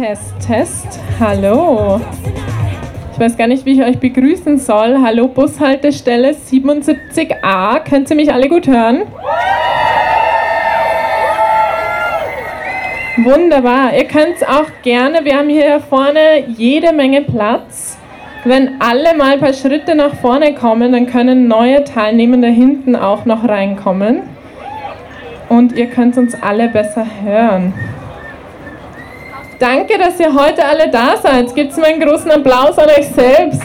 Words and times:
Test, 0.00 0.32
Test. 0.40 1.00
Hallo. 1.20 2.00
Ich 3.12 3.20
weiß 3.20 3.36
gar 3.36 3.46
nicht, 3.46 3.66
wie 3.66 3.72
ich 3.72 3.82
euch 3.82 3.98
begrüßen 3.98 4.56
soll. 4.56 4.96
Hallo, 5.02 5.28
Bushaltestelle 5.28 6.30
77a. 6.30 7.80
Könnt 7.80 8.08
ihr 8.08 8.16
mich 8.16 8.32
alle 8.32 8.48
gut 8.48 8.66
hören? 8.66 9.02
Wunderbar. 13.18 13.92
Ihr 13.94 14.04
könnt 14.04 14.36
es 14.36 14.42
auch 14.42 14.70
gerne. 14.82 15.22
Wir 15.26 15.36
haben 15.36 15.50
hier 15.50 15.80
vorne 15.80 16.46
jede 16.48 16.94
Menge 16.94 17.20
Platz. 17.20 17.98
Wenn 18.44 18.80
alle 18.80 19.14
mal 19.14 19.34
ein 19.34 19.40
paar 19.40 19.52
Schritte 19.52 19.94
nach 19.94 20.14
vorne 20.14 20.54
kommen, 20.54 20.92
dann 20.92 21.08
können 21.08 21.46
neue 21.46 21.84
Teilnehmende 21.84 22.48
hinten 22.48 22.96
auch 22.96 23.26
noch 23.26 23.46
reinkommen. 23.46 24.22
Und 25.50 25.76
ihr 25.76 25.88
könnt 25.88 26.16
uns 26.16 26.34
alle 26.40 26.68
besser 26.68 27.04
hören. 27.22 27.74
Danke, 29.60 29.98
dass 29.98 30.18
ihr 30.18 30.34
heute 30.34 30.64
alle 30.64 30.88
da 30.90 31.18
seid. 31.22 31.54
Gibt 31.54 31.72
es 31.72 31.76
mal 31.76 31.88
einen 31.88 32.00
großen 32.00 32.30
Applaus 32.30 32.78
an 32.78 32.88
euch 32.88 33.08
selbst. 33.08 33.60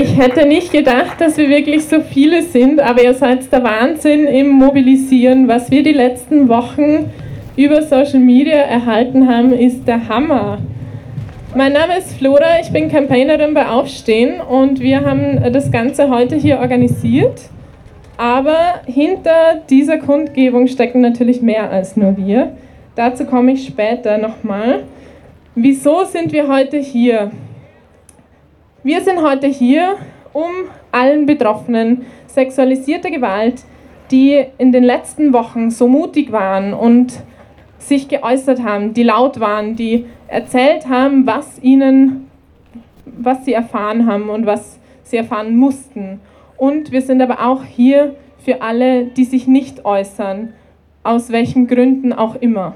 Ich 0.00 0.16
hätte 0.16 0.46
nicht 0.46 0.72
gedacht, 0.72 1.20
dass 1.20 1.36
wir 1.36 1.50
wirklich 1.50 1.84
so 1.84 2.00
viele 2.00 2.42
sind, 2.42 2.80
aber 2.80 3.02
ihr 3.02 3.12
seid 3.12 3.52
der 3.52 3.64
Wahnsinn 3.64 4.26
im 4.26 4.48
Mobilisieren. 4.48 5.46
Was 5.46 5.70
wir 5.70 5.82
die 5.82 5.92
letzten 5.92 6.48
Wochen 6.48 7.12
über 7.54 7.82
Social 7.82 8.20
Media 8.20 8.60
erhalten 8.60 9.28
haben, 9.28 9.52
ist 9.52 9.86
der 9.86 10.08
Hammer. 10.08 10.56
Mein 11.52 11.72
Name 11.72 11.98
ist 11.98 12.12
Flora, 12.12 12.60
ich 12.60 12.70
bin 12.70 12.88
Campaignerin 12.88 13.54
bei 13.54 13.66
Aufstehen 13.66 14.40
und 14.40 14.78
wir 14.78 15.04
haben 15.04 15.52
das 15.52 15.72
Ganze 15.72 16.08
heute 16.08 16.36
hier 16.36 16.60
organisiert. 16.60 17.40
Aber 18.16 18.82
hinter 18.86 19.60
dieser 19.68 19.98
Kundgebung 19.98 20.68
stecken 20.68 21.00
natürlich 21.00 21.42
mehr 21.42 21.68
als 21.68 21.96
nur 21.96 22.16
wir. 22.16 22.52
Dazu 22.94 23.24
komme 23.24 23.50
ich 23.50 23.66
später 23.66 24.16
nochmal. 24.18 24.84
Wieso 25.56 26.04
sind 26.04 26.32
wir 26.32 26.46
heute 26.46 26.76
hier? 26.76 27.32
Wir 28.84 29.00
sind 29.00 29.20
heute 29.20 29.48
hier, 29.48 29.96
um 30.32 30.50
allen 30.92 31.26
Betroffenen 31.26 32.06
sexualisierter 32.28 33.10
Gewalt, 33.10 33.64
die 34.12 34.40
in 34.58 34.70
den 34.70 34.84
letzten 34.84 35.32
Wochen 35.32 35.72
so 35.72 35.88
mutig 35.88 36.30
waren 36.30 36.72
und 36.72 37.12
sich 37.80 38.06
geäußert 38.06 38.62
haben, 38.62 38.94
die 38.94 39.02
laut 39.02 39.40
waren, 39.40 39.74
die 39.74 40.06
erzählt 40.30 40.88
haben, 40.88 41.26
was 41.26 41.60
ihnen, 41.62 42.30
was 43.04 43.44
sie 43.44 43.52
erfahren 43.52 44.06
haben 44.06 44.30
und 44.30 44.46
was 44.46 44.78
sie 45.02 45.16
erfahren 45.16 45.56
mussten. 45.56 46.20
Und 46.56 46.92
wir 46.92 47.02
sind 47.02 47.20
aber 47.20 47.46
auch 47.46 47.64
hier 47.64 48.14
für 48.38 48.62
alle, 48.62 49.06
die 49.06 49.24
sich 49.24 49.46
nicht 49.46 49.84
äußern, 49.84 50.52
aus 51.02 51.32
welchen 51.32 51.66
Gründen 51.66 52.12
auch 52.12 52.36
immer. 52.36 52.74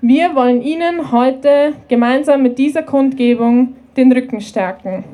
Wir 0.00 0.34
wollen 0.34 0.62
Ihnen 0.62 1.12
heute 1.12 1.74
gemeinsam 1.88 2.42
mit 2.42 2.58
dieser 2.58 2.82
Kundgebung 2.82 3.74
den 3.96 4.10
Rücken 4.12 4.40
stärken. 4.40 5.04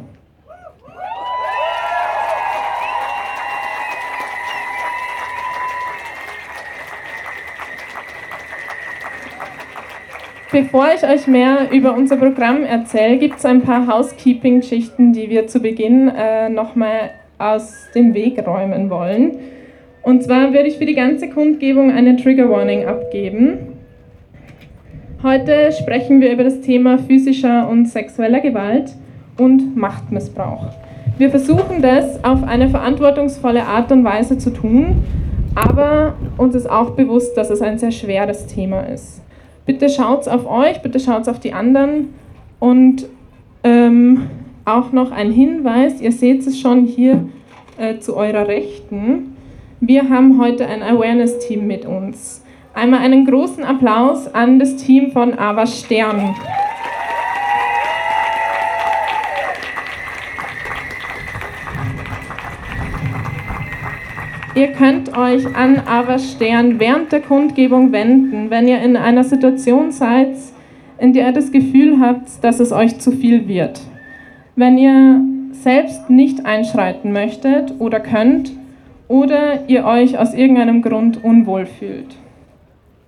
Bevor 10.52 10.86
ich 10.94 11.02
euch 11.02 11.26
mehr 11.26 11.72
über 11.72 11.94
unser 11.94 12.16
Programm 12.16 12.62
erzähle, 12.62 13.18
gibt 13.18 13.38
es 13.38 13.44
ein 13.44 13.62
paar 13.62 13.88
Housekeeping-Geschichten, 13.88 15.12
die 15.12 15.28
wir 15.28 15.48
zu 15.48 15.58
Beginn 15.58 16.08
äh, 16.08 16.48
nochmal 16.48 17.10
aus 17.36 17.88
dem 17.96 18.14
Weg 18.14 18.46
räumen 18.46 18.88
wollen. 18.88 19.38
Und 20.02 20.22
zwar 20.22 20.52
würde 20.52 20.68
ich 20.68 20.78
für 20.78 20.86
die 20.86 20.94
ganze 20.94 21.28
Kundgebung 21.28 21.90
eine 21.90 22.16
Trigger 22.16 22.48
Warning 22.48 22.86
abgeben. 22.86 23.72
Heute 25.20 25.72
sprechen 25.72 26.20
wir 26.20 26.32
über 26.32 26.44
das 26.44 26.60
Thema 26.60 26.98
physischer 26.98 27.68
und 27.68 27.86
sexueller 27.86 28.40
Gewalt 28.40 28.92
und 29.38 29.76
Machtmissbrauch. 29.76 30.68
Wir 31.18 31.30
versuchen 31.30 31.82
das 31.82 32.22
auf 32.22 32.44
eine 32.44 32.68
verantwortungsvolle 32.68 33.64
Art 33.64 33.90
und 33.90 34.04
Weise 34.04 34.38
zu 34.38 34.50
tun, 34.50 35.02
aber 35.56 36.14
uns 36.36 36.54
ist 36.54 36.70
auch 36.70 36.90
bewusst, 36.90 37.36
dass 37.36 37.50
es 37.50 37.62
ein 37.62 37.78
sehr 37.78 37.90
schweres 37.90 38.46
Thema 38.46 38.82
ist. 38.82 39.25
Bitte 39.66 39.88
schaut 39.88 40.28
auf 40.28 40.48
euch, 40.48 40.80
bitte 40.80 41.00
schaut 41.00 41.28
auf 41.28 41.40
die 41.40 41.52
anderen 41.52 42.14
und 42.60 43.06
ähm, 43.64 44.30
auch 44.64 44.92
noch 44.92 45.10
ein 45.10 45.32
Hinweis, 45.32 46.00
ihr 46.00 46.12
seht 46.12 46.46
es 46.46 46.58
schon 46.58 46.86
hier 46.86 47.28
äh, 47.76 47.98
zu 47.98 48.16
eurer 48.16 48.46
Rechten. 48.46 49.36
Wir 49.80 50.08
haben 50.08 50.40
heute 50.40 50.66
ein 50.66 50.82
Awareness-Team 50.82 51.66
mit 51.66 51.84
uns. 51.84 52.44
Einmal 52.74 53.00
einen 53.00 53.26
großen 53.26 53.64
Applaus 53.64 54.32
an 54.32 54.58
das 54.58 54.76
Team 54.76 55.10
von 55.10 55.38
Ava 55.38 55.66
Stern. 55.66 56.34
Ihr 64.56 64.68
könnt 64.68 65.14
euch 65.14 65.54
an 65.54 65.82
Ava 65.86 66.18
Stern 66.18 66.80
während 66.80 67.12
der 67.12 67.20
Kundgebung 67.20 67.92
wenden, 67.92 68.48
wenn 68.48 68.66
ihr 68.66 68.80
in 68.80 68.96
einer 68.96 69.22
Situation 69.22 69.92
seid, 69.92 70.30
in 70.98 71.12
der 71.12 71.26
ihr 71.26 71.32
das 71.32 71.52
Gefühl 71.52 72.00
habt, 72.00 72.42
dass 72.42 72.58
es 72.58 72.72
euch 72.72 72.98
zu 72.98 73.12
viel 73.12 73.48
wird. 73.48 73.82
Wenn 74.54 74.78
ihr 74.78 75.20
selbst 75.52 76.08
nicht 76.08 76.46
einschreiten 76.46 77.12
möchtet 77.12 77.74
oder 77.80 78.00
könnt 78.00 78.50
oder 79.08 79.68
ihr 79.68 79.84
euch 79.84 80.16
aus 80.18 80.32
irgendeinem 80.32 80.80
Grund 80.80 81.22
unwohl 81.22 81.66
fühlt. 81.66 82.16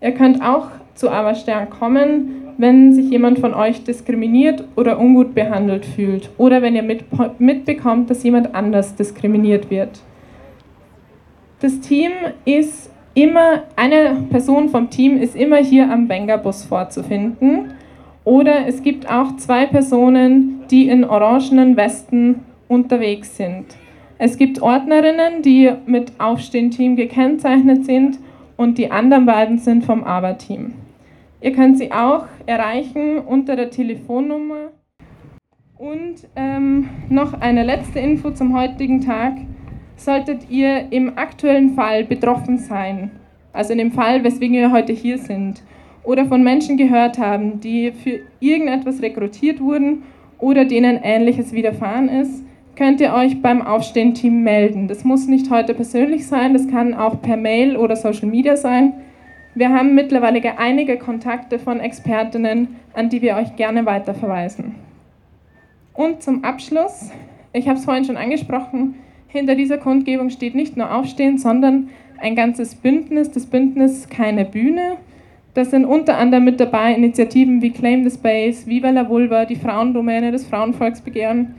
Ihr 0.03 0.13
könnt 0.13 0.43
auch 0.43 0.69
zu 0.95 1.11
Ava 1.11 1.35
Stern 1.35 1.71
kommen, 1.71 2.43
wenn 2.59 2.93
sich 2.93 3.09
jemand 3.09 3.39
von 3.39 3.55
euch 3.55 3.85
diskriminiert 3.85 4.65
oder 4.77 5.01
ungut 5.01 5.35
behandelt 5.35 5.87
fühlt 5.87 6.29
oder 6.37 6.61
wenn 6.61 6.77
ihr 6.77 6.85
mitbekommt, 7.39 8.11
dass 8.11 8.23
jemand 8.23 8.55
anders 8.55 8.97
diskriminiert 8.97 9.71
wird. 9.71 10.03
Das 11.61 11.81
Team 11.81 12.13
ist 12.45 12.91
immer, 13.15 13.65
eine 13.75 14.27
Person 14.31 14.69
vom 14.69 14.91
Team 14.91 15.17
ist 15.17 15.35
immer 15.35 15.57
hier 15.57 15.91
am 15.91 16.09
Bus 16.43 16.65
vorzufinden. 16.65 17.73
Oder 18.25 18.67
es 18.67 18.83
gibt 18.83 19.11
auch 19.11 19.37
zwei 19.37 19.67
Personen, 19.67 20.63
die 20.71 20.89
in 20.89 21.05
orangenen 21.05 21.77
Westen 21.77 22.45
unterwegs 22.69 23.37
sind. 23.37 23.65
Es 24.19 24.37
gibt 24.37 24.61
Ordnerinnen, 24.61 25.43
die 25.43 25.73
mit 25.87 26.13
Aufstehen-Team 26.19 26.97
gekennzeichnet 26.97 27.85
sind 27.85 28.19
und 28.57 28.79
die 28.79 28.91
anderen 28.91 29.27
beiden 29.27 29.59
sind 29.59 29.85
vom 29.85 30.05
Aber-Team. 30.05 30.75
Ihr 31.41 31.53
könnt 31.53 31.79
sie 31.79 31.93
auch 31.93 32.27
erreichen 32.47 33.19
unter 33.19 33.57
der 33.57 33.71
Telefonnummer. 33.71 34.73
Und 35.77 36.17
ähm, 36.35 36.89
noch 37.09 37.41
eine 37.41 37.63
letzte 37.63 38.01
Info 38.01 38.33
zum 38.33 38.57
heutigen 38.59 39.01
Tag 39.01 39.35
solltet 39.99 40.49
ihr 40.49 40.91
im 40.91 41.19
aktuellen 41.19 41.75
Fall 41.75 42.05
betroffen 42.05 42.59
sein, 42.59 43.11
also 43.53 43.73
in 43.73 43.79
dem 43.79 43.93
Fall, 43.93 44.25
weswegen 44.25 44.57
wir 44.57 44.73
heute 44.73 44.93
hier 44.93 45.19
sind, 45.19 45.63
oder 46.05 46.25
von 46.25 46.43
Menschen 46.43 46.77
gehört 46.77 47.19
haben, 47.19 47.61
die 47.61 47.93
für 47.93 48.21
irgendetwas 48.41 49.03
rekrutiert 49.03 49.61
wurden 49.61 50.05
oder 50.39 50.65
denen 50.65 51.01
Ähnliches 51.03 51.53
widerfahren 51.53 52.09
ist, 52.09 52.45
könnt 52.77 53.01
ihr 53.01 53.13
euch 53.13 53.43
beim 53.43 53.61
Aufstehen-Team 53.61 54.43
melden. 54.43 54.87
Das 54.87 55.05
muss 55.05 55.27
nicht 55.27 55.51
heute 55.51 55.75
persönlich 55.75 56.27
sein, 56.27 56.53
das 56.53 56.69
kann 56.69 56.95
auch 56.95 57.21
per 57.21 57.37
Mail 57.37 57.77
oder 57.77 57.97
Social 57.97 58.29
Media 58.29 58.57
sein. 58.57 58.95
Wir 59.55 59.71
haben 59.71 59.97
mittlerweile 59.97 60.41
einige 60.59 60.97
Kontakte 60.97 61.59
von 61.59 61.81
Expertinnen, 61.81 62.77
an 62.95 63.09
die 63.09 63.21
wir 63.21 63.35
euch 63.35 63.57
gerne 63.57 63.85
weiterverweisen. 63.85 64.77
Und 65.93 66.23
zum 66.23 66.45
Abschluss, 66.45 67.11
ich 67.53 67.67
habe 67.67 67.79
es 67.79 67.85
vorhin 67.85 68.05
schon 68.05 68.17
angesprochen, 68.17 68.95
hinter 69.29 69.55
dieser 69.55 69.79
Kundgebung 69.79 70.31
steht 70.31 70.55
nicht 70.55 70.77
nur 70.77 70.93
Aufstehen, 70.93 71.39
sondern 71.39 71.91
ein 72.19 72.35
ganzes 72.35 72.75
Bündnis, 72.75 73.31
das 73.31 73.47
Bündnis 73.47 74.09
Keine 74.09 74.45
Bühne. 74.45 74.97
Das 75.55 75.71
sind 75.71 75.85
unter 75.85 76.19
anderem 76.19 76.45
mit 76.45 76.61
dabei 76.61 76.95
Initiativen 76.95 77.63
wie 77.63 77.71
Claim 77.71 78.09
the 78.09 78.15
Space, 78.15 78.67
Viva 78.67 78.91
la 78.91 79.09
Vulva, 79.09 79.45
die 79.45 79.57
Frauendomäne, 79.57 80.33
das 80.33 80.47
Frauenvolksbegehren. 80.47 81.55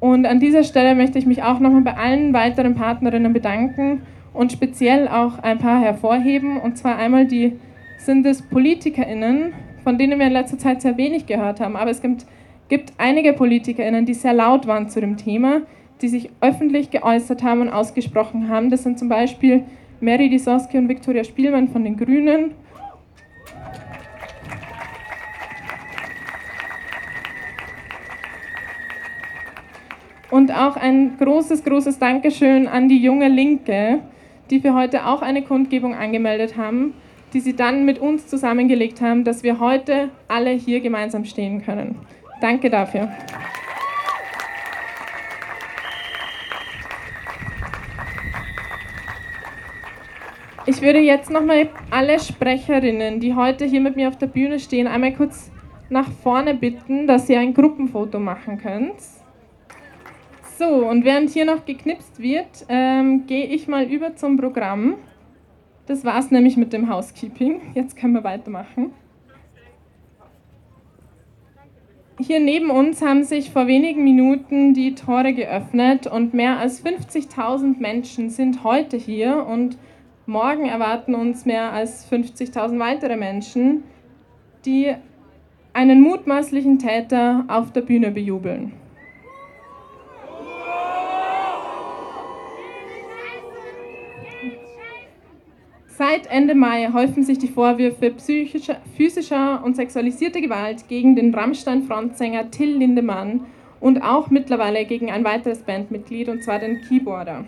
Und 0.00 0.26
an 0.26 0.40
dieser 0.40 0.64
Stelle 0.64 0.94
möchte 0.94 1.18
ich 1.18 1.26
mich 1.26 1.42
auch 1.42 1.60
nochmal 1.60 1.82
bei 1.82 1.96
allen 1.96 2.32
weiteren 2.32 2.74
Partnerinnen 2.74 3.32
bedanken 3.32 4.02
und 4.32 4.52
speziell 4.52 5.08
auch 5.08 5.38
ein 5.38 5.58
paar 5.58 5.80
hervorheben. 5.80 6.58
Und 6.58 6.78
zwar 6.78 6.96
einmal 6.96 7.26
die 7.26 7.52
sind 7.98 8.24
es 8.26 8.42
PolitikerInnen, 8.42 9.52
von 9.84 9.98
denen 9.98 10.18
wir 10.18 10.26
in 10.26 10.32
letzter 10.32 10.58
Zeit 10.58 10.80
sehr 10.82 10.96
wenig 10.96 11.26
gehört 11.26 11.60
haben. 11.60 11.76
Aber 11.76 11.90
es 11.90 12.00
gibt, 12.00 12.24
gibt 12.68 12.94
einige 12.96 13.34
PolitikerInnen, 13.34 14.06
die 14.06 14.14
sehr 14.14 14.32
laut 14.32 14.66
waren 14.66 14.88
zu 14.88 15.00
dem 15.00 15.18
Thema, 15.18 15.62
die 16.02 16.08
sich 16.08 16.30
öffentlich 16.40 16.90
geäußert 16.90 17.42
haben 17.42 17.60
und 17.60 17.68
ausgesprochen 17.68 18.48
haben. 18.48 18.70
Das 18.70 18.82
sind 18.82 18.98
zum 18.98 19.08
Beispiel 19.08 19.64
Mary 20.00 20.30
Disoski 20.30 20.78
und 20.78 20.88
Viktoria 20.88 21.24
Spielmann 21.24 21.68
von 21.68 21.84
den 21.84 21.96
Grünen. 21.96 22.52
Und 30.30 30.52
auch 30.52 30.76
ein 30.76 31.18
großes, 31.18 31.64
großes 31.64 31.98
Dankeschön 31.98 32.68
an 32.68 32.88
die 32.88 33.02
junge 33.02 33.28
Linke, 33.28 34.00
die 34.48 34.60
für 34.60 34.74
heute 34.74 35.06
auch 35.06 35.22
eine 35.22 35.42
Kundgebung 35.42 35.94
angemeldet 35.94 36.56
haben, 36.56 36.94
die 37.32 37.40
sie 37.40 37.54
dann 37.54 37.84
mit 37.84 37.98
uns 37.98 38.26
zusammengelegt 38.26 39.00
haben, 39.00 39.24
dass 39.24 39.42
wir 39.42 39.60
heute 39.60 40.10
alle 40.28 40.50
hier 40.50 40.80
gemeinsam 40.80 41.24
stehen 41.24 41.62
können. 41.62 41.96
Danke 42.40 42.70
dafür. 42.70 43.08
Ich 50.66 50.82
würde 50.82 50.98
jetzt 50.98 51.30
nochmal 51.30 51.70
alle 51.90 52.20
Sprecherinnen, 52.20 53.18
die 53.18 53.34
heute 53.34 53.64
hier 53.64 53.80
mit 53.80 53.96
mir 53.96 54.08
auf 54.08 54.18
der 54.18 54.26
Bühne 54.26 54.60
stehen, 54.60 54.86
einmal 54.86 55.14
kurz 55.14 55.50
nach 55.88 56.10
vorne 56.22 56.54
bitten, 56.54 57.06
dass 57.06 57.30
ihr 57.30 57.40
ein 57.40 57.54
Gruppenfoto 57.54 58.18
machen 58.18 58.58
könnt. 58.58 58.96
So, 60.58 60.66
und 60.66 61.06
während 61.06 61.30
hier 61.30 61.46
noch 61.46 61.64
geknipst 61.64 62.20
wird, 62.20 62.66
ähm, 62.68 63.26
gehe 63.26 63.46
ich 63.46 63.68
mal 63.68 63.84
über 63.84 64.14
zum 64.16 64.36
Programm. 64.36 64.96
Das 65.86 66.04
war 66.04 66.18
es 66.18 66.30
nämlich 66.30 66.58
mit 66.58 66.74
dem 66.74 66.92
Housekeeping. 66.92 67.62
Jetzt 67.74 67.96
können 67.96 68.12
wir 68.12 68.24
weitermachen. 68.24 68.92
Hier 72.20 72.38
neben 72.38 72.68
uns 72.68 73.00
haben 73.00 73.24
sich 73.24 73.50
vor 73.50 73.66
wenigen 73.66 74.04
Minuten 74.04 74.74
die 74.74 74.94
Tore 74.94 75.32
geöffnet 75.32 76.06
und 76.06 76.34
mehr 76.34 76.58
als 76.58 76.84
50.000 76.84 77.78
Menschen 77.80 78.28
sind 78.28 78.62
heute 78.62 78.98
hier 78.98 79.46
und 79.46 79.78
Morgen 80.30 80.66
erwarten 80.66 81.16
uns 81.16 81.44
mehr 81.44 81.72
als 81.72 82.08
50.000 82.08 82.78
weitere 82.78 83.16
Menschen, 83.16 83.82
die 84.64 84.94
einen 85.72 86.02
mutmaßlichen 86.02 86.78
Täter 86.78 87.46
auf 87.48 87.72
der 87.72 87.80
Bühne 87.80 88.12
bejubeln. 88.12 88.70
Seit 95.88 96.28
Ende 96.28 96.54
Mai 96.54 96.90
häufen 96.92 97.24
sich 97.24 97.38
die 97.38 97.48
Vorwürfe 97.48 98.12
psychischer, 98.12 98.76
physischer 98.96 99.64
und 99.64 99.74
sexualisierter 99.74 100.40
Gewalt 100.40 100.86
gegen 100.86 101.16
den 101.16 101.34
Rammstein-Frontsänger 101.34 102.52
Till 102.52 102.76
Lindemann 102.76 103.46
und 103.80 104.00
auch 104.00 104.30
mittlerweile 104.30 104.84
gegen 104.84 105.10
ein 105.10 105.24
weiteres 105.24 105.62
Bandmitglied, 105.62 106.28
und 106.28 106.44
zwar 106.44 106.60
den 106.60 106.82
Keyboarder. 106.82 107.46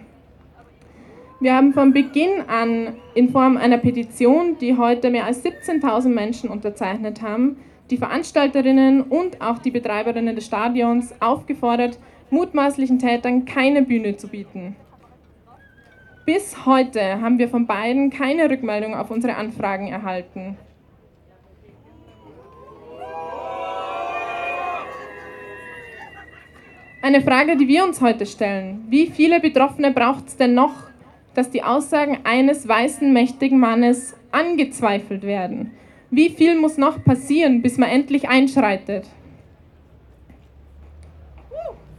Wir 1.43 1.57
haben 1.57 1.73
von 1.73 1.93
Beginn 1.93 2.43
an 2.47 2.95
in 3.15 3.31
Form 3.31 3.57
einer 3.57 3.79
Petition, 3.79 4.59
die 4.61 4.77
heute 4.77 5.11
mehr 5.11 5.27
als 5.27 5.45
17.000 5.45 6.09
Menschen 6.09 6.49
unterzeichnet 6.49 7.21
haben, 7.21 7.57
die 7.91 7.97
Veranstalterinnen 7.97 9.03
und 9.03 9.43
auch 9.43 9.59
die 9.59 9.73
Betreiberinnen 9.73 10.37
des 10.37 10.47
Stadions 10.47 11.13
aufgefordert, 11.21 11.99
mutmaßlichen 12.31 13.01
Tätern 13.01 13.45
keine 13.45 13.83
Bühne 13.83 14.17
zu 14.17 14.29
bieten. 14.29 14.77
Bis 16.27 16.65
heute 16.65 17.21
haben 17.21 17.41
wir 17.41 17.49
von 17.49 17.67
beiden 17.67 18.11
keine 18.11 18.49
Rückmeldung 18.49 18.95
auf 18.95 19.11
unsere 19.11 19.35
Anfragen 19.35 19.89
erhalten. 19.89 20.57
Eine 27.03 27.21
Frage, 27.21 27.57
die 27.57 27.67
wir 27.67 27.83
uns 27.83 28.01
heute 28.01 28.27
stellen. 28.27 28.85
Wie 28.89 29.09
viele 29.09 29.41
Betroffene 29.41 29.91
braucht 29.91 30.29
es 30.29 30.37
denn 30.37 30.55
noch, 30.55 30.92
dass 31.35 31.51
die 31.51 31.63
Aussagen 31.63 32.19
eines 32.25 32.67
weißen, 32.67 33.13
mächtigen 33.13 33.59
Mannes 33.59 34.15
angezweifelt 34.31 35.23
werden. 35.23 35.73
Wie 36.11 36.29
viel 36.29 36.59
muss 36.59 36.77
noch 36.77 37.03
passieren, 37.03 37.63
bis 37.63 37.79
man 37.79 37.89
endlich 37.89 38.29
einschreitet? 38.29 39.07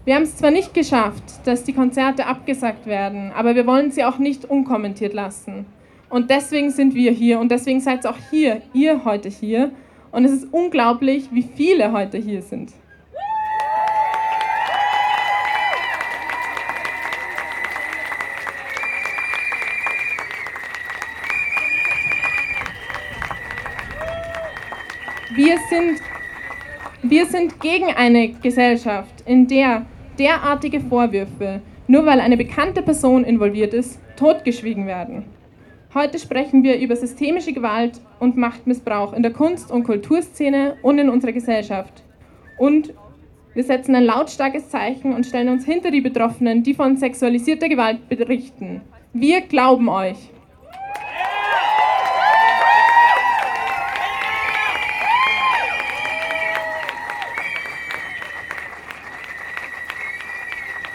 Wir 0.06 0.16
haben 0.16 0.24
es 0.24 0.36
zwar 0.36 0.52
nicht 0.52 0.74
geschafft, 0.74 1.24
dass 1.46 1.64
die 1.64 1.74
Konzerte 1.74 2.26
abgesagt 2.26 2.86
werden, 2.86 3.32
aber 3.34 3.56
wir 3.56 3.66
wollen 3.66 3.90
sie 3.90 4.04
auch 4.04 4.18
nicht 4.18 4.46
unkommentiert 4.46 5.14
lassen. 5.14 5.66
Und 6.10 6.30
deswegen 6.30 6.70
sind 6.70 6.94
wir 6.94 7.12
hier 7.12 7.40
und 7.40 7.50
deswegen 7.50 7.80
seid 7.80 8.06
auch 8.06 8.18
hier, 8.30 8.62
ihr 8.74 9.06
heute 9.06 9.30
hier. 9.30 9.72
Und 10.12 10.26
es 10.26 10.32
ist 10.32 10.54
unglaublich, 10.54 11.30
wie 11.32 11.42
viele 11.42 11.92
heute 11.92 12.18
hier 12.18 12.42
sind. 12.44 12.72
Wir 25.46 25.58
sind, 25.70 26.00
wir 27.02 27.26
sind 27.26 27.60
gegen 27.60 27.88
eine 27.88 28.30
Gesellschaft, 28.30 29.26
in 29.26 29.46
der 29.46 29.86
derartige 30.18 30.80
Vorwürfe, 30.80 31.62
nur 31.86 32.06
weil 32.06 32.22
eine 32.22 32.38
bekannte 32.38 32.82
Person 32.82 33.26
involviert 33.26 33.74
ist, 33.74 34.00
totgeschwiegen 34.16 34.88
werden. 34.88 35.26
Heute 35.94 36.18
sprechen 36.18 36.64
wir 36.64 36.80
über 36.80 36.96
systemische 36.96 37.52
Gewalt 37.52 38.00
und 38.22 38.38
Machtmissbrauch 38.38 39.12
in 39.12 39.22
der 39.22 39.34
Kunst- 39.34 39.70
und 39.70 39.84
Kulturszene 39.84 40.78
und 40.82 40.98
in 40.98 41.10
unserer 41.10 41.34
Gesellschaft. 41.34 42.04
Und 42.58 42.94
wir 43.54 43.66
setzen 43.66 43.96
ein 43.96 44.06
lautstarkes 44.06 44.70
Zeichen 44.70 45.12
und 45.12 45.26
stellen 45.26 45.50
uns 45.50 45.66
hinter 45.66 45.92
die 45.92 46.00
Betroffenen, 46.00 46.64
die 46.64 46.74
von 46.74 46.96
sexualisierter 46.96 47.68
Gewalt 47.68 48.08
berichten. 48.08 48.80
Wir 49.12 49.42
glauben 49.42 49.90
euch. 49.90 50.30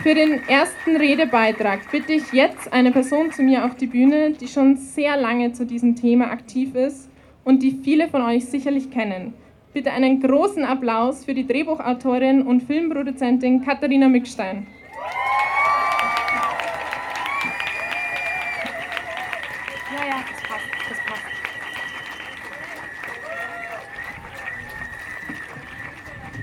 Für 0.03 0.15
den 0.15 0.49
ersten 0.49 0.97
Redebeitrag 0.97 1.91
bitte 1.91 2.13
ich 2.13 2.33
jetzt 2.33 2.73
eine 2.73 2.93
Person 2.93 3.33
zu 3.33 3.43
mir 3.43 3.65
auf 3.65 3.75
die 3.75 3.89
Bühne, 3.89 4.31
die 4.31 4.47
schon 4.47 4.77
sehr 4.77 5.17
lange 5.17 5.53
zu 5.53 5.67
diesem 5.67 5.97
Thema 5.97 6.31
aktiv 6.31 6.77
ist 6.77 7.11
und 7.45 7.65
die 7.65 7.73
viele 7.83 8.07
von 8.07 8.23
euch 8.23 8.47
sicherlich 8.47 8.93
kennen. 8.93 9.35
Bitte 9.73 9.91
einen 9.91 10.21
großen 10.21 10.65
Applaus 10.65 11.25
für 11.25 11.35
die 11.35 11.49
Drehbuchautorin 11.49 12.43
und 12.43 12.63
Filmproduzentin 12.63 13.65
Katharina 13.65 14.09
Mückstein. 14.09 14.69
Ja, 19.93 20.07
ja, 20.07 20.25
das 20.31 20.43
passt, 20.49 20.69
das 20.89 20.99
passt. 21.07 21.25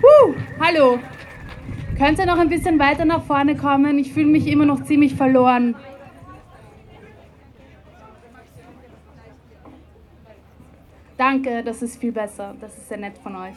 Uh, 0.04 0.36
hallo, 0.60 1.00
Könnt 1.98 2.20
ihr 2.20 2.26
noch 2.26 2.40
ein 2.40 2.50
bisschen 2.50 2.78
weiter 2.78 3.06
nach 3.06 3.24
vorne 3.24 3.56
kommen? 3.56 3.98
Ich 4.00 4.12
fühle 4.12 4.28
mich 4.28 4.48
immer 4.48 4.66
noch 4.66 4.84
ziemlich 4.84 5.16
verloren. 5.16 5.76
Danke, 11.18 11.64
das 11.64 11.82
ist 11.82 11.96
viel 11.98 12.12
besser. 12.12 12.54
Das 12.60 12.78
ist 12.78 12.90
sehr 12.90 12.98
nett 12.98 13.18
von 13.18 13.38
euch. 13.38 13.56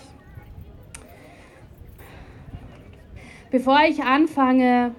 Bevor 3.50 3.80
ich 3.88 4.04
anfange, 4.04 4.94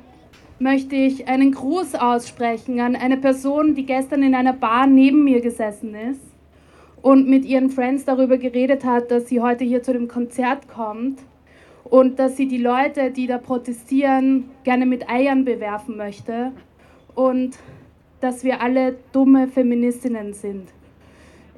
möchte 0.59 0.97
ich 0.97 1.29
einen 1.29 1.53
Gruß 1.53 1.95
aussprechen 1.95 2.81
an 2.81 2.97
eine 2.97 3.15
Person, 3.15 3.73
die 3.73 3.85
gestern 3.85 4.21
in 4.21 4.35
einer 4.35 4.53
Bar 4.53 4.85
neben 4.85 5.23
mir 5.23 5.39
gesessen 5.39 5.95
ist 5.95 6.21
und 7.01 7.29
mit 7.29 7.45
ihren 7.45 7.69
Friends 7.69 8.03
darüber 8.03 8.37
geredet 8.37 8.83
hat, 8.83 9.11
dass 9.11 9.29
sie 9.29 9.39
heute 9.39 9.63
hier 9.63 9.81
zu 9.81 9.93
dem 9.93 10.09
Konzert 10.09 10.67
kommt 10.67 11.19
und 11.89 12.19
dass 12.19 12.37
sie 12.37 12.47
die 12.47 12.57
Leute, 12.57 13.11
die 13.11 13.27
da 13.27 13.37
protestieren, 13.37 14.51
gerne 14.63 14.85
mit 14.85 15.09
Eiern 15.09 15.45
bewerfen 15.45 15.97
möchte 15.97 16.51
und 17.15 17.57
dass 18.21 18.43
wir 18.43 18.61
alle 18.61 18.97
dumme 19.11 19.47
Feministinnen 19.47 20.33
sind. 20.33 20.69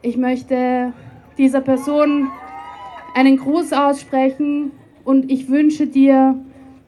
Ich 0.01 0.17
möchte 0.17 0.93
dieser 1.37 1.61
Person 1.61 2.29
einen 3.13 3.37
Gruß 3.37 3.73
aussprechen 3.73 4.71
und 5.03 5.31
ich 5.31 5.49
wünsche 5.49 5.87
dir, 5.87 6.39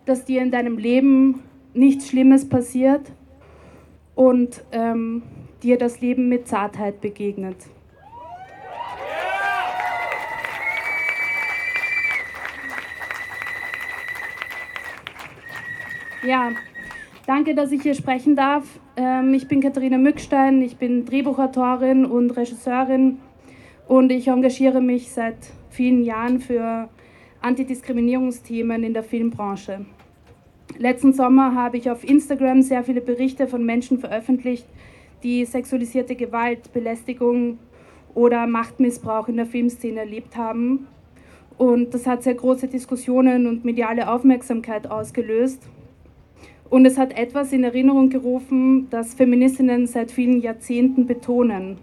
dass 0.05 0.25
dir 0.25 0.41
in 0.41 0.51
deinem 0.51 0.77
Leben 0.77 1.41
nichts 1.73 2.09
Schlimmes 2.09 2.47
passiert 2.47 3.11
und 4.15 4.63
ähm, 4.71 5.23
dir 5.63 5.77
das 5.77 6.01
Leben 6.01 6.29
mit 6.29 6.47
Zartheit 6.47 7.01
begegnet. 7.01 7.57
Ja, 16.25 16.51
danke, 17.27 17.53
dass 17.53 17.73
ich 17.73 17.81
hier 17.81 17.95
sprechen 17.95 18.37
darf. 18.37 18.63
Ähm, 18.95 19.33
ich 19.33 19.49
bin 19.49 19.59
Katharina 19.59 19.97
Mückstein, 19.97 20.61
ich 20.61 20.77
bin 20.77 21.03
Drehbuchautorin 21.03 22.05
und 22.05 22.31
Regisseurin 22.31 23.19
und 23.89 24.09
ich 24.09 24.29
engagiere 24.29 24.79
mich 24.79 25.11
seit 25.11 25.35
vielen 25.69 26.05
Jahren 26.05 26.39
für 26.39 26.87
Antidiskriminierungsthemen 27.41 28.83
in 28.83 28.93
der 28.93 29.03
Filmbranche. 29.03 29.85
Letzten 30.77 31.11
Sommer 31.11 31.55
habe 31.55 31.75
ich 31.75 31.91
auf 31.91 32.05
Instagram 32.05 32.61
sehr 32.61 32.85
viele 32.85 33.01
Berichte 33.01 33.47
von 33.47 33.65
Menschen 33.65 33.99
veröffentlicht, 33.99 34.65
die 35.23 35.43
sexualisierte 35.43 36.15
Gewalt, 36.15 36.71
Belästigung 36.71 37.59
oder 38.15 38.47
Machtmissbrauch 38.47 39.27
in 39.27 39.35
der 39.35 39.45
Filmszene 39.45 39.99
erlebt 39.99 40.37
haben. 40.37 40.87
Und 41.57 41.93
das 41.93 42.07
hat 42.07 42.23
sehr 42.23 42.35
große 42.35 42.69
Diskussionen 42.69 43.45
und 43.45 43.65
mediale 43.65 44.09
Aufmerksamkeit 44.09 44.89
ausgelöst. 44.89 45.67
Und 46.73 46.87
es 46.87 46.97
hat 46.97 47.15
etwas 47.15 47.53
in 47.53 47.63
Erinnerung 47.63 48.09
gerufen, 48.09 48.87
das 48.89 49.13
Feministinnen 49.13 49.85
seit 49.85 50.11
vielen 50.11 50.41
Jahrzehnten 50.41 51.05
betonen. 51.05 51.77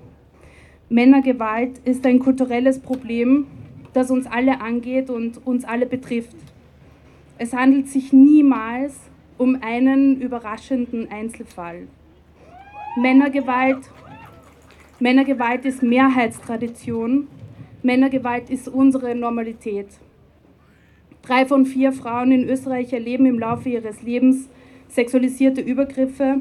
Männergewalt 0.88 1.78
ist 1.85 2.04
ein 2.06 2.18
kulturelles 2.18 2.80
Problem, 2.80 3.47
das 3.92 4.11
uns 4.11 4.26
alle 4.26 4.61
angeht 4.61 5.09
und 5.09 5.47
uns 5.47 5.64
alle 5.64 5.87
betrifft. 5.87 6.35
Es 7.38 7.52
handelt 7.52 7.87
sich 7.87 8.12
niemals 8.12 8.99
um 9.38 9.59
einen 9.62 10.20
überraschenden 10.20 11.09
Einzelfall. 11.09 11.87
Männergewalt, 12.97 13.88
Männergewalt 14.99 15.66
ist 15.66 15.85
Mehrheitstradition, 15.85 17.28
Männergewalt 17.85 18.50
ist 18.50 18.66
unsere 18.66 19.14
Normalität. 19.14 19.87
Drei 21.23 21.47
von 21.47 21.64
vier 21.64 21.92
Frauen 21.92 22.32
in 22.32 22.49
Österreich 22.49 22.92
erleben 22.92 23.26
im 23.26 23.38
Laufe 23.38 23.68
ihres 23.68 24.02
Lebens 24.02 24.49
sexualisierte 24.90 25.61
Übergriffe. 25.61 26.40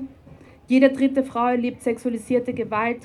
Jede 0.68 0.89
dritte 0.89 1.24
Frau 1.24 1.48
erlebt 1.48 1.82
sexualisierte 1.82 2.53
Gewalt. 2.53 3.00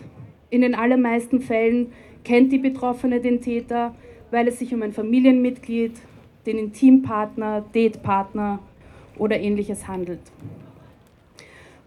In 0.51 0.63
den 0.63 0.75
allermeisten 0.75 1.41
Fällen 1.41 1.89
kennt 2.25 2.53
die 2.53 2.59
Betroffene 2.59 3.21
den 3.21 3.41
Täter, 3.41 3.95
weil 4.31 4.49
es 4.49 4.59
sich 4.59 4.75
um 4.75 4.83
ein 4.83 4.93
Familienmitglied, 4.93 5.93
den 6.47 6.59
Intimpartner, 6.59 7.65
Datepartner 7.73 8.59
oder 9.19 9.39
ähnliches 9.39 9.87
handelt. 9.87 10.21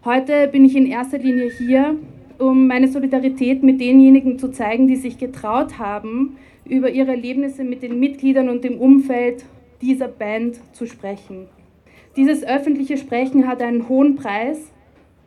Heute 0.04 0.48
bin 0.48 0.64
ich 0.64 0.76
in 0.76 0.86
erster 0.86 1.18
Linie 1.18 1.50
hier, 1.50 1.96
um 2.38 2.68
meine 2.68 2.88
Solidarität 2.88 3.62
mit 3.62 3.80
denjenigen 3.80 4.38
zu 4.38 4.48
zeigen, 4.48 4.86
die 4.86 4.96
sich 4.96 5.18
getraut 5.18 5.78
haben, 5.78 6.36
über 6.64 6.90
ihre 6.90 7.10
Erlebnisse 7.10 7.64
mit 7.64 7.82
den 7.82 7.98
Mitgliedern 7.98 8.48
und 8.48 8.62
dem 8.62 8.78
Umfeld 8.78 9.44
dieser 9.80 10.08
Band 10.08 10.60
zu 10.72 10.86
sprechen. 10.86 11.46
Dieses 12.18 12.42
öffentliche 12.42 12.96
Sprechen 12.96 13.46
hat 13.46 13.62
einen 13.62 13.88
hohen 13.88 14.16
Preis 14.16 14.72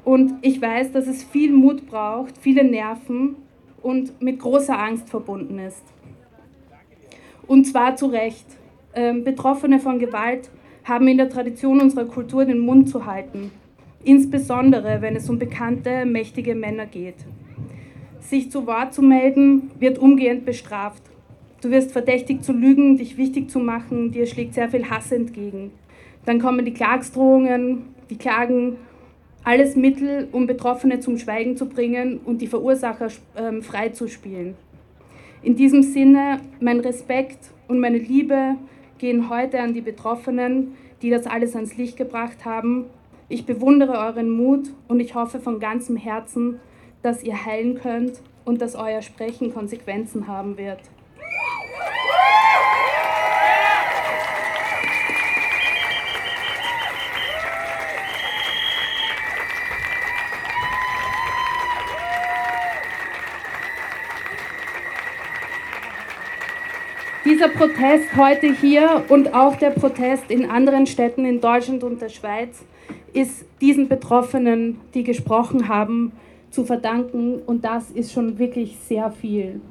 und 0.03 0.33
ich 0.41 0.61
weiß, 0.61 0.91
dass 0.91 1.07
es 1.07 1.23
viel 1.23 1.53
Mut 1.53 1.87
braucht, 1.87 2.37
viele 2.37 2.65
Nerven 2.65 3.37
und 3.81 4.21
mit 4.21 4.39
großer 4.39 4.77
Angst 4.77 5.07
verbunden 5.07 5.57
ist. 5.57 5.85
Und 7.47 7.63
zwar 7.63 7.95
zu 7.95 8.07
Recht. 8.07 8.45
Ähm, 8.93 9.23
Betroffene 9.23 9.79
von 9.79 9.99
Gewalt 9.99 10.49
haben 10.83 11.07
in 11.07 11.15
der 11.15 11.29
Tradition 11.29 11.79
unserer 11.79 12.03
Kultur 12.03 12.43
den 12.43 12.59
Mund 12.59 12.89
zu 12.89 13.05
halten, 13.05 13.51
insbesondere 14.03 15.01
wenn 15.01 15.15
es 15.15 15.29
um 15.29 15.39
bekannte, 15.39 16.05
mächtige 16.05 16.55
Männer 16.55 16.87
geht. 16.87 17.23
Sich 18.19 18.51
zu 18.51 18.67
Wort 18.67 18.93
zu 18.93 19.01
melden, 19.01 19.71
wird 19.79 19.97
umgehend 19.97 20.43
bestraft. 20.43 21.03
Du 21.61 21.69
wirst 21.69 21.93
verdächtigt 21.93 22.43
zu 22.43 22.51
lügen, 22.51 22.97
dich 22.97 23.15
wichtig 23.15 23.49
zu 23.49 23.59
machen, 23.59 24.11
dir 24.11 24.25
schlägt 24.25 24.55
sehr 24.55 24.67
viel 24.67 24.89
Hass 24.89 25.13
entgegen. 25.13 25.71
Dann 26.25 26.39
kommen 26.39 26.65
die 26.65 26.73
Klagsdrohungen, 26.73 27.95
die 28.09 28.17
Klagen, 28.17 28.77
alles 29.43 29.75
Mittel, 29.75 30.27
um 30.31 30.45
Betroffene 30.45 30.99
zum 30.99 31.17
Schweigen 31.17 31.57
zu 31.57 31.67
bringen 31.67 32.19
und 32.23 32.41
die 32.41 32.47
Verursacher 32.47 33.07
ähm, 33.35 33.63
freizuspielen. 33.63 34.55
In 35.41 35.55
diesem 35.55 35.81
Sinne, 35.81 36.39
mein 36.59 36.79
Respekt 36.79 37.49
und 37.67 37.79
meine 37.79 37.97
Liebe 37.97 38.55
gehen 38.99 39.29
heute 39.29 39.59
an 39.59 39.73
die 39.73 39.81
Betroffenen, 39.81 40.75
die 41.01 41.09
das 41.09 41.25
alles 41.25 41.55
ans 41.55 41.75
Licht 41.77 41.97
gebracht 41.97 42.45
haben. 42.45 42.85
Ich 43.27 43.47
bewundere 43.47 43.93
euren 43.93 44.29
Mut 44.29 44.69
und 44.87 44.99
ich 44.99 45.15
hoffe 45.15 45.39
von 45.39 45.59
ganzem 45.59 45.97
Herzen, 45.97 46.59
dass 47.01 47.23
ihr 47.23 47.45
heilen 47.45 47.79
könnt 47.79 48.21
und 48.45 48.61
dass 48.61 48.75
euer 48.75 49.01
Sprechen 49.01 49.51
Konsequenzen 49.51 50.27
haben 50.27 50.57
wird. 50.57 50.79
Dieser 67.31 67.47
Protest 67.47 68.13
heute 68.17 68.53
hier 68.53 69.05
und 69.07 69.33
auch 69.33 69.55
der 69.55 69.69
Protest 69.69 70.29
in 70.29 70.49
anderen 70.49 70.85
Städten 70.85 71.23
in 71.23 71.39
Deutschland 71.39 71.81
und 71.81 72.01
der 72.01 72.09
Schweiz 72.09 72.61
ist 73.13 73.45
diesen 73.61 73.87
Betroffenen, 73.87 74.81
die 74.93 75.05
gesprochen 75.05 75.69
haben, 75.69 76.11
zu 76.49 76.65
verdanken 76.65 77.41
und 77.45 77.63
das 77.63 77.89
ist 77.89 78.11
schon 78.11 78.37
wirklich 78.37 78.75
sehr 78.85 79.11
viel. 79.11 79.61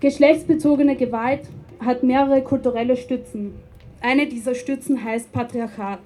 Geschlechtsbezogene 0.00 0.96
Gewalt 0.96 1.42
hat 1.78 2.02
mehrere 2.02 2.42
kulturelle 2.42 2.96
Stützen. 2.96 3.54
Eine 4.00 4.26
dieser 4.26 4.56
Stützen 4.56 5.04
heißt 5.04 5.30
Patriarchat. 5.30 6.00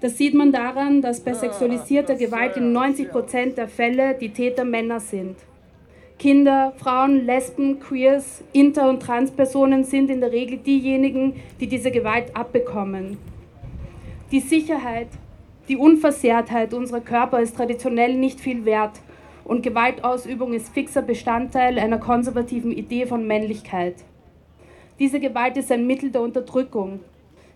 Das 0.00 0.16
sieht 0.16 0.32
man 0.32 0.50
daran, 0.50 1.02
dass 1.02 1.20
bei 1.20 1.34
sexualisierter 1.34 2.14
Gewalt 2.14 2.56
in 2.56 2.72
90 2.72 3.10
Prozent 3.10 3.58
der 3.58 3.68
Fälle 3.68 4.14
die 4.14 4.30
Täter 4.30 4.64
Männer 4.64 4.98
sind. 4.98 5.36
Kinder, 6.20 6.74
Frauen, 6.76 7.24
Lesben, 7.24 7.80
Queers, 7.80 8.44
Inter- 8.52 8.90
und 8.90 9.00
Transpersonen 9.00 9.84
sind 9.84 10.10
in 10.10 10.20
der 10.20 10.32
Regel 10.32 10.58
diejenigen, 10.58 11.32
die 11.58 11.66
diese 11.66 11.90
Gewalt 11.90 12.36
abbekommen. 12.36 13.16
Die 14.30 14.40
Sicherheit, 14.40 15.08
die 15.66 15.78
Unversehrtheit 15.78 16.74
unserer 16.74 17.00
Körper 17.00 17.40
ist 17.40 17.56
traditionell 17.56 18.12
nicht 18.12 18.38
viel 18.38 18.66
wert 18.66 19.00
und 19.44 19.62
Gewaltausübung 19.62 20.52
ist 20.52 20.68
fixer 20.68 21.00
Bestandteil 21.00 21.78
einer 21.78 21.96
konservativen 21.96 22.72
Idee 22.72 23.06
von 23.06 23.26
Männlichkeit. 23.26 23.94
Diese 24.98 25.20
Gewalt 25.20 25.56
ist 25.56 25.72
ein 25.72 25.86
Mittel 25.86 26.10
der 26.10 26.20
Unterdrückung. 26.20 27.00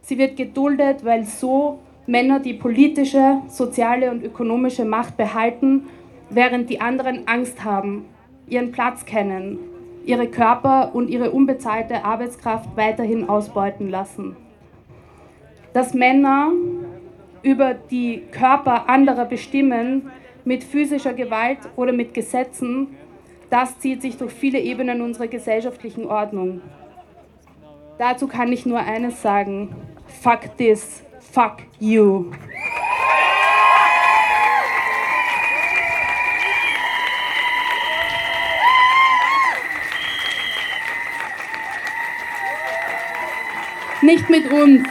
Sie 0.01 0.17
wird 0.17 0.39
geduldet, 0.39 1.05
weil 1.05 1.27
so 1.27 1.81
Männer 2.07 2.41
die 2.41 2.55
politische, 2.55 3.43
soziale 3.47 4.11
und 4.11 4.25
ökonomische 4.25 4.87
Macht 4.87 5.19
behalten, 5.19 5.83
während 6.31 6.71
die 6.71 6.81
anderen 6.81 7.29
Angst 7.29 7.63
haben 7.63 8.07
ihren 8.47 8.73
Platz 8.73 9.05
kennen, 9.05 9.59
ihre 10.05 10.29
Körper 10.29 10.95
und 10.95 11.09
ihre 11.09 11.31
unbezahlte 11.31 12.05
Arbeitskraft 12.05 12.77
weiterhin 12.77 13.29
ausbeuten 13.29 13.91
lassen. 13.91 14.37
Dass 15.73 15.95
Männer 15.95 16.51
über 17.43 17.75
die 17.75 18.23
Körper 18.31 18.89
anderer 18.89 19.25
bestimmen, 19.25 20.11
mit 20.45 20.63
physischer 20.63 21.15
Gewalt 21.15 21.59
oder 21.77 21.93
mit 21.93 22.15
Gesetzen, 22.15 22.97
das 23.51 23.79
zieht 23.79 24.03
sich 24.03 24.17
durch 24.17 24.33
viele 24.33 24.61
Ebenen 24.61 25.01
unserer 25.01 25.27
gesellschaftlichen 25.27 26.07
Ordnung. 26.07 26.61
Dazu 27.99 28.27
kann 28.27 28.53
ich 28.53 28.67
nur 28.67 28.79
eines 28.79 29.23
sagen. 29.23 29.75
Fuck 30.07 30.57
this, 30.59 31.03
fuck 31.21 31.59
you. 31.79 32.27
Nicht 44.05 44.29
mit 44.29 44.53
uns. 44.53 44.87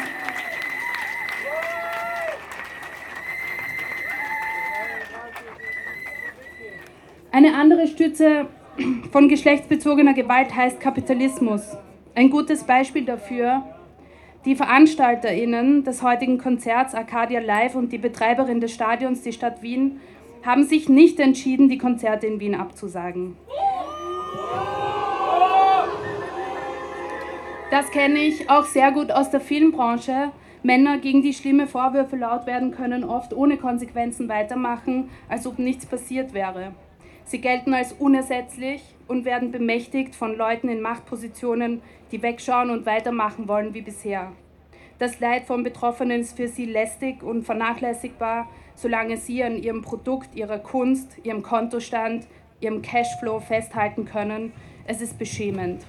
Eine 7.32 7.53
andere 7.53 7.88
Stütze 7.88 8.48
von 9.12 9.29
geschlechtsbezogener 9.29 10.15
Gewalt 10.15 10.55
heißt 10.55 10.79
Kapitalismus. 10.79 11.77
Ein 12.15 12.32
gutes 12.32 12.63
Beispiel 12.63 13.05
dafür, 13.05 13.62
die 14.46 14.55
VeranstalterInnen 14.55 15.84
des 15.84 16.01
heutigen 16.01 16.39
Konzerts 16.39 16.96
Arcadia 16.96 17.39
Live 17.39 17.75
und 17.75 17.91
die 17.91 18.00
Betreiberin 18.00 18.62
des 18.62 18.74
Stadions, 18.74 19.22
die 19.22 19.34
Stadt 19.34 19.62
Wien, 19.62 20.00
haben 20.43 20.63
sich 20.63 20.89
nicht 20.89 21.20
entschieden, 21.20 21.70
die 21.70 21.77
Konzerte 21.77 22.25
in 22.25 22.39
Wien 22.39 22.55
abzusagen. 22.55 23.38
Das 27.74 27.89
kenne 27.89 28.20
ich 28.20 28.51
auch 28.51 28.65
sehr 28.65 28.92
gut 28.92 29.10
aus 29.10 29.32
der 29.32 29.42
Filmbranche. 29.42 30.32
Männer, 30.62 31.00
gegen 31.00 31.24
die 31.24 31.34
schlimme 31.34 31.65
Vorwürfe 31.65 32.15
laut 32.15 32.46
werden 32.46 32.70
können, 32.70 33.03
oft 33.03 33.34
ohne 33.34 33.58
Konsequenzen 33.58 34.30
weitermachen, 34.30 35.10
als 35.27 35.48
ob 35.48 35.58
nichts 35.58 35.88
passiert 35.88 36.36
wäre. 36.36 36.75
Sie 37.25 37.42
gelten 37.42 37.74
als 37.74 37.94
unersetzlich 37.94 38.84
und 39.08 39.25
werden 39.25 39.51
bemächtigt 39.51 40.15
von 40.15 40.38
Leuten 40.38 40.70
in 40.70 40.82
Machtpositionen, 40.82 41.82
die 42.12 42.22
wegschauen 42.22 42.70
und 42.70 42.86
weitermachen 42.86 43.48
wollen 43.48 43.74
wie 43.74 43.82
bisher. 43.82 44.34
Das 45.00 45.20
Leid 45.20 45.46
von 45.46 45.63
Betroffenen 45.63 46.22
ist 46.22 46.38
für 46.38 46.50
sie 46.50 46.65
lästig 46.65 47.24
und 47.24 47.44
vernachlässigbar, 47.44 48.51
solange 48.75 49.18
sie 49.18 49.44
an 49.44 49.58
ihrem 49.58 49.82
Produkt, 49.82 50.36
ihrer 50.36 50.60
Kunst, 50.60 51.18
ihrem 51.24 51.42
Kontostand, 51.42 52.27
ihrem 52.60 52.84
Cashflow 52.84 53.39
festhalten 53.39 54.06
können. 54.06 54.53
Es 54.86 55.01
ist 55.01 55.18
beschämend. 55.18 55.88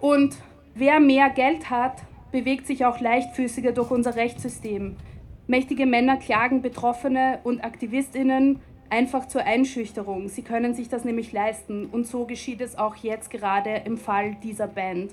Und 0.00 0.36
wer 0.74 0.98
mehr 0.98 1.30
Geld 1.30 1.70
hat, 1.70 2.02
bewegt 2.32 2.66
sich 2.66 2.84
auch 2.84 3.00
leichtfüßiger 3.00 3.72
durch 3.72 3.90
unser 3.90 4.16
Rechtssystem. 4.16 4.96
Mächtige 5.46 5.84
Männer 5.84 6.16
klagen 6.16 6.62
Betroffene 6.62 7.40
und 7.44 7.64
Aktivistinnen 7.64 8.60
einfach 8.88 9.26
zur 9.28 9.42
Einschüchterung. 9.42 10.28
Sie 10.28 10.42
können 10.42 10.74
sich 10.74 10.88
das 10.88 11.04
nämlich 11.04 11.32
leisten. 11.32 11.86
Und 11.86 12.06
so 12.06 12.24
geschieht 12.24 12.60
es 12.60 12.78
auch 12.78 12.96
jetzt 12.96 13.30
gerade 13.30 13.82
im 13.84 13.98
Fall 13.98 14.36
dieser 14.42 14.68
Band. 14.68 15.12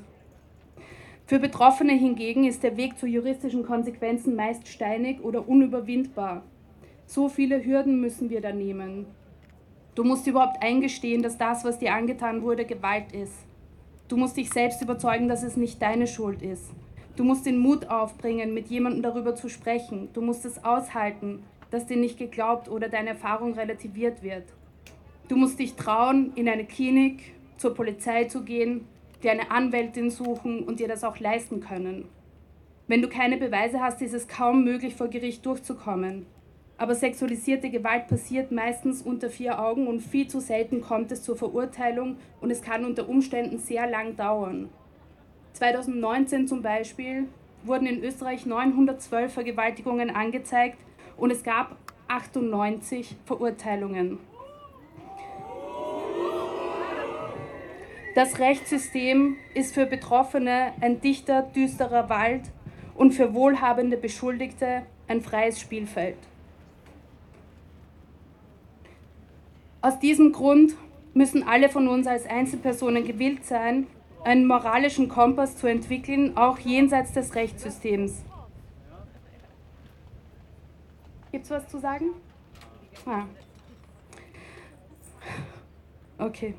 Für 1.25 1.39
Betroffene 1.39 1.93
hingegen 1.93 2.45
ist 2.45 2.63
der 2.63 2.77
Weg 2.77 2.97
zu 2.97 3.05
juristischen 3.05 3.65
Konsequenzen 3.65 4.35
meist 4.35 4.67
steinig 4.67 5.21
oder 5.21 5.47
unüberwindbar. 5.47 6.43
So 7.05 7.27
viele 7.27 7.65
Hürden 7.65 7.99
müssen 7.99 8.29
wir 8.29 8.41
da 8.41 8.53
nehmen. 8.53 9.05
Du 9.95 10.03
musst 10.03 10.27
überhaupt 10.27 10.63
eingestehen, 10.63 11.23
dass 11.23 11.37
das, 11.37 11.65
was 11.65 11.79
dir 11.79 11.93
angetan 11.93 12.43
wurde, 12.43 12.65
Gewalt 12.65 13.11
ist. 13.11 13.46
Du 14.07 14.15
musst 14.15 14.37
dich 14.37 14.49
selbst 14.49 14.81
überzeugen, 14.81 15.27
dass 15.27 15.43
es 15.43 15.57
nicht 15.57 15.81
deine 15.81 16.07
Schuld 16.07 16.41
ist. 16.41 16.71
Du 17.17 17.23
musst 17.23 17.45
den 17.45 17.57
Mut 17.57 17.89
aufbringen, 17.89 18.53
mit 18.53 18.67
jemandem 18.67 19.01
darüber 19.01 19.35
zu 19.35 19.49
sprechen. 19.49 20.09
Du 20.13 20.21
musst 20.21 20.45
es 20.45 20.63
aushalten, 20.63 21.43
dass 21.71 21.87
dir 21.87 21.97
nicht 21.97 22.17
geglaubt 22.17 22.69
oder 22.69 22.87
deine 22.87 23.09
Erfahrung 23.09 23.53
relativiert 23.53 24.23
wird. 24.23 24.43
Du 25.27 25.35
musst 25.35 25.59
dich 25.59 25.73
trauen, 25.73 26.31
in 26.35 26.47
eine 26.47 26.63
Klinik, 26.63 27.33
zur 27.57 27.73
Polizei 27.73 28.25
zu 28.25 28.43
gehen, 28.43 28.85
dir 29.23 29.31
eine 29.31 29.51
Anwältin 29.51 30.09
suchen 30.09 30.63
und 30.63 30.79
dir 30.79 30.87
das 30.87 31.03
auch 31.03 31.19
leisten 31.19 31.59
können. 31.59 32.05
Wenn 32.87 33.01
du 33.01 33.09
keine 33.09 33.35
Beweise 33.35 33.81
hast, 33.81 34.01
ist 34.01 34.13
es 34.13 34.29
kaum 34.29 34.63
möglich, 34.63 34.95
vor 34.95 35.09
Gericht 35.09 35.45
durchzukommen. 35.45 36.25
Aber 36.77 36.93
sexualisierte 36.93 37.69
Gewalt 37.69 38.07
passiert 38.07 38.51
meistens 38.51 39.01
unter 39.01 39.29
vier 39.29 39.59
Augen 39.59 39.87
und 39.87 39.99
viel 39.99 40.27
zu 40.27 40.39
selten 40.39 40.81
kommt 40.81 41.11
es 41.11 41.23
zur 41.23 41.35
Verurteilung 41.35 42.17
und 42.39 42.51
es 42.51 42.61
kann 42.61 42.85
unter 42.85 43.09
Umständen 43.09 43.57
sehr 43.57 43.89
lang 43.89 44.15
dauern. 44.15 44.69
2019 45.53 46.47
zum 46.47 46.61
Beispiel 46.61 47.27
wurden 47.63 47.87
in 47.87 48.03
Österreich 48.03 48.45
912 48.45 49.33
Vergewaltigungen 49.33 50.11
angezeigt 50.11 50.77
und 51.17 51.31
es 51.31 51.43
gab 51.43 51.75
98 52.07 53.15
Verurteilungen. 53.25 54.19
Das 58.13 58.39
Rechtssystem 58.39 59.35
ist 59.53 59.73
für 59.73 59.85
Betroffene 59.85 60.73
ein 60.81 61.01
dichter, 61.01 61.41
düsterer 61.41 62.09
Wald 62.09 62.43
und 62.95 63.11
für 63.11 63.33
wohlhabende 63.33 63.97
Beschuldigte 63.97 64.83
ein 65.07 65.21
freies 65.21 65.59
Spielfeld. 65.59 66.17
Aus 69.87 69.99
diesem 69.99 70.33
Grund 70.33 70.75
müssen 71.13 71.43
alle 71.43 71.69
von 71.69 71.87
uns 71.87 72.07
als 72.07 72.25
Einzelpersonen 72.25 73.05
gewillt 73.05 73.45
sein, 73.45 73.87
einen 74.25 74.45
moralischen 74.45 75.07
Kompass 75.07 75.55
zu 75.55 75.65
entwickeln, 75.65 76.35
auch 76.35 76.59
jenseits 76.59 77.13
des 77.13 77.35
Rechtssystems. 77.35 78.21
Gibt 81.31 81.45
es 81.45 81.51
was 81.51 81.69
zu 81.69 81.79
sagen? 81.79 82.07
Ah. 83.05 83.23
Okay. 86.17 86.53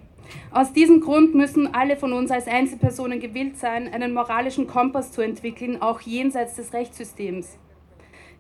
Aus 0.50 0.72
diesem 0.72 1.02
Grund 1.02 1.34
müssen 1.34 1.74
alle 1.74 1.98
von 1.98 2.14
uns 2.14 2.30
als 2.30 2.46
Einzelpersonen 2.46 3.20
gewillt 3.20 3.58
sein, 3.58 3.92
einen 3.92 4.14
moralischen 4.14 4.66
Kompass 4.66 5.12
zu 5.12 5.20
entwickeln, 5.20 5.82
auch 5.82 6.00
jenseits 6.00 6.56
des 6.56 6.72
Rechtssystems. 6.72 7.58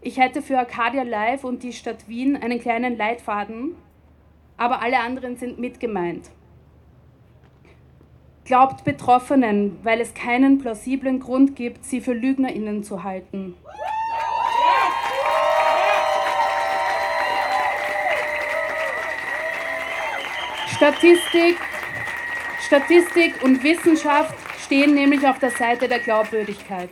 Ich 0.00 0.18
hätte 0.18 0.40
für 0.40 0.58
Arcadia 0.58 1.02
Live 1.02 1.44
und 1.44 1.62
die 1.62 1.74
Stadt 1.74 2.08
Wien 2.08 2.38
einen 2.38 2.58
kleinen 2.58 2.96
Leitfaden, 2.96 3.74
aber 4.58 4.82
alle 4.82 4.98
anderen 4.98 5.36
sind 5.36 5.58
mitgemeint. 5.58 6.30
Glaubt 8.44 8.84
Betroffenen, 8.84 9.78
weil 9.82 10.00
es 10.00 10.14
keinen 10.14 10.58
plausiblen 10.58 11.20
Grund 11.20 11.54
gibt, 11.54 11.84
sie 11.84 12.00
für 12.00 12.12
Lügnerinnen 12.12 12.82
zu 12.82 13.04
halten. 13.04 13.54
Statistik, 20.74 21.58
Statistik 22.60 23.42
und 23.42 23.62
Wissenschaft 23.62 24.34
stehen 24.64 24.94
nämlich 24.94 25.26
auf 25.26 25.38
der 25.38 25.50
Seite 25.50 25.88
der 25.88 25.98
Glaubwürdigkeit. 25.98 26.90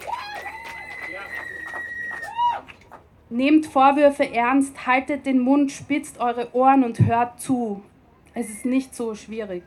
Nehmt 3.37 3.67
Vorwürfe 3.67 4.33
ernst, 4.33 4.87
haltet 4.87 5.27
den 5.27 5.41
Mund, 5.41 5.71
spitzt 5.71 6.19
eure 6.21 6.55
Ohren 6.55 6.83
und 6.85 7.01
hört 7.01 7.39
zu. 7.39 7.83
Es 8.33 8.49
ist 8.49 8.65
nicht 8.65 8.95
so 8.95 9.15
schwierig. 9.15 9.63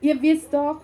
Ihr 0.00 0.20
wisst 0.20 0.52
doch, 0.52 0.80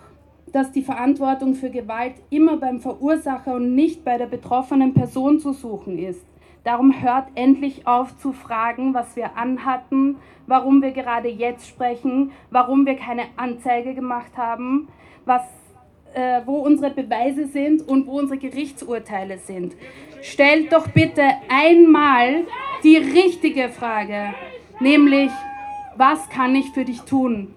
dass 0.53 0.71
die 0.71 0.81
Verantwortung 0.81 1.55
für 1.55 1.69
Gewalt 1.69 2.13
immer 2.29 2.55
beim 2.55 2.79
Verursacher 2.79 3.55
und 3.55 3.75
nicht 3.75 4.05
bei 4.05 4.17
der 4.17 4.27
betroffenen 4.27 4.93
Person 4.93 5.41
zu 5.41 5.51
suchen 5.51 5.99
ist. 5.99 6.23
Darum 6.63 7.01
hört 7.01 7.27
endlich 7.35 7.87
auf 7.87 8.17
zu 8.17 8.33
fragen, 8.33 8.93
was 8.93 9.15
wir 9.15 9.37
anhatten, 9.37 10.17
warum 10.45 10.81
wir 10.81 10.91
gerade 10.91 11.29
jetzt 11.29 11.67
sprechen, 11.67 12.31
warum 12.51 12.85
wir 12.85 12.95
keine 12.95 13.23
Anzeige 13.37 13.93
gemacht 13.93 14.35
haben, 14.35 14.89
was, 15.25 15.43
äh, 16.13 16.41
wo 16.45 16.57
unsere 16.57 16.91
Beweise 16.91 17.47
sind 17.47 17.87
und 17.87 18.07
wo 18.07 18.19
unsere 18.19 18.39
Gerichtsurteile 18.39 19.37
sind. 19.37 19.75
Stellt 20.21 20.73
doch 20.73 20.87
bitte 20.89 21.23
einmal 21.49 22.45
die 22.83 22.97
richtige 22.97 23.69
Frage, 23.69 24.33
nämlich, 24.79 25.31
was 25.95 26.29
kann 26.29 26.55
ich 26.55 26.71
für 26.71 26.83
dich 26.83 27.01
tun? 27.01 27.55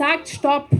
Sagt 0.00 0.30
Stopp! 0.30 0.70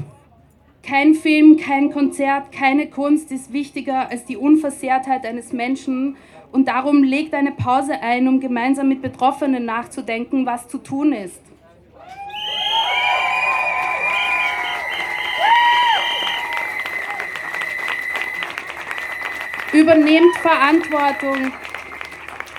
Kein 0.83 1.15
Film, 1.15 1.59
Konzert, 1.91 2.53
keine 2.53 2.89
Kunst 2.89 3.31
ist 3.33 3.53
wichtiger 3.53 4.11
als 4.11 4.25
die 4.25 4.37
Unversehrtheit 4.37 5.27
eines 5.27 5.53
Menschen 5.53 6.17
und 6.53 6.69
darum 6.69 7.03
legt 7.03 7.35
eine 7.35 7.53
Pause 7.53 8.01
ein, 8.01 8.27
um 8.27 8.41
gemeinsam 8.41 8.89
mit 8.89 9.03
Betroffenen 9.03 9.65
nachzudenken, 9.65 10.47
was 10.47 10.69
zu 10.69 10.79
tun 10.79 11.13
ist. 11.13 11.41
Übernehmt 19.73 20.37
Verantwortung, 20.39 21.53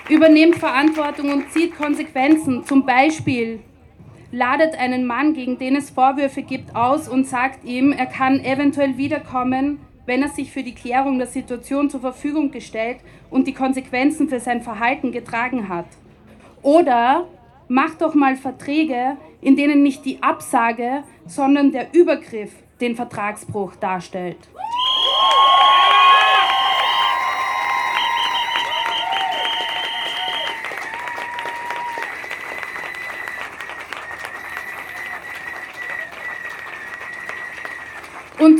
übernehmt 0.08 0.56
Verantwortung 0.56 1.30
und 1.30 1.52
zieht 1.52 1.76
Konsequenzen. 1.76 2.64
Zum 2.64 2.86
Beispiel 2.86 3.60
ladet 4.32 4.78
einen 4.78 5.06
Mann, 5.06 5.34
gegen 5.34 5.58
den 5.58 5.76
es 5.76 5.90
Vorwürfe 5.90 6.42
gibt, 6.42 6.74
aus 6.74 7.08
und 7.08 7.28
sagt 7.28 7.64
ihm, 7.64 7.92
er 7.92 8.06
kann 8.06 8.40
eventuell 8.40 8.96
wiederkommen, 8.96 9.78
wenn 10.06 10.22
er 10.22 10.30
sich 10.30 10.50
für 10.50 10.62
die 10.62 10.74
Klärung 10.74 11.18
der 11.18 11.28
Situation 11.28 11.90
zur 11.90 12.00
Verfügung 12.00 12.50
gestellt 12.50 12.98
und 13.30 13.46
die 13.46 13.52
Konsequenzen 13.52 14.28
für 14.28 14.40
sein 14.40 14.62
Verhalten 14.62 15.12
getragen 15.12 15.68
hat. 15.68 15.86
Oder 16.62 17.28
macht 17.68 18.00
doch 18.00 18.14
mal 18.14 18.36
Verträge, 18.36 19.16
in 19.40 19.56
denen 19.56 19.82
nicht 19.82 20.04
die 20.04 20.22
Absage, 20.22 21.04
sondern 21.26 21.70
der 21.70 21.94
Übergriff 21.94 22.52
den 22.80 22.96
Vertragsbruch 22.96 23.76
darstellt. 23.76 24.38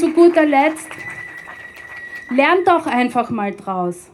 Zu 0.02 0.12
guter 0.12 0.44
Letzt, 0.44 0.88
lernt 2.28 2.66
doch 2.66 2.88
einfach 2.88 3.30
mal 3.30 3.52
draus. 3.54 4.10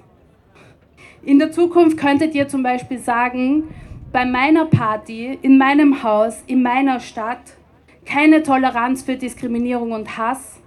In 1.23 1.39
der 1.39 1.51
Zukunft 1.51 1.97
könntet 1.97 2.35
ihr 2.35 2.47
zum 2.47 2.63
Beispiel 2.63 2.99
sagen, 2.99 3.75
bei 4.13 4.27
meiner 4.27 4.67
Party, 4.67 5.39
in 5.41 5.57
meinem 5.57 6.03
Haus, 6.03 6.43
in 6.47 6.63
meiner 6.63 7.01
Stadt, 7.01 7.41
keine 8.05 8.43
Toleranz 8.43 9.03
für 9.03 9.17
Diskriminierung 9.17 9.93
und 9.93 10.19
Hass, 10.19 10.61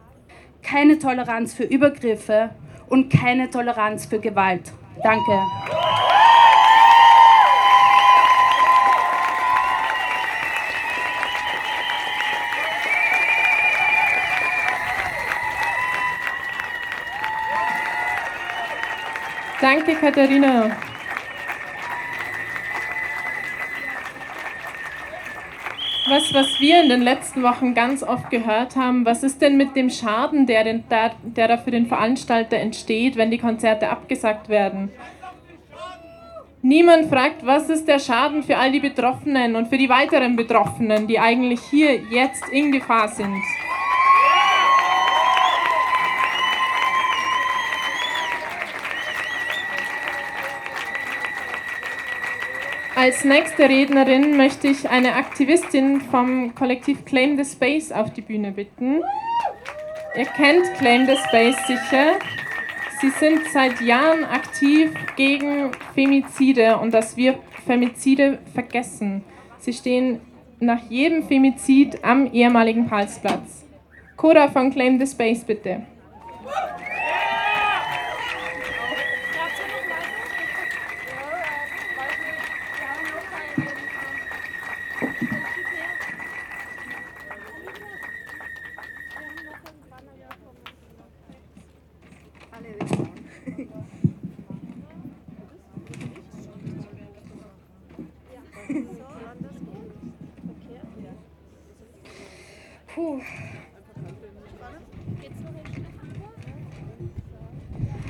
keine 0.64 0.98
Toleranz 0.98 1.54
für 1.54 1.66
Übergriffe 1.66 2.50
und 2.90 3.14
keine 3.14 3.48
Toleranz 3.52 4.08
für 4.08 4.18
Gewalt. 4.18 4.72
Danke. 5.04 5.40
Danke, 19.74 19.96
Was, 26.10 26.34
was 26.34 26.60
wir 26.60 26.84
in 26.84 26.90
den 26.90 27.02
letzten 27.02 27.42
Wochen 27.42 27.74
ganz 27.74 28.04
oft 28.04 28.30
gehört 28.30 28.76
haben, 28.76 29.06
was 29.06 29.24
ist 29.24 29.42
denn 29.42 29.56
mit 29.56 29.78
dem 29.78 29.90
Schaden, 29.90 30.46
der, 30.46 30.66
den, 30.66 30.84
der, 30.90 31.12
der 31.24 31.48
da 31.48 31.58
für 31.58 31.72
den 31.72 31.88
Veranstalter 31.88 32.58
entsteht, 32.58 33.16
wenn 33.16 33.32
die 33.32 33.38
Konzerte 33.38 33.88
abgesagt 33.88 34.50
werden? 34.50 34.92
Niemand 36.62 37.06
fragt, 37.06 37.46
was 37.46 37.70
ist 37.70 37.88
der 37.88 38.00
Schaden 38.00 38.44
für 38.44 38.58
all 38.58 38.74
die 38.74 38.82
Betroffenen 38.82 39.56
und 39.56 39.70
für 39.70 39.78
die 39.78 39.88
weiteren 39.88 40.36
Betroffenen, 40.36 41.08
die 41.08 41.18
eigentlich 41.18 41.62
hier 41.70 41.96
jetzt 41.96 42.44
in 42.50 42.74
Gefahr 42.74 43.08
sind. 43.08 43.42
Als 53.02 53.24
nächste 53.24 53.68
Rednerin 53.68 54.38
möchte 54.38 54.68
ich 54.68 54.88
eine 54.88 55.16
Aktivistin 55.16 56.02
vom 56.02 56.54
Kollektiv 56.54 57.04
Claim 57.04 57.36
the 57.36 57.52
Space 57.52 57.92
auf 57.92 58.14
die 58.14 58.22
Bühne 58.22 58.52
bitten. 58.52 59.02
Ihr 60.16 60.26
kennt 60.26 60.72
Claim 60.78 61.08
the 61.08 61.18
Space 61.28 61.58
sicher. 61.66 62.20
Sie 63.02 63.10
sind 63.10 63.40
seit 63.52 63.82
Jahren 63.82 64.24
aktiv 64.24 64.92
gegen 65.16 65.72
Femizide 65.96 66.78
und 66.78 66.94
dass 66.94 67.18
wir 67.18 67.40
Femizide 67.66 68.38
vergessen. 68.54 69.24
Sie 69.58 69.74
stehen 69.74 70.20
nach 70.60 70.84
jedem 70.88 71.24
Femizid 71.24 72.04
am 72.04 72.32
ehemaligen 72.32 72.86
Palsplatz. 72.88 73.66
Cora 74.16 74.48
von 74.48 74.70
Claim 74.70 75.00
the 75.00 75.08
Space, 75.08 75.44
bitte. 75.44 75.88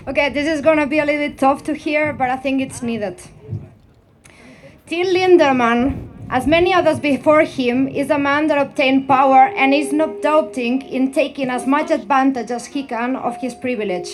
Okay, 0.08 0.30
this 0.30 0.48
is 0.48 0.62
gonna 0.62 0.88
be 0.88 1.00
a 1.00 1.06
little 1.06 1.28
bit 1.28 1.38
tough 1.38 1.64
to 1.64 1.74
hear, 1.74 2.12
but 2.12 2.30
I 2.30 2.36
think 2.36 2.62
it's 2.62 2.82
needed. 2.82 3.22
Till 4.88 5.08
Lindemann, 5.08 6.10
as 6.30 6.48
many 6.48 6.74
others 6.74 7.00
before 7.00 7.44
him, 7.44 7.88
is 7.88 8.10
a 8.10 8.18
man 8.18 8.48
that 8.48 8.58
obtained 8.58 9.08
power 9.08 9.48
and 9.56 9.74
is 9.74 9.94
not 9.94 10.22
doubting 10.22 10.82
in 10.82 11.14
taking 11.14 11.50
as 11.50 11.66
much 11.66 11.92
advantage 11.92 12.52
as 12.52 12.66
he 12.66 12.84
can 12.84 13.16
of 13.16 13.38
his 13.38 13.56
privilege. 13.56 14.10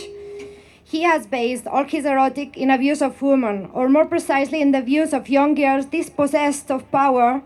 He 0.89 1.04
has 1.04 1.28
based 1.28 1.67
all 1.67 1.84
his 1.84 2.06
erotic 2.06 2.56
in 2.56 2.69
abuse 2.71 3.02
of 3.02 3.21
women, 3.21 3.69
or 3.73 3.89
more 3.89 4.06
precisely 4.06 4.62
in 4.62 4.71
the 4.71 4.82
views 4.82 5.12
of 5.12 5.28
young 5.28 5.54
girls 5.54 5.84
dispossessed 5.84 6.71
of 6.71 6.89
power, 6.93 7.41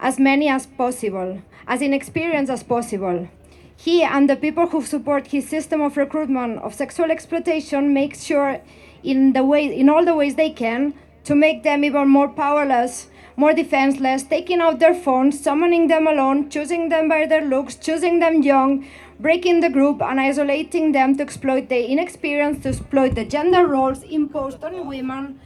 as 0.00 0.18
many 0.18 0.48
as 0.48 0.64
possible, 0.64 1.42
as 1.66 1.82
inexperienced 1.82 2.50
as 2.50 2.62
possible. 2.62 3.28
He 3.76 4.02
and 4.02 4.26
the 4.26 4.36
people 4.36 4.68
who 4.68 4.80
support 4.80 5.26
his 5.26 5.46
system 5.46 5.82
of 5.82 5.98
recruitment 5.98 6.62
of 6.62 6.72
sexual 6.72 7.10
exploitation 7.10 7.92
make 7.92 8.14
sure 8.14 8.62
in 9.04 9.34
the 9.34 9.44
way 9.44 9.66
in 9.66 9.90
all 9.90 10.06
the 10.06 10.14
ways 10.14 10.36
they 10.36 10.48
can 10.48 10.94
to 11.24 11.34
make 11.34 11.62
them 11.62 11.84
even 11.84 12.08
more 12.08 12.28
powerless, 12.28 13.08
more 13.36 13.52
defenseless, 13.52 14.22
taking 14.22 14.62
out 14.62 14.78
their 14.78 14.94
phones, 14.94 15.38
summoning 15.38 15.88
them 15.88 16.06
alone, 16.06 16.48
choosing 16.48 16.88
them 16.88 17.06
by 17.06 17.26
their 17.26 17.44
looks, 17.44 17.76
choosing 17.76 18.18
them 18.18 18.42
young, 18.42 18.86
breaking 19.18 19.60
the 19.60 19.70
group 19.70 20.02
and 20.02 20.20
isolating 20.20 20.92
them 20.92 21.16
to 21.16 21.22
exploit 21.22 21.68
their 21.68 21.82
inexperience, 21.82 22.62
to 22.62 22.68
exploit 22.70 23.14
the 23.14 23.24
gender 23.24 23.66
roles 23.66 24.02
imposed 24.02 24.62
on 24.62 24.86
women, 24.86 25.40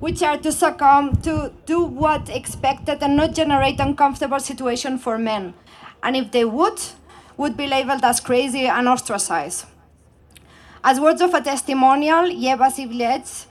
which 0.00 0.22
are 0.22 0.38
to 0.38 0.50
succumb 0.50 1.16
to 1.22 1.52
do 1.64 1.82
what 1.84 2.28
expected 2.28 3.02
and 3.02 3.16
not 3.16 3.34
generate 3.34 3.78
uncomfortable 3.78 4.40
situation 4.40 4.98
for 4.98 5.18
men. 5.18 5.54
And 6.02 6.16
if 6.16 6.32
they 6.32 6.44
would, 6.44 6.80
would 7.36 7.56
be 7.56 7.66
labeled 7.66 8.04
as 8.04 8.20
crazy 8.20 8.66
and 8.66 8.88
ostracized. 8.88 9.66
As 10.84 10.98
words 10.98 11.22
of 11.22 11.32
a 11.32 11.40
testimonial, 11.40 12.24
Yeva 12.24 12.68
Sivlets, 12.72 13.46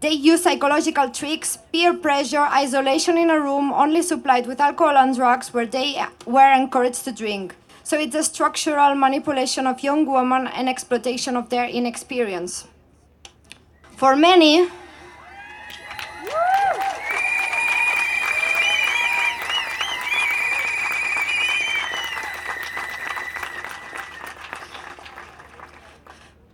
they 0.00 0.12
use 0.12 0.44
psychological 0.44 1.10
tricks, 1.10 1.58
peer 1.72 1.92
pressure, 1.92 2.38
isolation 2.38 3.18
in 3.18 3.28
a 3.28 3.38
room 3.38 3.72
only 3.72 4.02
supplied 4.02 4.46
with 4.46 4.60
alcohol 4.60 4.96
and 4.96 5.14
drugs 5.14 5.52
where 5.52 5.66
they 5.66 6.02
were 6.24 6.52
encouraged 6.52 7.04
to 7.04 7.12
drink. 7.12 7.54
So 7.90 7.98
it's 7.98 8.14
a 8.14 8.22
structural 8.22 8.94
manipulation 8.94 9.66
of 9.66 9.82
young 9.82 10.06
women 10.06 10.46
and 10.46 10.68
exploitation 10.68 11.36
of 11.36 11.48
their 11.48 11.64
inexperience. 11.64 12.68
For 13.96 14.14
many, 14.14 14.68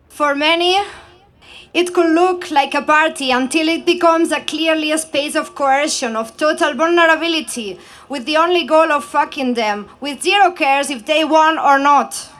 For 0.09 0.35
many, 0.35 0.81
it 1.77 1.93
could 1.93 2.11
look 2.15 2.51
like 2.51 2.73
a 2.73 2.81
party 2.81 3.31
until 3.31 3.69
it 3.69 3.85
becomes 3.85 4.33
a 4.33 4.41
clearly 4.41 4.93
a 4.93 4.97
space 4.97 5.35
of 5.37 5.55
coercion, 5.55 6.17
of 6.17 6.35
total 6.39 6.73
vulnerability, 6.73 7.79
with 8.09 8.25
the 8.25 8.39
only 8.39 8.65
goal 8.65 8.91
of 8.91 9.05
fucking 9.05 9.53
them, 9.53 9.87
with 10.01 10.23
zero 10.23 10.53
cares 10.53 10.89
if 10.89 11.05
they 11.05 11.23
won 11.23 11.59
or 11.59 11.79
not. 11.79 12.31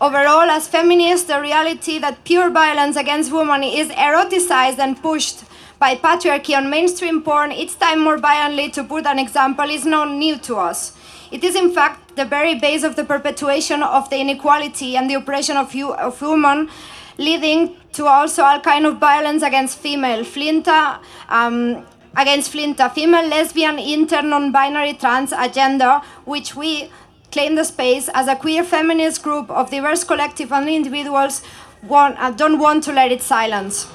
Overall, 0.00 0.50
as 0.50 0.66
feminists, 0.66 1.28
the 1.28 1.40
reality 1.40 2.00
that 2.00 2.24
pure 2.24 2.50
violence 2.50 2.96
against 2.96 3.32
women 3.32 3.62
is 3.62 3.88
eroticized 3.90 4.80
and 4.80 5.00
pushed 5.00 5.43
by 5.84 5.94
patriarchy 5.94 6.56
on 6.56 6.70
mainstream 6.70 7.20
porn, 7.20 7.52
each 7.52 7.78
time 7.78 8.00
more 8.02 8.16
violently, 8.16 8.70
to 8.70 8.82
put 8.82 9.04
an 9.06 9.18
example, 9.18 9.68
is 9.68 9.84
not 9.84 10.10
new 10.10 10.38
to 10.38 10.56
us. 10.56 10.96
It 11.30 11.44
is, 11.44 11.54
in 11.54 11.74
fact, 11.74 12.16
the 12.16 12.24
very 12.24 12.54
base 12.54 12.84
of 12.84 12.96
the 12.96 13.04
perpetuation 13.04 13.82
of 13.82 14.08
the 14.08 14.16
inequality 14.16 14.96
and 14.96 15.10
the 15.10 15.16
oppression 15.20 15.58
of, 15.58 15.74
you, 15.74 15.92
of 15.92 16.22
women, 16.22 16.70
leading 17.18 17.76
to 17.92 18.06
also 18.06 18.42
all 18.44 18.60
kind 18.60 18.86
of 18.86 18.96
violence 18.96 19.42
against 19.42 19.76
female. 19.76 20.24
Flinta, 20.24 21.00
um, 21.28 21.84
against 22.16 22.54
Flinta, 22.54 22.90
female, 22.90 23.28
lesbian, 23.28 23.78
inter, 23.78 24.22
non-binary, 24.22 24.94
trans 24.94 25.32
agenda, 25.32 26.00
which 26.24 26.56
we 26.56 26.90
claim 27.30 27.56
the 27.56 27.64
space 27.64 28.08
as 28.14 28.26
a 28.26 28.36
queer 28.36 28.64
feminist 28.64 29.22
group 29.22 29.50
of 29.50 29.70
diverse 29.70 30.02
collective 30.02 30.50
and 30.50 30.66
individuals 30.66 31.42
want, 31.82 32.16
uh, 32.18 32.30
don't 32.30 32.58
want 32.58 32.82
to 32.84 32.90
let 32.90 33.12
it 33.12 33.20
silence. 33.20 33.86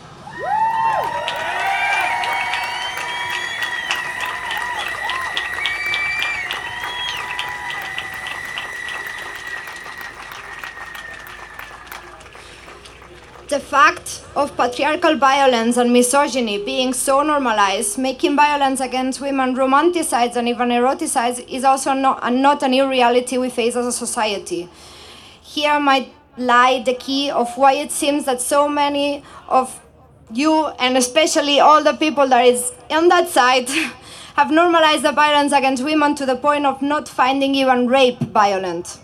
The 13.50 13.60
fact 13.60 14.24
of 14.36 14.56
patriarchal 14.56 15.16
violence 15.16 15.78
and 15.78 15.92
misogyny 15.92 16.64
being 16.64 16.94
so 16.94 17.24
normalized, 17.24 17.98
making 17.98 18.36
violence 18.36 18.80
against 18.80 19.22
women 19.22 19.56
romanticized 19.56 20.36
and 20.36 20.48
even 20.48 20.70
eroticized, 20.70 21.50
is 21.50 21.64
also 21.64 21.94
not, 21.94 22.32
not 22.32 22.62
a 22.62 22.68
new 22.68 22.88
reality 22.88 23.40
we 23.40 23.50
face 23.50 23.76
as 23.76 23.88
a 23.88 23.92
society. 23.92 24.70
Here 25.42 25.80
might 25.80 26.14
lie 26.38 26.84
the 26.84 26.94
key 26.94 27.32
of 27.32 27.58
why 27.58 27.74
it 27.74 27.92
seems 27.92 28.26
that 28.26 28.40
so 28.40 28.70
many 28.70 29.24
of 29.48 29.82
you, 30.32 30.68
and 30.78 30.96
especially 30.96 31.60
all 31.60 31.84
the 31.84 31.94
people 31.94 32.28
that 32.28 32.46
is 32.46 32.72
on 32.92 33.08
that 33.08 33.30
side, 33.30 33.68
have 34.36 34.52
normalized 34.52 35.02
the 35.02 35.12
violence 35.12 35.54
against 35.54 35.84
women 35.84 36.14
to 36.14 36.28
the 36.28 36.36
point 36.36 36.68
of 36.68 36.84
not 36.84 37.10
finding 37.10 37.56
even 37.56 37.88
rape 37.88 38.20
violent. 38.20 39.00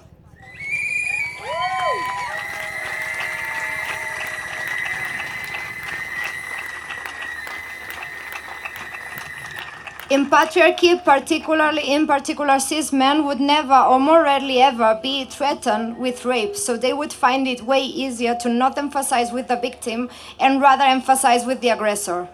In 10.08 10.28
patriarchy, 10.30 11.04
particularly 11.04 11.92
in 11.92 12.06
particular, 12.06 12.60
cis 12.60 12.94
men 12.94 13.26
would 13.26 13.40
never 13.40 13.74
or 13.74 14.00
more 14.00 14.22
rarely 14.22 14.62
ever 14.62 15.00
be 15.02 15.26
threatened 15.26 15.98
with 15.98 16.26
rape, 16.26 16.56
so 16.56 16.78
they 16.78 16.94
would 16.94 17.12
find 17.12 17.48
it 17.48 17.64
way 17.64 17.82
easier 17.82 18.36
to 18.42 18.50
not 18.50 18.78
emphasize 18.78 19.32
with 19.32 19.48
the 19.48 19.56
victim 19.56 20.12
and 20.40 20.62
rather 20.62 20.84
emphasize 20.84 21.44
with 21.48 21.60
the 21.62 21.70
aggressor. 21.70 22.30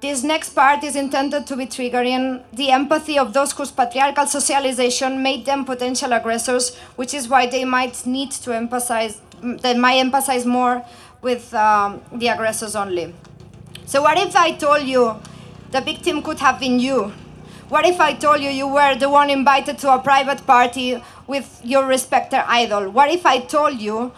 This 0.00 0.22
next 0.22 0.50
part 0.50 0.84
is 0.84 0.94
intended 0.94 1.44
to 1.48 1.56
be 1.56 1.66
triggering 1.66 2.44
the 2.52 2.70
empathy 2.70 3.18
of 3.18 3.32
those 3.32 3.50
whose 3.50 3.72
patriarchal 3.72 4.26
socialization 4.26 5.20
made 5.24 5.44
them 5.44 5.64
potential 5.64 6.12
aggressors, 6.12 6.76
which 6.94 7.14
is 7.14 7.28
why 7.28 7.48
they 7.48 7.64
might 7.64 8.06
need 8.06 8.30
to 8.30 8.54
emphasize, 8.54 9.20
they 9.42 9.76
might 9.76 9.96
emphasize 9.96 10.46
more 10.46 10.84
with 11.20 11.52
um, 11.52 12.00
the 12.12 12.28
aggressors 12.28 12.76
only. 12.76 13.12
So, 13.86 14.02
what 14.02 14.18
if 14.18 14.36
I 14.36 14.52
told 14.52 14.82
you 14.86 15.16
the 15.70 15.80
victim 15.80 16.22
could 16.22 16.38
have 16.38 16.60
been 16.60 16.78
you? 16.78 17.12
What 17.68 17.84
if 17.84 18.00
I 18.00 18.14
told 18.14 18.40
you 18.40 18.50
you 18.50 18.68
were 18.68 18.94
the 18.94 19.10
one 19.10 19.28
invited 19.28 19.78
to 19.78 19.92
a 19.92 19.98
private 19.98 20.46
party 20.46 21.02
with 21.26 21.60
your 21.64 21.84
respected 21.84 22.44
idol? 22.46 22.90
What 22.90 23.10
if 23.10 23.26
I 23.26 23.40
told 23.40 23.80
you 23.80 24.12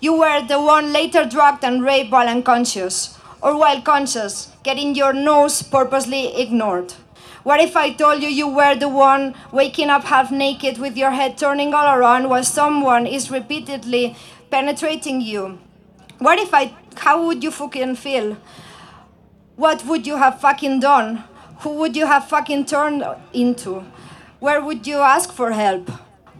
you 0.00 0.16
were 0.18 0.42
the 0.46 0.60
one 0.60 0.92
later 0.92 1.24
drugged 1.24 1.64
and 1.64 1.82
raped 1.82 2.12
while 2.12 2.28
unconscious? 2.28 3.18
Or 3.40 3.58
while 3.58 3.82
conscious, 3.82 4.52
getting 4.62 4.94
your 4.94 5.12
nose 5.12 5.62
purposely 5.62 6.40
ignored? 6.40 6.94
What 7.42 7.58
if 7.58 7.76
I 7.76 7.92
told 7.92 8.22
you 8.22 8.28
you 8.28 8.46
were 8.46 8.76
the 8.76 8.88
one 8.88 9.34
waking 9.50 9.90
up 9.90 10.04
half 10.04 10.30
naked 10.30 10.78
with 10.78 10.96
your 10.96 11.10
head 11.10 11.36
turning 11.36 11.74
all 11.74 11.92
around 11.92 12.28
while 12.28 12.44
someone 12.44 13.04
is 13.04 13.32
repeatedly 13.32 14.14
penetrating 14.48 15.20
you? 15.20 15.58
What 16.18 16.38
if 16.38 16.54
I. 16.54 16.72
How 16.94 17.26
would 17.26 17.42
you 17.42 17.50
fucking 17.50 17.96
feel? 17.96 18.36
What 19.62 19.86
would 19.86 20.08
you 20.08 20.16
have 20.16 20.40
fucking 20.40 20.80
done? 20.80 21.22
Who 21.60 21.74
would 21.74 21.96
you 21.96 22.06
have 22.06 22.26
fucking 22.28 22.64
turned 22.64 23.04
into? 23.32 23.84
Where 24.40 24.60
would 24.60 24.88
you 24.88 24.96
ask 24.96 25.32
for 25.32 25.52
help? 25.52 25.88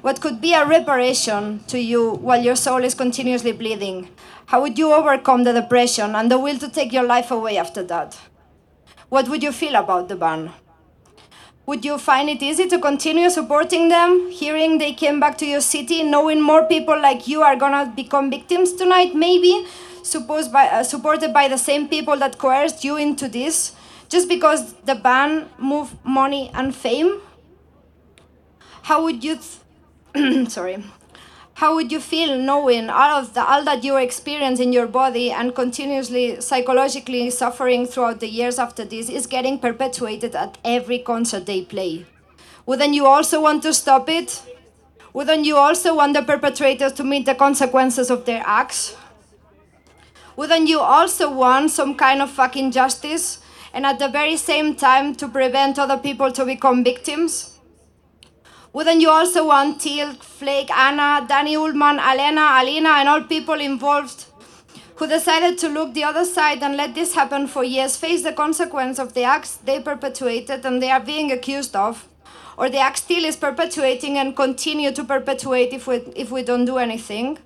What 0.00 0.20
could 0.20 0.40
be 0.40 0.54
a 0.54 0.66
reparation 0.66 1.60
to 1.68 1.78
you 1.78 2.14
while 2.14 2.42
your 2.42 2.56
soul 2.56 2.82
is 2.82 2.94
continuously 2.96 3.52
bleeding? 3.52 4.08
How 4.46 4.60
would 4.60 4.76
you 4.76 4.92
overcome 4.92 5.44
the 5.44 5.52
depression 5.52 6.16
and 6.16 6.32
the 6.32 6.36
will 6.36 6.58
to 6.58 6.68
take 6.68 6.92
your 6.92 7.04
life 7.04 7.30
away 7.30 7.58
after 7.58 7.84
that? 7.84 8.18
What 9.08 9.28
would 9.28 9.44
you 9.44 9.52
feel 9.52 9.76
about 9.76 10.08
the 10.08 10.16
ban? 10.16 10.50
Would 11.66 11.84
you 11.84 11.98
find 11.98 12.28
it 12.28 12.42
easy 12.42 12.66
to 12.66 12.80
continue 12.80 13.30
supporting 13.30 13.88
them, 13.88 14.32
hearing 14.32 14.78
they 14.78 14.94
came 14.94 15.20
back 15.20 15.38
to 15.38 15.46
your 15.46 15.60
city, 15.60 16.02
knowing 16.02 16.42
more 16.42 16.64
people 16.64 17.00
like 17.00 17.28
you 17.28 17.42
are 17.42 17.54
gonna 17.54 17.92
become 17.94 18.30
victims 18.30 18.72
tonight, 18.72 19.14
maybe, 19.14 19.64
supposed 20.02 20.52
by, 20.52 20.68
uh, 20.68 20.82
supported 20.82 21.32
by 21.32 21.48
the 21.48 21.58
same 21.58 21.88
people 21.88 22.16
that 22.18 22.38
coerced 22.38 22.84
you 22.84 22.96
into 22.96 23.28
this? 23.28 23.74
just 24.12 24.28
because 24.28 24.74
the 24.84 24.94
band 24.94 25.48
moved 25.56 25.96
money 26.04 26.50
and 26.52 26.76
fame? 26.76 27.20
How 28.82 29.02
would 29.04 29.24
you, 29.24 29.38
sorry, 30.48 30.84
how 31.54 31.74
would 31.74 31.90
you 31.90 31.98
feel 31.98 32.36
knowing 32.36 32.90
all 32.90 33.12
of 33.20 33.32
the 33.32 33.42
all 33.42 33.64
that 33.64 33.84
you 33.84 33.96
experience 33.96 34.60
in 34.60 34.70
your 34.70 34.86
body 34.86 35.30
and 35.30 35.54
continuously 35.54 36.40
psychologically 36.42 37.30
suffering 37.30 37.86
throughout 37.86 38.20
the 38.20 38.28
years 38.28 38.58
after 38.58 38.84
this 38.84 39.08
is 39.08 39.26
getting 39.26 39.58
perpetuated 39.58 40.34
at 40.34 40.58
every 40.62 40.98
concert 40.98 41.46
they 41.46 41.62
play? 41.62 42.04
Wouldn't 42.66 42.92
you 42.92 43.06
also 43.06 43.40
want 43.40 43.62
to 43.62 43.72
stop 43.72 44.10
it? 44.10 44.42
Wouldn't 45.14 45.46
you 45.46 45.56
also 45.56 45.94
want 45.96 46.12
the 46.12 46.22
perpetrators 46.22 46.92
to 46.94 47.04
meet 47.04 47.24
the 47.24 47.34
consequences 47.34 48.10
of 48.10 48.26
their 48.26 48.42
acts? 48.44 48.94
Wouldn't 50.36 50.68
you 50.68 50.80
also 50.80 51.30
want 51.30 51.70
some 51.70 51.94
kind 51.94 52.22
of 52.22 52.30
fucking 52.30 52.70
justice 52.70 53.40
and 53.74 53.84
at 53.84 53.98
the 53.98 54.08
very 54.08 54.36
same 54.36 54.74
time 54.74 55.14
to 55.16 55.28
prevent 55.28 55.78
other 55.78 55.98
people 55.98 56.32
to 56.32 56.44
become 56.44 56.82
victims? 56.82 57.58
Wouldn't 58.72 59.02
you 59.02 59.10
also 59.10 59.46
want 59.46 59.82
Teal, 59.82 60.14
Flake, 60.14 60.70
Anna, 60.70 61.26
Danny 61.28 61.56
Ullman, 61.56 61.98
Alena, 61.98 62.62
Alina, 62.62 62.88
and 62.90 63.08
all 63.08 63.22
people 63.22 63.60
involved 63.60 64.24
who 64.96 65.06
decided 65.06 65.58
to 65.58 65.68
look 65.68 65.92
the 65.92 66.04
other 66.04 66.24
side 66.24 66.62
and 66.62 66.76
let 66.76 66.94
this 66.94 67.14
happen 67.14 67.46
for 67.46 67.64
years 67.64 67.96
face 67.96 68.22
the 68.22 68.32
consequence 68.32 68.98
of 68.98 69.12
the 69.12 69.24
acts 69.24 69.56
they 69.56 69.80
perpetuated 69.80 70.64
and 70.64 70.82
they 70.82 70.90
are 70.90 71.00
being 71.00 71.30
accused 71.30 71.76
of? 71.76 72.08
Or 72.56 72.70
the 72.70 72.78
act 72.78 72.98
still 72.98 73.24
is 73.24 73.36
perpetuating 73.36 74.16
and 74.16 74.34
continue 74.34 74.92
to 74.92 75.04
perpetuate 75.04 75.72
if 75.74 75.86
we, 75.86 75.96
if 76.16 76.30
we 76.30 76.42
don't 76.42 76.64
do 76.64 76.78
anything? 76.78 77.38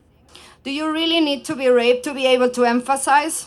Do 0.66 0.72
you 0.72 0.90
really 0.90 1.20
need 1.20 1.44
to 1.44 1.54
be 1.54 1.68
raped 1.68 2.02
to 2.06 2.12
be 2.12 2.26
able 2.26 2.50
to 2.50 2.64
emphasize? 2.64 3.46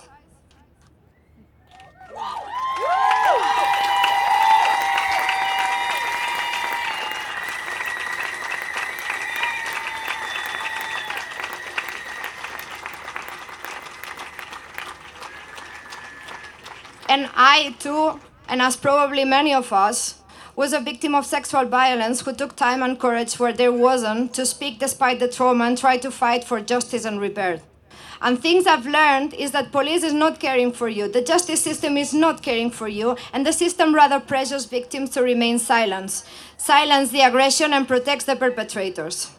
And 17.09 17.29
I 17.35 17.75
too, 17.79 18.17
and 18.47 18.61
as 18.61 18.77
probably 18.77 19.25
many 19.25 19.53
of 19.53 19.73
us, 19.73 20.18
was 20.59 20.73
a 20.73 20.81
victim 20.81 21.15
of 21.15 21.25
sexual 21.25 21.63
violence 21.63 22.19
who 22.19 22.33
took 22.33 22.53
time 22.53 22.83
and 22.83 22.99
courage 22.99 23.39
where 23.39 23.53
there 23.53 23.71
wasn't 23.71 24.33
to 24.33 24.45
speak 24.45 24.77
despite 24.77 25.17
the 25.17 25.27
trauma 25.29 25.63
and 25.63 25.77
try 25.77 25.95
to 25.95 26.11
fight 26.11 26.43
for 26.43 26.59
justice 26.59 27.05
and 27.05 27.21
repair. 27.21 27.61
And 28.21 28.37
things 28.37 28.67
I've 28.67 28.85
learned 28.85 29.33
is 29.35 29.51
that 29.51 29.71
police 29.71 30.03
is 30.03 30.11
not 30.11 30.41
caring 30.41 30.73
for 30.73 30.89
you, 30.89 31.07
the 31.07 31.21
justice 31.21 31.61
system 31.61 31.95
is 31.95 32.13
not 32.13 32.43
caring 32.43 32.71
for 32.71 32.89
you, 32.89 33.15
and 33.31 33.45
the 33.45 33.53
system 33.53 33.95
rather 33.95 34.19
pressures 34.19 34.65
victims 34.65 35.11
to 35.11 35.23
remain 35.23 35.59
silent. 35.59 36.25
Silence 36.57 37.11
the 37.11 37.21
aggression 37.21 37.71
and 37.71 37.87
protects 37.87 38.25
the 38.25 38.35
perpetrators. 38.35 39.38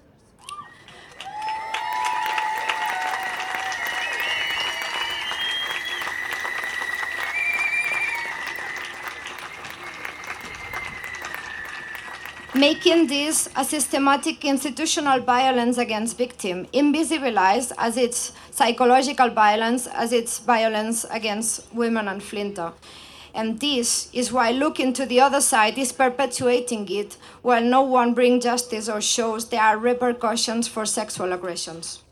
Making 12.60 13.06
this 13.06 13.48
a 13.56 13.64
systematic 13.64 14.44
institutional 14.44 15.18
violence 15.20 15.78
against 15.78 16.18
victim, 16.18 16.66
invisibilized 16.74 17.72
as 17.78 17.96
its 17.96 18.32
psychological 18.50 19.30
violence, 19.30 19.86
as 19.86 20.12
its 20.12 20.38
violence 20.40 21.06
against 21.10 21.72
women 21.72 22.06
and 22.06 22.20
Flinta. 22.20 22.74
And 23.34 23.58
this 23.60 24.10
is 24.12 24.30
why 24.30 24.50
looking 24.50 24.92
to 24.92 25.06
the 25.06 25.20
other 25.20 25.40
side 25.40 25.78
is 25.78 25.90
perpetuating 25.90 26.86
it, 26.90 27.16
while 27.40 27.64
no 27.64 27.80
one 27.80 28.12
brings 28.12 28.44
justice 28.44 28.90
or 28.90 29.00
shows 29.00 29.48
there 29.48 29.62
are 29.62 29.78
repercussions 29.78 30.68
for 30.68 30.84
sexual 30.84 31.32
aggressions. 31.32 32.02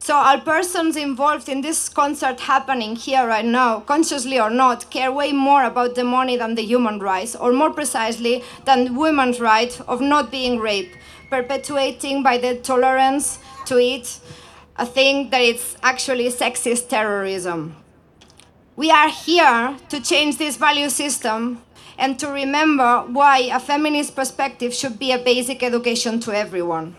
So 0.00 0.14
all 0.14 0.40
persons 0.40 0.96
involved 0.96 1.48
in 1.48 1.60
this 1.60 1.88
concert 1.88 2.40
happening 2.40 2.96
here 2.96 3.26
right 3.26 3.44
now, 3.44 3.80
consciously 3.80 4.40
or 4.40 4.48
not, 4.48 4.90
care 4.90 5.12
way 5.12 5.32
more 5.32 5.64
about 5.64 5.96
the 5.96 6.04
money 6.04 6.36
than 6.36 6.54
the 6.54 6.62
human 6.62 6.98
rights, 6.98 7.36
or 7.36 7.52
more 7.52 7.70
precisely, 7.70 8.42
than 8.64 8.96
women's 8.96 9.40
right 9.40 9.78
of 9.82 10.00
not 10.00 10.30
being 10.30 10.58
raped, 10.58 10.96
perpetuating 11.28 12.22
by 12.22 12.38
the 12.38 12.54
tolerance 12.56 13.38
to 13.66 13.78
it 13.78 14.20
a 14.76 14.86
thing 14.86 15.30
that 15.30 15.42
it's 15.42 15.76
actually 15.82 16.28
sexist 16.28 16.88
terrorism. 16.88 17.76
We 18.76 18.90
are 18.92 19.10
here 19.10 19.76
to 19.88 20.00
change 20.00 20.38
this 20.38 20.56
value 20.56 20.88
system 20.88 21.60
and 21.98 22.16
to 22.20 22.28
remember 22.28 23.00
why 23.08 23.50
a 23.52 23.58
feminist 23.58 24.14
perspective 24.14 24.72
should 24.72 24.98
be 24.98 25.10
a 25.10 25.18
basic 25.18 25.64
education 25.64 26.20
to 26.20 26.32
everyone. 26.32 26.96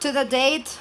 To 0.00 0.03
the 0.14 0.24
date, 0.24 0.78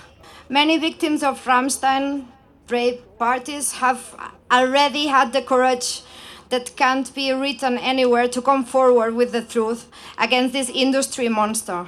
many 0.47 0.77
victims 0.77 1.23
of 1.23 1.43
Ramstein 1.43 2.27
rape 2.69 3.01
parties 3.17 3.73
have 3.73 4.15
already 4.51 5.07
had 5.07 5.33
the 5.33 5.41
courage 5.41 6.03
that 6.49 6.75
can't 6.75 7.13
be 7.15 7.31
written 7.31 7.79
anywhere 7.79 8.27
to 8.27 8.41
come 8.41 8.63
forward 8.63 9.15
with 9.15 9.31
the 9.31 9.41
truth 9.41 9.89
against 10.19 10.53
this 10.53 10.69
industry 10.69 11.29
monster. 11.29 11.87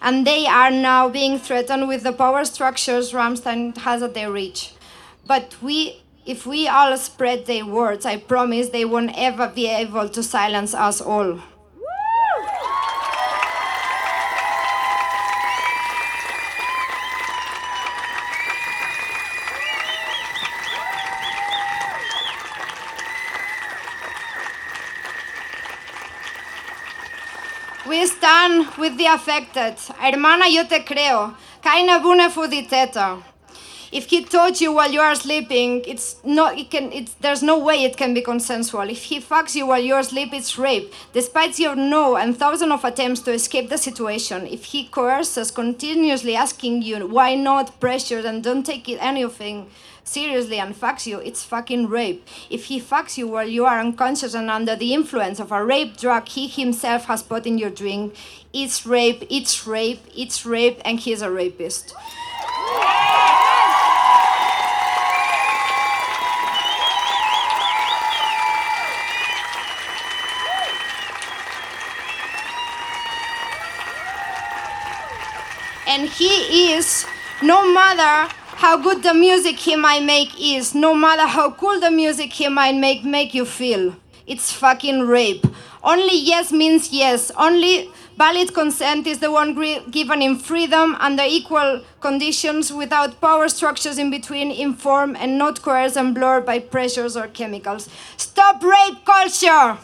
And 0.00 0.24
they 0.24 0.46
are 0.46 0.70
now 0.70 1.08
being 1.08 1.40
threatened 1.40 1.88
with 1.88 2.04
the 2.04 2.12
power 2.12 2.44
structures 2.44 3.12
Ramstein 3.12 3.76
has 3.78 4.00
at 4.02 4.14
their 4.14 4.30
reach. 4.30 4.72
But 5.26 5.56
we, 5.60 6.02
if 6.24 6.46
we 6.46 6.68
all 6.68 6.96
spread 6.98 7.46
their 7.46 7.66
words, 7.66 8.06
I 8.06 8.18
promise 8.18 8.68
they 8.68 8.84
won't 8.84 9.18
ever 9.18 9.48
be 9.48 9.66
able 9.66 10.08
to 10.10 10.22
silence 10.22 10.72
us 10.72 11.00
all. 11.00 11.40
We 27.88 28.04
stand 28.06 28.66
with 28.78 28.98
the 28.98 29.06
affected. 29.06 29.76
Hermana, 29.98 30.48
yo 30.48 30.64
te 30.64 30.84
creo. 30.84 31.34
Keine 31.62 32.00
Bühne 32.00 32.30
für. 32.30 33.22
If 33.96 34.10
he 34.10 34.24
touch 34.24 34.60
you 34.60 34.74
while 34.74 34.92
you 34.92 35.00
are 35.00 35.14
sleeping, 35.14 35.82
it's 35.86 36.16
not. 36.22 36.58
It 36.58 36.70
can. 36.70 36.92
It's 36.92 37.14
there's 37.14 37.42
no 37.42 37.58
way 37.58 37.82
it 37.82 37.96
can 37.96 38.12
be 38.12 38.20
consensual. 38.20 38.90
If 38.90 39.04
he 39.04 39.20
fucks 39.20 39.54
you 39.54 39.66
while 39.66 39.80
you 39.80 39.94
are 39.94 40.00
asleep, 40.00 40.34
it's 40.34 40.58
rape, 40.58 40.92
despite 41.14 41.58
your 41.58 41.74
no 41.74 42.18
and 42.18 42.36
thousands 42.36 42.72
of 42.72 42.84
attempts 42.84 43.20
to 43.20 43.32
escape 43.32 43.70
the 43.70 43.78
situation. 43.78 44.46
If 44.46 44.64
he 44.64 44.84
coerces, 44.88 45.50
continuously 45.50 46.36
asking 46.36 46.82
you 46.82 47.06
why 47.06 47.36
not, 47.36 47.80
pressures, 47.80 48.26
and 48.26 48.44
don't 48.44 48.66
take 48.66 48.86
it 48.86 48.98
anything 49.00 49.70
seriously 50.04 50.58
and 50.58 50.74
fucks 50.74 51.06
you, 51.06 51.18
it's 51.20 51.42
fucking 51.44 51.88
rape. 51.88 52.22
If 52.50 52.66
he 52.66 52.78
fucks 52.78 53.16
you 53.16 53.26
while 53.28 53.48
you 53.48 53.64
are 53.64 53.80
unconscious 53.80 54.34
and 54.34 54.50
under 54.50 54.76
the 54.76 54.92
influence 54.92 55.40
of 55.40 55.52
a 55.52 55.64
rape 55.64 55.96
drug 55.96 56.28
he 56.28 56.48
himself 56.48 57.06
has 57.06 57.22
put 57.22 57.46
in 57.46 57.56
your 57.56 57.70
drink, 57.70 58.14
it's 58.52 58.84
rape, 58.84 59.24
it's 59.30 59.66
rape, 59.66 60.04
it's 60.14 60.44
rape, 60.44 60.82
and 60.84 61.00
he's 61.00 61.22
a 61.22 61.30
rapist. 61.30 61.94
And 75.96 76.10
he 76.10 76.74
is, 76.74 77.06
no 77.42 77.72
matter 77.72 78.30
how 78.62 78.76
good 78.76 79.02
the 79.02 79.14
music 79.14 79.56
he 79.58 79.76
might 79.76 80.02
make 80.02 80.30
is, 80.38 80.74
no 80.74 80.94
matter 80.94 81.26
how 81.26 81.50
cool 81.50 81.80
the 81.80 81.90
music 81.90 82.34
he 82.34 82.48
might 82.48 82.74
make 82.74 83.02
make 83.02 83.32
you 83.32 83.46
feel. 83.46 83.96
It's 84.26 84.52
fucking 84.52 85.06
rape. 85.06 85.46
Only 85.82 86.18
yes 86.18 86.52
means 86.52 86.92
yes. 86.92 87.30
Only 87.38 87.88
valid 88.18 88.52
consent 88.52 89.06
is 89.06 89.20
the 89.20 89.30
one 89.30 89.54
given 89.90 90.20
in 90.20 90.36
freedom 90.36 90.96
under 90.96 91.22
equal 91.22 91.82
conditions 92.00 92.72
without 92.72 93.18
power 93.22 93.48
structures 93.48 93.96
in 93.96 94.10
between, 94.10 94.50
informed 94.50 95.16
and 95.16 95.38
not 95.38 95.62
coerced 95.62 95.96
and 95.96 96.14
blurred 96.14 96.44
by 96.44 96.58
pressures 96.58 97.16
or 97.16 97.28
chemicals. 97.28 97.88
Stop 98.18 98.62
rape 98.62 99.02
culture! 99.06 99.78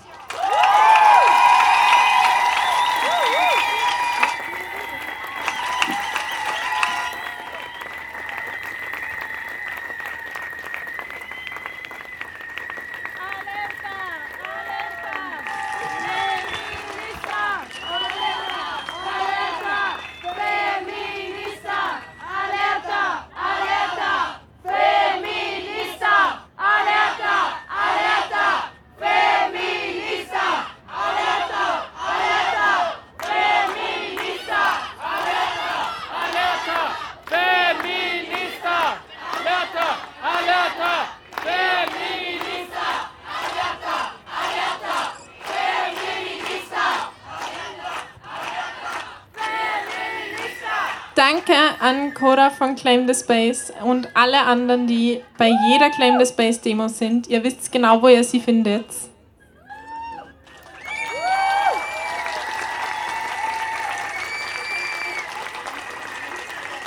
Danke 51.15 51.53
an 51.81 52.15
Cora 52.15 52.49
von 52.49 52.75
Claim 52.75 53.07
the 53.07 53.15
Space 53.15 53.71
und 53.85 54.09
alle 54.15 54.41
anderen, 54.41 54.87
die 54.87 55.23
bei 55.37 55.51
jeder 55.69 55.91
Claim 55.91 56.19
the 56.19 56.25
Space 56.25 56.59
Demo 56.61 56.89
sind. 56.89 57.27
Ihr 57.29 57.45
wisst 57.45 57.71
genau, 57.71 58.01
wo 58.01 58.09
ihr 58.09 58.25
sie 58.25 58.41
findet. 58.41 58.87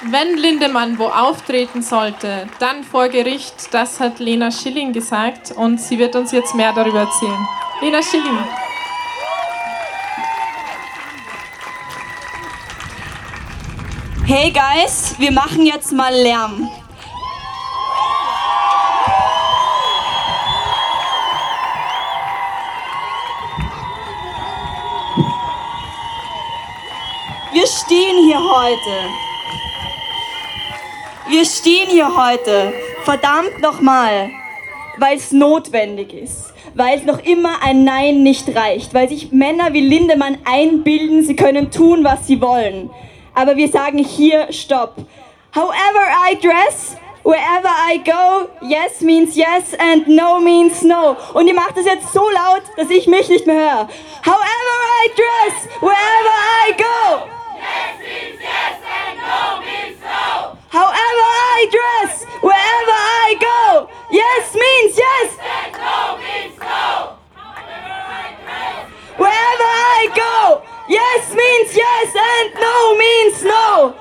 Wenn 0.08 0.38
Lindemann 0.38 0.98
wo 0.98 1.06
auftreten 1.06 1.84
sollte, 1.84 2.48
dann 2.60 2.84
vor 2.84 3.10
Gericht. 3.10 3.74
Das 3.74 4.00
hat 4.00 4.20
Lena 4.20 4.50
Schilling 4.50 4.92
gesagt 4.92 5.52
und 5.52 5.80
sie 5.80 6.00
wird 6.00 6.16
uns 6.16 6.32
jetzt 6.32 6.56
mehr 6.56 6.74
darüber 6.74 7.02
erzählen. 7.02 7.48
Lena 7.82 8.02
Schilling. 8.02 8.65
Hey 14.28 14.52
Guys, 14.52 15.14
wir 15.20 15.32
machen 15.32 15.68
jetzt 15.68 15.92
mal 15.92 16.12
Lärm. 16.12 16.68
Wir 27.54 27.68
stehen 27.68 28.26
hier 28.26 28.40
heute. 28.40 29.10
Wir 31.30 31.46
stehen 31.46 31.90
hier 31.90 32.18
heute, 32.18 32.74
verdammt 33.04 33.62
nochmal, 33.62 34.32
weil 34.98 35.18
es 35.18 35.32
notwendig 35.34 36.14
ist. 36.14 36.52
Weil 36.74 36.98
es 36.98 37.06
noch 37.06 37.20
immer 37.20 37.62
ein 37.62 37.84
Nein 37.84 38.24
nicht 38.24 38.56
reicht, 38.56 38.96
weil 38.96 39.08
sich 39.08 39.32
Männer 39.32 39.74
wie 39.74 39.82
Lindemann 39.82 40.40
einbilden, 40.46 41.24
sie 41.24 41.36
können 41.36 41.70
tun, 41.70 42.04
was 42.04 42.26
sie 42.26 42.42
wollen 42.42 42.90
aber 43.36 43.56
wir 43.56 43.70
sagen 43.70 44.00
hier 44.00 44.52
Stopp. 44.52 44.96
However 45.54 46.10
I 46.30 46.36
dress, 46.36 46.96
wherever 47.24 47.70
I 47.70 47.98
go, 48.04 48.50
yes 48.62 49.02
means 49.02 49.36
yes 49.36 49.74
and 49.78 50.08
no 50.08 50.40
means 50.40 50.82
no. 50.84 51.16
Und 51.34 51.48
ihr 51.48 51.54
macht 51.54 51.78
es 51.78 51.86
jetzt 51.86 52.12
so 52.12 52.30
laut, 52.30 52.64
dass 52.78 52.90
ich 52.90 53.08
mich 53.08 53.30
nicht 53.30 53.46
mehr 53.46 53.56
höre. 53.56 53.90
However 54.24 54.76
I 55.04 55.10
dress, 55.16 55.68
wherever 55.82 56.36
I 56.68 56.74
go. 56.78 57.28
Yes 57.58 58.00
means 58.00 58.42
yes 58.42 58.80
and 58.84 59.18
no 59.18 59.62
means 59.62 60.00
no. 60.02 60.58
However 60.72 61.28
I 61.58 61.68
dress, 61.72 62.26
wherever 62.42 62.98
I 63.28 63.36
go, 63.40 63.90
yes 64.12 64.54
means 64.54 64.98
yes 64.98 65.38
and 65.40 65.74
no 65.74 66.18
means 66.18 66.60
no. 66.60 67.16
However 67.34 67.96
I 68.12 68.36
dress, 68.44 69.18
wherever 69.18 69.64
I 69.64 70.10
go. 70.16 70.75
Yes 70.88 71.30
means 71.34 71.76
yes 71.76 72.14
and 72.14 72.54
no 72.54 72.96
means 72.96 73.44
no. 73.44 73.94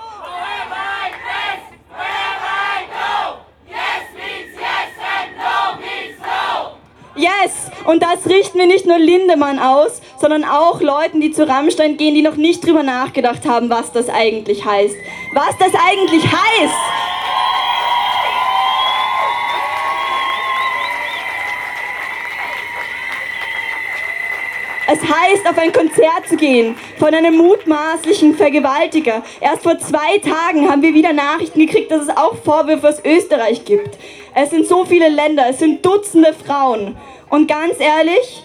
Yes, 7.17 7.71
und 7.85 8.03
das 8.03 8.27
richten 8.27 8.59
wir 8.59 8.67
nicht 8.67 8.87
nur 8.87 8.99
Lindemann 8.99 9.59
aus, 9.59 10.03
sondern 10.21 10.45
auch 10.45 10.81
Leuten, 10.81 11.21
die 11.21 11.31
zu 11.31 11.49
Rammstein 11.49 11.97
gehen, 11.97 12.15
die 12.15 12.23
noch 12.23 12.37
nicht 12.37 12.67
drüber 12.67 12.83
nachgedacht 12.83 13.47
haben, 13.47 13.71
was 13.71 13.93
das 13.93 14.09
eigentlich 14.11 14.65
heißt. 14.65 14.97
Was 15.33 15.57
das 15.59 15.73
eigentlich 15.89 16.25
heißt. 16.25 16.75
Es 24.87 25.01
heißt, 25.01 25.47
auf 25.49 25.57
ein 25.57 25.73
Konzert 25.73 26.29
zu 26.29 26.37
gehen 26.37 26.77
von 26.99 27.15
einem 27.15 27.37
mutmaßlichen 27.37 28.37
Vergewaltiger. 28.37 29.23
Erst 29.41 29.63
vor 29.63 29.79
zwei 29.79 30.19
Tagen 30.19 30.71
haben 30.71 30.83
wir 30.83 30.93
wieder 30.93 31.13
Nachrichten 31.13 31.61
gekriegt, 31.61 31.91
dass 31.91 32.03
es 32.03 32.17
auch 32.17 32.37
Vorwürfe 32.45 32.89
aus 32.89 33.03
Österreich 33.05 33.65
gibt. 33.65 33.97
Es 34.35 34.51
sind 34.51 34.67
so 34.67 34.85
viele 34.85 35.09
Länder, 35.09 35.47
es 35.49 35.59
sind 35.59 35.85
Dutzende 35.85 36.35
Frauen. 36.35 36.97
Und 37.31 37.49
ganz 37.49 37.79
ehrlich, 37.79 38.43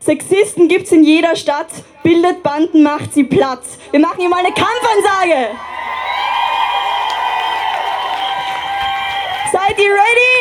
Sexisten 0.00 0.68
gibt 0.68 0.86
es 0.86 0.92
in 0.92 1.02
jeder 1.02 1.34
Stadt. 1.36 1.68
Bildet 2.02 2.42
Banden, 2.42 2.82
macht 2.82 3.12
sie 3.14 3.24
Platz. 3.24 3.78
Wir 3.90 4.00
machen 4.00 4.16
hier 4.18 4.28
mal 4.28 4.38
eine 4.38 4.52
Kampfansage. 4.52 5.48
Seid 9.52 9.78
ihr 9.78 9.90
ready? 9.90 10.39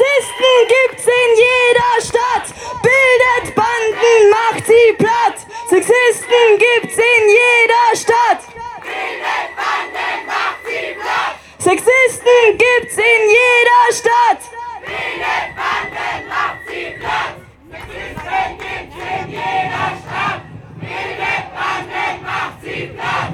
Sexisten 0.00 0.66
gibt's 0.72 1.04
in 1.04 1.30
jeder 1.44 1.94
Stadt. 2.08 2.46
Bildet 2.82 3.54
Banden, 3.54 4.30
macht 4.30 4.66
sie 4.66 4.92
platt. 4.96 5.38
Sexisten 5.68 6.58
gibt's 6.58 6.96
in 6.96 7.24
jeder 7.38 7.88
Stadt. 7.94 8.40
Bildet 8.80 9.50
Banden, 9.60 10.20
macht 10.26 10.64
sie 10.64 10.94
platt. 10.94 11.34
Sexisten 11.58 12.56
gibt's 12.56 12.96
in 12.96 13.22
jeder 13.36 13.86
Stadt. 13.92 14.42
Bildet 14.86 15.50
Banden, 15.60 16.28
macht 16.32 16.62
sie 16.70 16.90
platt. 16.98 17.34
Sexisten 17.70 18.58
gibt's 18.62 18.96
in 18.96 19.28
jeder 19.28 19.90
Stadt. 20.00 20.42
Bildet 20.80 21.46
Banden, 21.56 22.16
macht 22.24 22.58
sie 22.62 22.86
platt. 22.96 23.32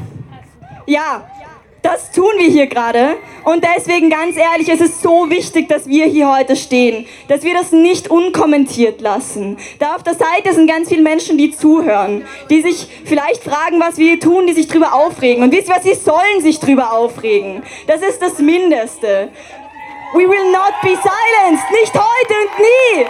Ja, 0.87 1.31
das 1.87 2.11
tun 2.11 2.33
wir 2.37 2.49
hier 2.49 2.67
gerade 2.67 3.17
Und 3.45 3.65
deswegen 3.65 4.11
ganz 4.11 4.37
ehrlich, 4.37 4.69
es 4.69 4.81
ist 4.81 5.03
so 5.03 5.31
wichtig, 5.31 5.69
dass 5.69 5.87
wir 5.87 6.07
hier 6.07 6.29
heute 6.29 6.57
stehen, 6.57 7.07
dass 7.29 7.45
wir 7.45 7.55
das 7.55 7.71
nicht 7.71 8.11
unkommentiert 8.11 9.01
lassen. 9.01 9.57
Da 9.79 9.95
auf 9.95 10.03
der 10.03 10.15
Seite 10.15 10.53
sind 10.53 10.67
ganz 10.67 10.89
viele 10.89 11.03
Menschen, 11.03 11.39
die 11.39 11.53
zuhören, 11.53 12.25
die 12.51 12.61
sich 12.61 12.89
vielleicht 13.05 13.45
fragen, 13.45 13.79
was 13.79 13.99
wir 13.99 14.09
hier 14.09 14.21
tun, 14.21 14.49
die 14.49 14.53
sich 14.53 14.67
drüber 14.67 14.95
aufregen. 14.95 15.45
Und 15.45 15.53
wisst 15.53 15.69
ihr 15.69 15.77
was, 15.77 15.85
sie 15.85 15.95
sollen 15.95 16.41
sich 16.41 16.59
drüber 16.59 16.93
aufregen. 16.93 17.63
Das 17.87 18.03
ist 18.03 18.21
das 18.21 18.39
Mindeste. 18.39 19.29
We 20.15 20.29
will 20.29 20.51
not 20.51 20.75
be 20.83 20.89
silenced, 20.89 21.71
nicht 21.71 21.95
heute 21.95 22.35
und 22.43 22.59
nie. 22.59 23.07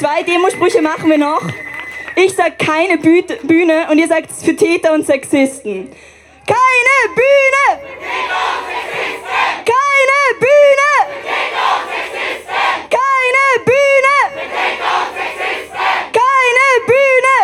Zwei 0.00 0.22
Demosprüche 0.22 0.80
machen 0.80 1.10
wir 1.10 1.18
noch. 1.18 1.42
Ich 2.16 2.32
sag 2.32 2.58
keine 2.58 2.96
Bühne 2.96 3.86
und 3.90 3.98
ihr 3.98 4.08
sagt 4.08 4.32
für 4.32 4.56
Täter 4.56 4.94
und 4.94 5.04
Sexisten. 5.04 5.92
Keine 6.46 7.14
Bühne! 7.14 7.82
Keine 9.66 10.38
Bühne! 10.40 10.90
Keine 12.88 13.64
Bühne! 13.66 14.16
Keine 16.14 16.66
Bühne! 16.86 17.36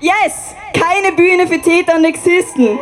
Yes! 0.00 0.54
Keine 0.72 1.12
Bühne 1.12 1.46
für 1.46 1.60
Täter 1.60 1.96
und 1.96 2.04
Sexisten. 2.04 2.78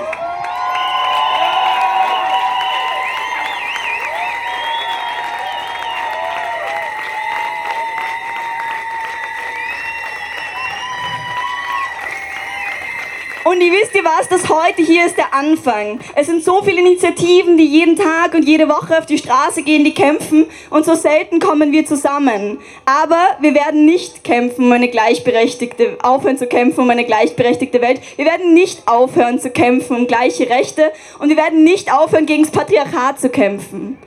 Wisst 13.87 13.95
ihr 13.95 14.05
was, 14.05 14.29
das 14.29 14.49
heute 14.49 14.83
hier 14.83 15.07
ist 15.07 15.17
der 15.17 15.33
Anfang. 15.33 16.01
Es 16.17 16.27
sind 16.27 16.43
so 16.43 16.61
viele 16.63 16.81
Initiativen, 16.81 17.57
die 17.57 17.67
jeden 17.67 17.95
Tag 17.95 18.35
und 18.35 18.43
jede 18.43 18.69
Woche 18.69 18.99
auf 18.99 19.07
die 19.07 19.17
Straße 19.17 19.63
gehen, 19.63 19.85
die 19.85 19.95
kämpfen 19.95 20.47
und 20.71 20.85
so 20.85 20.97
selten 20.97 21.39
kommen 21.39 21.71
wir 21.71 21.87
zusammen. 21.87 22.59
Aber 22.85 23.37
wir 23.39 23.55
werden 23.55 23.85
nicht 23.85 24.25
kämpfen 24.25 24.65
um 24.65 24.73
eine 24.73 24.89
gleichberechtigte, 24.89 25.99
aufhören 26.03 26.37
zu 26.37 26.49
kämpfen 26.49 26.81
um 26.81 26.91
eine 26.91 27.05
gleichberechtigte 27.05 27.81
Welt. 27.81 28.01
Wir 28.17 28.25
werden 28.25 28.55
nicht 28.55 28.89
aufhören 28.89 29.39
zu 29.39 29.51
kämpfen 29.51 29.95
um 29.95 30.07
gleiche 30.09 30.51
Rechte 30.51 30.91
und 31.21 31.29
wir 31.29 31.37
werden 31.37 31.63
nicht 31.63 31.93
aufhören 31.93 32.27
gegen 32.27 32.43
das 32.43 32.51
Patriarchat 32.51 33.21
zu 33.21 33.29
kämpfen. 33.29 33.99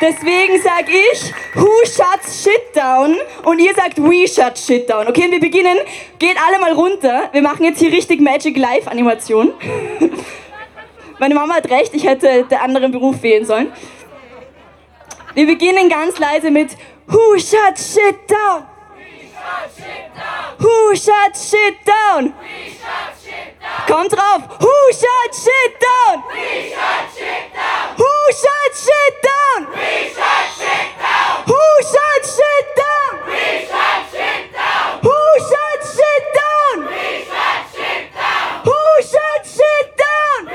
Deswegen 0.00 0.60
sage 0.60 0.92
ich, 1.12 1.32
who 1.54 1.68
shuts 1.84 2.42
shit 2.42 2.74
down? 2.74 3.16
Und 3.44 3.58
ihr 3.58 3.74
sagt, 3.74 3.98
we 3.98 4.28
shut 4.28 4.58
shit 4.58 4.88
down. 4.88 5.08
Okay, 5.08 5.24
und 5.24 5.32
wir 5.32 5.40
beginnen. 5.40 5.78
Geht 6.18 6.36
alle 6.46 6.58
mal 6.58 6.72
runter. 6.72 7.30
Wir 7.32 7.42
machen 7.42 7.64
jetzt 7.64 7.78
hier 7.78 7.90
richtig 7.90 8.20
Magic 8.20 8.56
Live 8.56 8.86
Animation. 8.88 9.52
Meine 11.18 11.34
Mama 11.34 11.54
hat 11.54 11.70
recht, 11.70 11.94
ich 11.94 12.04
hätte 12.04 12.44
den 12.44 12.58
anderen 12.58 12.92
Beruf 12.92 13.22
wählen 13.22 13.46
sollen. 13.46 13.72
Wir 15.34 15.46
beginnen 15.46 15.88
ganz 15.88 16.18
leise 16.18 16.50
mit 16.50 16.76
Who 17.06 17.38
shut 17.38 17.78
shit 17.78 18.16
down? 18.28 18.64
Who 20.58 20.94
shut 20.94 21.36
shit 21.36 21.76
down? 21.86 22.34
Kommt 23.86 24.12
drauf. 24.12 24.42
Who 24.60 24.76
shut 24.92 25.34
shit 25.34 25.80
down? 25.80 26.22
Who 26.22 26.34
shut 26.72 27.08
shit 27.14 27.52
down? 27.52 27.96
Who 27.96 28.12
shut 28.32 28.74
shit 28.84 29.14
down? 29.24 29.66
Who 31.46 31.60
shut 31.82 32.24
shit 32.24 32.66
down? 32.76 33.22
Who 38.64 38.78
shut 39.08 39.46
shit 39.46 39.96
down? 39.96 40.48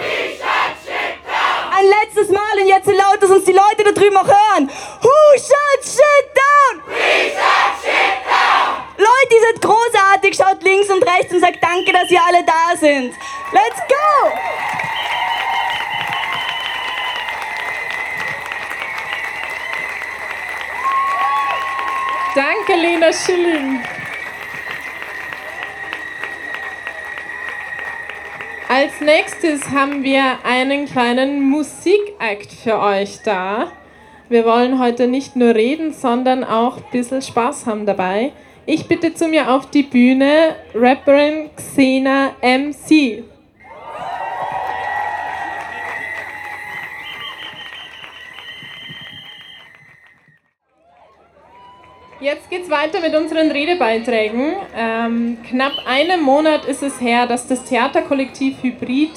Ein 1.74 1.86
letztes 1.88 2.30
Mal 2.30 2.59
und 2.62 2.68
jetzt 2.68 2.86
so 2.86 2.91
laut, 2.91 3.22
dass 3.22 3.30
uns 3.30 3.45
die 3.45 3.53
Leute 3.53 3.84
da 3.84 3.91
drüben 3.91 4.18
auch 4.18 4.28
hören. 4.28 4.70
Who 5.01 5.38
shut 5.38 5.84
shit 5.84 6.36
down? 6.36 6.84
Leute, 9.01 9.33
ihr 9.33 9.41
seid 9.41 9.61
großartig. 9.61 10.35
Schaut 10.35 10.63
links 10.63 10.89
und 10.89 11.03
rechts 11.03 11.33
und 11.33 11.39
sagt 11.39 11.57
danke, 11.61 11.91
dass 11.91 12.11
ihr 12.11 12.21
alle 12.23 12.43
da 12.45 12.77
sind. 12.77 13.13
Let's 13.51 13.81
go! 13.87 14.31
Danke, 22.35 22.79
Lena 22.79 23.11
Schilling. 23.11 23.83
Als 28.69 29.01
nächstes 29.01 29.69
haben 29.69 30.03
wir 30.03 30.37
einen 30.45 30.85
kleinen 30.85 31.41
Musikakt 31.49 32.53
für 32.63 32.79
euch 32.79 33.19
da. 33.23 33.71
Wir 34.29 34.45
wollen 34.45 34.79
heute 34.79 35.07
nicht 35.07 35.35
nur 35.35 35.55
reden, 35.55 35.91
sondern 35.91 36.45
auch 36.45 36.77
ein 36.77 36.83
bisschen 36.91 37.21
Spaß 37.21 37.65
haben 37.65 37.85
dabei. 37.85 38.31
Ich 38.68 38.88
bitte 38.88 39.14
zu 39.16 39.28
mir 39.28 39.51
auf 39.51 39.72
die 39.72 39.82
Bühne 39.82 40.55
Rapperin 40.76 41.49
Xena 41.55 42.36
MC. 42.41 43.24
Jetzt 52.20 52.51
geht's 52.51 52.70
weiter 52.70 52.99
mit 52.99 53.16
unseren 53.16 53.49
Redebeiträgen. 53.49 54.53
Ähm, 54.78 55.39
knapp 55.49 55.74
einen 55.88 56.22
Monat 56.22 56.66
ist 56.66 56.84
es 56.84 57.01
her, 57.01 57.26
dass 57.26 57.47
das 57.47 57.64
Theaterkollektiv 57.64 58.62
Hybrid 58.62 59.09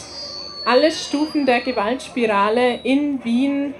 alle 0.65 0.91
Stufen 0.91 1.45
der 1.45 1.61
Gewaltspirale 1.61 2.81
in 2.83 3.23
Wien 3.23 3.75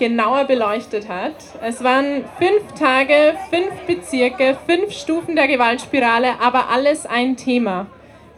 genauer 0.00 0.44
beleuchtet 0.44 1.08
hat. 1.08 1.34
Es 1.62 1.84
waren 1.84 2.24
fünf 2.38 2.72
Tage, 2.76 3.34
fünf 3.50 3.70
Bezirke, 3.86 4.56
fünf 4.66 4.92
Stufen 4.92 5.36
der 5.36 5.46
Gewaltspirale, 5.46 6.40
aber 6.40 6.70
alles 6.70 7.04
ein 7.04 7.36
Thema. 7.36 7.86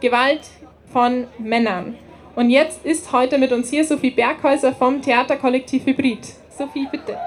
Gewalt 0.01 0.41
von 0.91 1.25
Männern. 1.39 1.95
Und 2.35 2.49
jetzt 2.49 2.85
ist 2.85 3.13
heute 3.13 3.37
mit 3.37 3.53
uns 3.53 3.69
hier 3.69 3.85
Sophie 3.85 4.11
Berghäuser 4.11 4.73
vom 4.73 5.01
Theaterkollektiv 5.01 5.85
Hybrid. 5.85 6.25
Sophie, 6.49 6.87
bitte. 6.91 7.17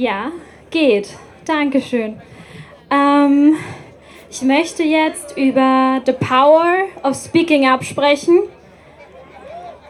Ja, 0.00 0.32
geht. 0.70 1.10
Dankeschön. 1.44 2.22
Ähm, 2.90 3.54
ich 4.30 4.40
möchte 4.40 4.82
jetzt 4.82 5.36
über 5.36 6.00
The 6.06 6.12
Power 6.12 6.84
of 7.02 7.14
Speaking 7.14 7.66
Up 7.68 7.84
sprechen. 7.84 8.44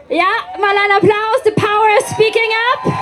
Ja, 0.09 0.25
mal 0.59 0.75
ein 0.75 0.97
Applaus. 0.97 1.41
The 1.45 1.51
Power 1.51 1.97
of 1.97 2.09
Speaking 2.09 2.41
Up. 2.73 2.93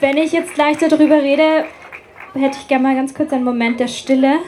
Wenn 0.00 0.16
ich 0.16 0.32
jetzt 0.32 0.54
gleich 0.54 0.78
darüber 0.78 1.22
rede, 1.22 1.66
hätte 2.34 2.58
ich 2.60 2.66
gerne 2.66 2.82
mal 2.82 2.96
ganz 2.96 3.14
kurz 3.14 3.32
einen 3.32 3.44
Moment 3.44 3.78
der 3.78 3.86
Stille. 3.86 4.40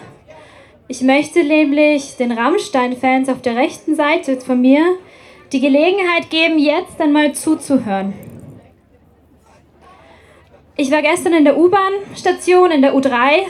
Ich 0.86 1.00
möchte 1.00 1.42
nämlich 1.42 2.16
den 2.18 2.30
Rammstein-Fans 2.30 3.30
auf 3.30 3.40
der 3.40 3.56
rechten 3.56 3.96
Seite 3.96 4.38
von 4.38 4.60
mir 4.60 4.84
die 5.50 5.60
Gelegenheit 5.60 6.28
geben, 6.28 6.58
jetzt 6.58 7.00
einmal 7.00 7.32
zuzuhören. 7.32 8.12
Ich 10.76 10.90
war 10.90 11.00
gestern 11.00 11.32
in 11.32 11.44
der 11.44 11.56
U-Bahn-Station 11.56 12.70
in 12.70 12.82
der 12.82 12.94
U3. 12.94 13.44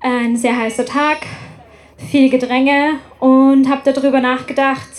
Ein 0.00 0.36
sehr 0.36 0.58
heißer 0.58 0.84
Tag, 0.84 1.20
viel 1.96 2.28
Gedränge 2.28 2.98
und 3.18 3.70
habe 3.70 3.90
darüber 3.90 4.20
nachgedacht, 4.20 4.90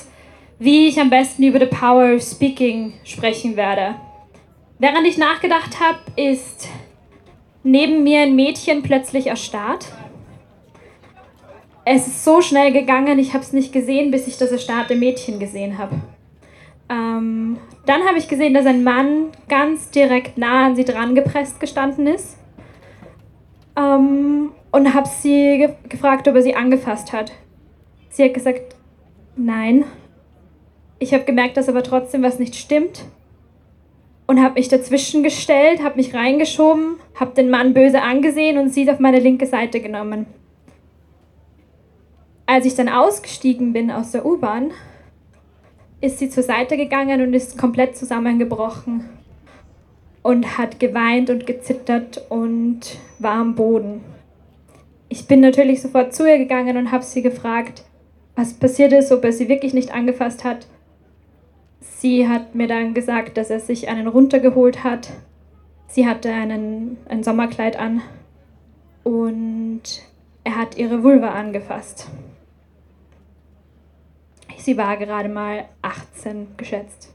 wie 0.57 0.87
ich 0.87 0.99
am 0.99 1.11
besten 1.11 1.43
über 1.43 1.59
The 1.59 1.67
Power 1.67 2.15
of 2.15 2.23
Speaking 2.23 2.93
sprechen 3.03 3.55
werde. 3.55 3.93
Während 4.79 5.05
ich 5.05 5.19
nachgedacht 5.19 5.79
habe, 5.79 5.99
ist 6.15 6.67
neben 7.61 8.03
mir 8.03 8.21
ein 8.21 8.35
Mädchen 8.35 8.81
plötzlich 8.81 9.27
erstarrt 9.27 9.85
es 11.85 12.07
ist 12.07 12.23
so 12.23 12.41
schnell 12.41 12.71
gegangen, 12.71 13.19
ich 13.19 13.33
habe 13.33 13.43
es 13.43 13.53
nicht 13.53 13.73
gesehen, 13.73 14.11
bis 14.11 14.27
ich 14.27 14.37
das 14.37 14.51
erstarrte 14.51 14.95
Mädchen 14.95 15.39
gesehen 15.39 15.77
habe. 15.77 15.95
Ähm, 16.89 17.57
dann 17.85 18.03
habe 18.07 18.17
ich 18.17 18.27
gesehen, 18.27 18.53
dass 18.53 18.65
ein 18.65 18.83
Mann 18.83 19.29
ganz 19.47 19.89
direkt 19.89 20.37
nah 20.37 20.65
an 20.67 20.75
sie 20.75 20.85
dran 20.85 21.15
gepresst 21.15 21.59
gestanden 21.59 22.07
ist. 22.07 22.37
Ähm, 23.77 24.51
und 24.71 24.93
habe 24.93 25.07
sie 25.07 25.57
ge 25.57 25.69
gefragt, 25.89 26.27
ob 26.27 26.35
er 26.35 26.41
sie 26.41 26.55
angefasst 26.55 27.13
hat. 27.13 27.31
Sie 28.09 28.23
hat 28.23 28.33
gesagt, 28.33 28.75
nein. 29.35 29.85
Ich 30.99 31.13
habe 31.13 31.23
gemerkt, 31.23 31.57
dass 31.57 31.69
aber 31.69 31.81
trotzdem 31.81 32.23
was 32.23 32.39
nicht 32.39 32.55
stimmt. 32.55 33.05
Und 34.27 34.41
habe 34.41 34.53
mich 34.53 34.67
dazwischen 34.67 35.23
gestellt, 35.23 35.83
habe 35.83 35.95
mich 35.95 36.13
reingeschoben, 36.13 36.97
habe 37.19 37.33
den 37.33 37.49
Mann 37.49 37.73
böse 37.73 38.01
angesehen 38.01 38.57
und 38.57 38.69
sie 38.69 38.89
auf 38.89 38.99
meine 38.99 39.19
linke 39.19 39.45
Seite 39.45 39.81
genommen. 39.81 40.25
Als 42.53 42.65
ich 42.65 42.75
dann 42.75 42.89
ausgestiegen 42.89 43.71
bin 43.71 43.89
aus 43.89 44.11
der 44.11 44.25
U-Bahn, 44.25 44.71
ist 46.01 46.19
sie 46.19 46.29
zur 46.29 46.43
Seite 46.43 46.75
gegangen 46.75 47.21
und 47.21 47.33
ist 47.33 47.57
komplett 47.57 47.95
zusammengebrochen 47.95 49.05
und 50.21 50.57
hat 50.57 50.77
geweint 50.77 51.29
und 51.29 51.47
gezittert 51.47 52.25
und 52.27 52.97
war 53.19 53.35
am 53.35 53.55
Boden. 53.55 54.03
Ich 55.07 55.27
bin 55.27 55.39
natürlich 55.39 55.81
sofort 55.81 56.13
zu 56.13 56.29
ihr 56.29 56.39
gegangen 56.39 56.75
und 56.75 56.91
habe 56.91 57.05
sie 57.05 57.21
gefragt, 57.21 57.85
was 58.35 58.53
passiert 58.53 58.91
ist, 58.91 59.13
ob 59.13 59.23
er 59.23 59.31
sie 59.31 59.47
wirklich 59.47 59.73
nicht 59.73 59.93
angefasst 59.93 60.43
hat. 60.43 60.67
Sie 61.79 62.27
hat 62.27 62.53
mir 62.53 62.67
dann 62.67 62.93
gesagt, 62.93 63.37
dass 63.37 63.49
er 63.49 63.61
sich 63.61 63.87
einen 63.87 64.07
runtergeholt 64.07 64.83
hat. 64.83 65.07
Sie 65.87 66.05
hatte 66.05 66.33
einen, 66.33 66.97
ein 67.07 67.23
Sommerkleid 67.23 67.79
an 67.79 68.01
und 69.05 69.83
er 70.43 70.57
hat 70.57 70.75
ihre 70.75 71.01
Vulva 71.01 71.29
angefasst. 71.29 72.09
Sie 74.63 74.77
war 74.77 74.95
gerade 74.97 75.27
mal 75.27 75.65
18 75.81 76.55
geschätzt. 76.55 77.11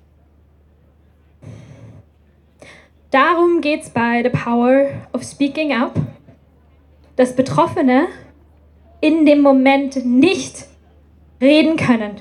Darum 3.12 3.60
geht 3.60 3.82
es 3.82 3.90
bei 3.90 4.24
The 4.24 4.30
Power 4.30 4.88
of 5.12 5.22
Speaking 5.22 5.72
Up, 5.72 5.94
dass 7.14 7.36
Betroffene 7.36 8.08
in 9.00 9.24
dem 9.26 9.42
Moment 9.42 10.04
nicht 10.04 10.66
reden 11.40 11.76
können. 11.76 12.16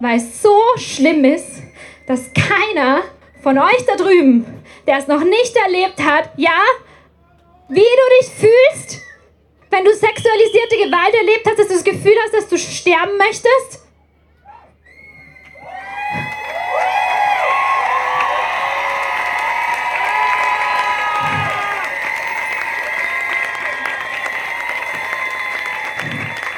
Weil 0.00 0.16
es 0.16 0.40
so 0.40 0.58
schlimm 0.76 1.26
ist, 1.26 1.62
dass 2.06 2.32
keiner 2.32 3.02
von 3.42 3.58
euch 3.58 3.84
da 3.86 3.96
drüben, 3.96 4.46
der 4.86 4.96
es 4.96 5.08
noch 5.08 5.22
nicht 5.22 5.54
erlebt 5.56 6.02
hat, 6.02 6.30
ja, 6.38 6.58
wie 7.68 7.80
du 7.80 8.20
dich 8.20 8.30
fühlst, 8.30 9.02
wenn 9.72 9.84
du 9.86 9.94
sexualisierte 9.94 10.76
Gewalt 10.76 11.14
erlebt 11.14 11.46
hast, 11.46 11.58
dass 11.58 11.68
du 11.68 11.74
das 11.74 11.84
Gefühl 11.84 12.14
hast, 12.24 12.34
dass 12.34 12.48
du 12.48 12.58
sterben 12.58 13.16
möchtest? 13.16 13.80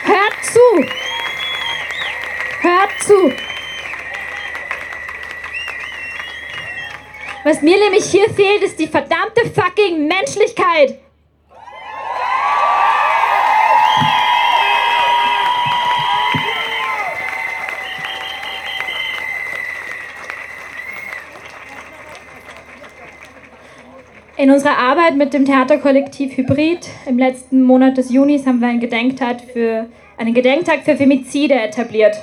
Hört 0.02 0.44
zu! 0.44 0.84
Hört 2.62 3.02
zu! 3.04 3.32
Was 7.44 7.62
mir 7.62 7.78
nämlich 7.78 8.06
hier 8.06 8.28
fehlt, 8.30 8.62
ist 8.62 8.80
die 8.80 8.88
verdammte 8.88 9.48
fucking 9.54 10.08
Menschlichkeit. 10.08 11.03
In 24.44 24.50
unserer 24.50 24.76
Arbeit 24.76 25.16
mit 25.16 25.32
dem 25.32 25.46
Theaterkollektiv 25.46 26.36
Hybrid 26.36 26.86
im 27.06 27.18
letzten 27.18 27.62
Monat 27.62 27.96
des 27.96 28.10
Junis 28.10 28.44
haben 28.44 28.60
wir 28.60 28.68
einen 28.68 28.78
Gedenktag 28.78 29.40
für, 29.40 29.88
einen 30.18 30.34
Gedenktag 30.34 30.84
für 30.84 30.98
Femizide 30.98 31.54
etabliert. 31.54 32.14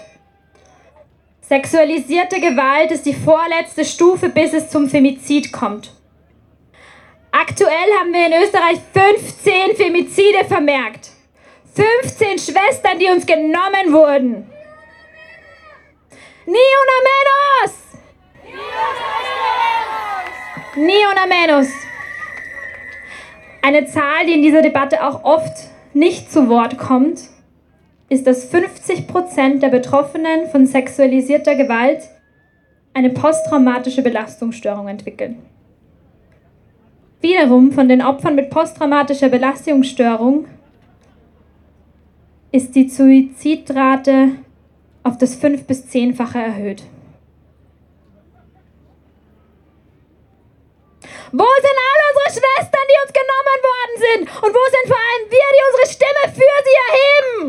Sexualisierte 1.42 2.40
Gewalt 2.40 2.92
ist 2.92 3.08
die 3.08 3.16
vorletzte 3.16 3.86
Stufe, 3.86 4.30
bis 4.30 4.54
es 4.54 4.70
zum 4.70 4.88
Femizid 4.88 5.52
kommt. 5.52 5.94
Aktuell 7.32 7.90
haben 8.00 8.14
wir 8.14 8.28
in 8.28 8.44
Österreich 8.44 8.78
15 8.94 9.76
Femizide 9.76 10.46
vermerkt. 10.48 11.10
15 11.74 12.38
Schwestern, 12.38 13.00
die 13.00 13.08
uns 13.08 13.26
genommen 13.26 13.92
wurden. 13.92 14.48
Ni 16.46 16.54
una 16.84 16.98
menos! 17.10 17.74
Ni 20.76 20.98
una 21.12 21.26
menos! 21.26 21.91
Eine 23.62 23.86
Zahl, 23.86 24.26
die 24.28 24.34
in 24.34 24.42
dieser 24.42 24.62
Debatte 24.62 25.04
auch 25.04 25.24
oft 25.24 25.70
nicht 25.94 26.32
zu 26.32 26.50
Wort 26.50 26.78
kommt, 26.78 27.22
ist, 28.10 28.26
dass 28.28 28.46
50 28.46 29.08
Prozent 29.08 29.64
der 29.64 29.70
Betroffenen 29.70 30.48
von 30.52 30.66
sexualisierter 30.66 31.56
Gewalt 31.56 32.10
eine 32.94 33.10
posttraumatische 33.10 34.02
Belastungsstörung 34.02 34.88
entwickeln. 34.88 35.38
Wiederum 37.22 37.72
von 37.72 37.88
den 37.88 38.02
Opfern 38.02 38.36
mit 38.36 38.50
posttraumatischer 38.50 39.30
Belastungsstörung 39.30 40.46
ist 42.52 42.76
die 42.76 42.90
Suizidrate 42.90 44.30
auf 45.04 45.18
das 45.18 45.36
fünf- 45.36 45.66
bis 45.66 45.88
zehnfache 45.88 46.40
erhöht. 46.40 46.84
Wo 51.34 51.46
sind 51.46 51.78
alle 51.78 52.04
unsere 52.12 52.46
Schwestern, 52.46 52.86
die 52.90 53.00
uns 53.02 53.14
genommen 53.14 53.60
worden 53.64 53.96
sind? 53.98 54.44
Und 54.44 54.54
wo 54.54 54.64
sind 54.70 54.86
vor 54.86 54.98
allem 54.98 55.32
wir, 55.32 55.50
die 55.56 55.64
unsere 55.72 55.88
Stimme 55.90 56.24
für 56.28 56.56
sie 56.66 56.78
erheben? 56.90 57.46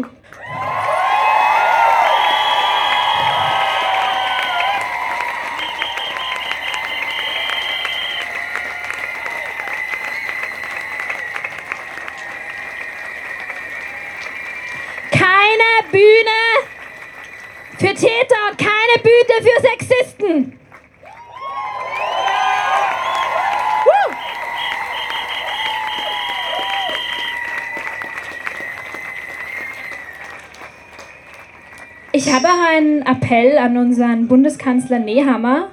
Keine 15.10 15.70
Bühne 15.90 16.40
für 17.80 17.94
Täter 17.94 18.48
und 18.48 18.58
keine 18.58 19.02
Bühne 19.02 19.42
für 19.42 19.60
Sexisten. 19.60 20.61
Ich 32.14 32.30
habe 32.30 32.46
auch 32.46 32.68
einen 32.68 33.00
Appell 33.06 33.56
an 33.56 33.78
unseren 33.78 34.28
Bundeskanzler 34.28 34.98
Nehammer, 34.98 35.70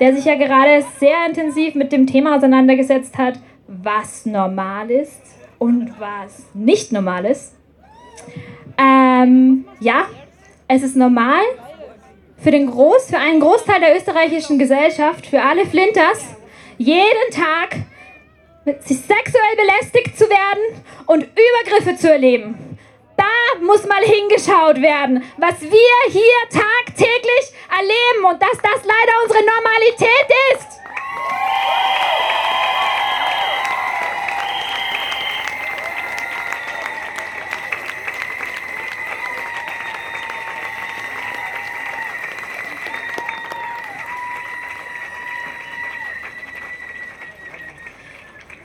der 0.00 0.12
sich 0.12 0.24
ja 0.24 0.34
gerade 0.34 0.84
sehr 0.98 1.24
intensiv 1.24 1.76
mit 1.76 1.92
dem 1.92 2.08
Thema 2.08 2.34
auseinandergesetzt 2.34 3.16
hat, 3.16 3.38
was 3.68 4.26
normal 4.26 4.90
ist 4.90 5.22
und 5.60 5.92
was 6.00 6.46
nicht 6.52 6.90
normal 6.90 7.26
ist. 7.26 7.54
Ähm, 8.76 9.66
ja, 9.78 10.06
es 10.66 10.82
ist 10.82 10.96
normal 10.96 11.42
für, 12.38 12.50
den 12.50 12.68
Groß, 12.68 13.10
für 13.10 13.18
einen 13.18 13.38
Großteil 13.38 13.80
der 13.80 13.96
österreichischen 13.96 14.58
Gesellschaft, 14.58 15.26
für 15.26 15.42
alle 15.42 15.64
Flinters, 15.64 16.24
jeden 16.76 17.30
Tag 17.30 17.76
sexuell 18.64 19.56
belästigt 19.56 20.18
zu 20.18 20.24
werden 20.24 20.82
und 21.06 21.22
Übergriffe 21.22 21.96
zu 21.96 22.10
erleben. 22.10 22.67
Da 23.18 23.60
muss 23.60 23.84
mal 23.84 24.02
hingeschaut 24.02 24.80
werden, 24.80 25.24
was 25.38 25.60
wir 25.60 25.96
hier 26.08 26.40
tagtäglich 26.50 27.52
erleben 27.68 28.24
und 28.30 28.40
dass 28.40 28.56
das 28.62 28.84
leider 28.84 29.12
unsere 29.24 29.44
Normalität 29.44 30.28
ist. 30.54 30.78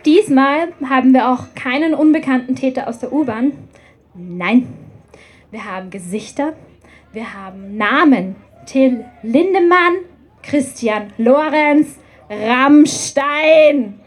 Diesmal 0.06 0.74
haben 0.88 1.14
wir 1.14 1.30
auch 1.30 1.56
keinen 1.56 1.96
unbekannten 1.96 2.56
Täter 2.56 2.88
aus 2.88 3.00
der 3.00 3.12
U-Bahn. 3.12 3.54
Nein, 4.16 4.68
wir 5.50 5.66
haben 5.66 5.90
Gesichter, 5.90 6.54
wir 7.14 7.34
haben 7.34 7.78
Namen. 7.78 8.36
Till 8.68 9.04
Lindemann, 9.24 10.06
Christian 10.42 11.12
Lorenz, 11.18 12.00
Rammstein. 12.30 14.00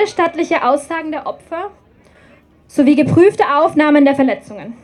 Eidesstattliche 0.00 0.64
Aussagen 0.64 1.12
der 1.12 1.26
Opfer 1.26 1.70
sowie 2.68 2.96
geprüfte 2.96 3.44
Aufnahmen 3.54 4.06
der 4.06 4.14
Verletzungen. 4.14 4.78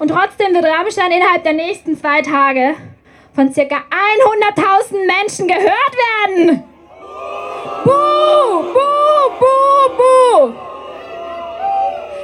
Und 0.00 0.08
trotzdem 0.08 0.52
wird 0.52 0.64
Rammstein 0.64 1.12
innerhalb 1.12 1.44
der 1.44 1.52
nächsten 1.52 1.96
zwei 1.96 2.22
Tage 2.22 2.74
von 3.36 3.52
ca. 3.52 3.60
100.000 3.62 5.06
Menschen 5.06 5.46
gehört 5.46 5.94
werden. 6.26 6.64
Buh, 7.84 8.62
buh, 8.74 9.30
buh, 9.38 9.96
buh. 9.96 10.52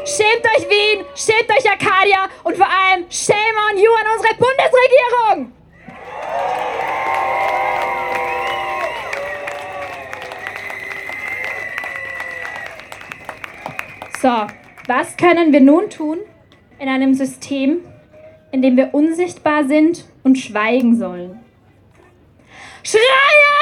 Schämt 0.05 0.45
euch 0.57 0.69
Wien, 0.69 1.05
schämt 1.15 1.51
euch 1.51 1.71
Arcadia 1.71 2.27
und 2.43 2.57
vor 2.57 2.67
allem 2.67 3.05
shame 3.11 3.37
on 3.71 3.79
you 3.79 3.93
an 3.93 4.07
unsere 4.17 4.35
Bundesregierung. 4.35 5.52
So, 14.23 14.47
was 14.87 15.17
können 15.17 15.53
wir 15.53 15.61
nun 15.61 15.91
tun 15.91 16.19
in 16.79 16.89
einem 16.89 17.13
System, 17.13 17.79
in 18.53 18.63
dem 18.63 18.77
wir 18.77 18.95
unsichtbar 18.95 19.65
sind 19.65 20.05
und 20.23 20.39
schweigen 20.39 20.97
sollen? 20.97 21.41
Schreien! 22.85 23.62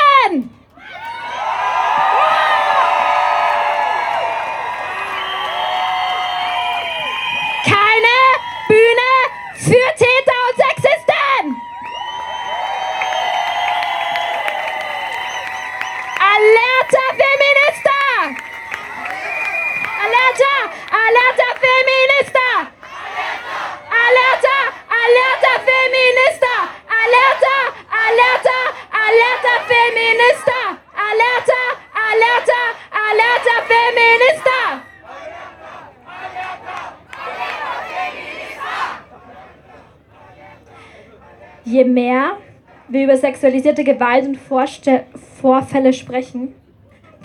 Sexualisierte 43.80 43.84
Gewalt 43.84 44.26
und 44.26 44.36
Vorste 44.36 45.04
Vorfälle 45.40 45.92
sprechen, 45.92 46.54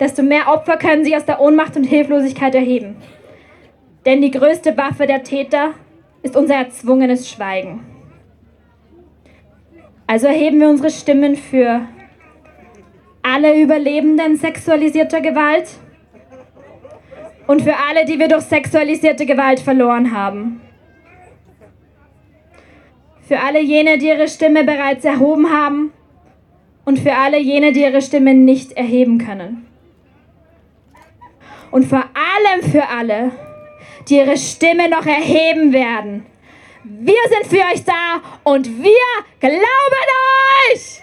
desto 0.00 0.22
mehr 0.22 0.48
Opfer 0.48 0.76
können 0.76 1.04
sich 1.04 1.16
aus 1.16 1.24
der 1.24 1.40
Ohnmacht 1.40 1.76
und 1.76 1.84
Hilflosigkeit 1.84 2.54
erheben. 2.54 2.96
Denn 4.04 4.22
die 4.22 4.30
größte 4.30 4.76
Waffe 4.76 5.06
der 5.06 5.22
Täter 5.22 5.74
ist 6.22 6.36
unser 6.36 6.54
erzwungenes 6.54 7.28
Schweigen. 7.28 7.84
Also 10.06 10.28
erheben 10.28 10.60
wir 10.60 10.68
unsere 10.68 10.90
Stimmen 10.90 11.36
für 11.36 11.82
alle 13.22 13.60
Überlebenden 13.60 14.36
sexualisierter 14.36 15.20
Gewalt 15.20 15.68
und 17.48 17.62
für 17.62 17.74
alle, 17.88 18.04
die 18.04 18.18
wir 18.18 18.28
durch 18.28 18.44
sexualisierte 18.44 19.26
Gewalt 19.26 19.60
verloren 19.60 20.12
haben. 20.12 20.60
Für 23.22 23.40
alle 23.40 23.60
jene, 23.60 23.98
die 23.98 24.06
ihre 24.06 24.28
Stimme 24.28 24.62
bereits 24.62 25.04
erhoben 25.04 25.50
haben 25.50 25.92
und 26.86 27.00
für 27.00 27.14
alle 27.14 27.38
jene, 27.38 27.72
die 27.72 27.82
ihre 27.82 28.00
Stimme 28.00 28.32
nicht 28.32 28.72
erheben 28.72 29.18
können. 29.18 29.66
Und 31.70 31.84
vor 31.84 32.04
allem 32.14 32.62
für 32.62 32.88
alle, 32.88 33.32
die 34.08 34.16
ihre 34.16 34.38
Stimme 34.38 34.88
noch 34.88 35.04
erheben 35.04 35.72
werden. 35.72 36.24
Wir 36.84 37.14
sind 37.28 37.48
für 37.48 37.64
euch 37.66 37.84
da 37.84 38.22
und 38.44 38.82
wir 38.82 38.92
glauben 39.40 39.60
euch! 40.72 41.02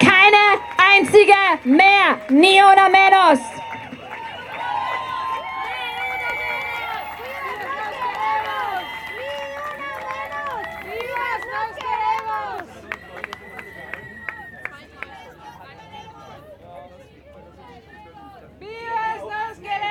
Keine 0.00 0.42
einzige 1.12 1.32
mehr, 1.64 2.18
ni 2.28 2.60
una 2.62 2.88
menos. 2.88 3.40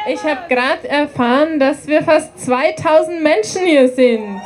Ich 0.08 0.24
habe 0.24 0.48
gerade 0.50 0.90
erfahren, 0.90 1.60
dass 1.60 1.88
wir 1.88 2.04
fast 2.04 2.38
2000 2.40 3.22
Menschen 3.22 3.66
hier 3.66 3.88
sind. 3.88 4.42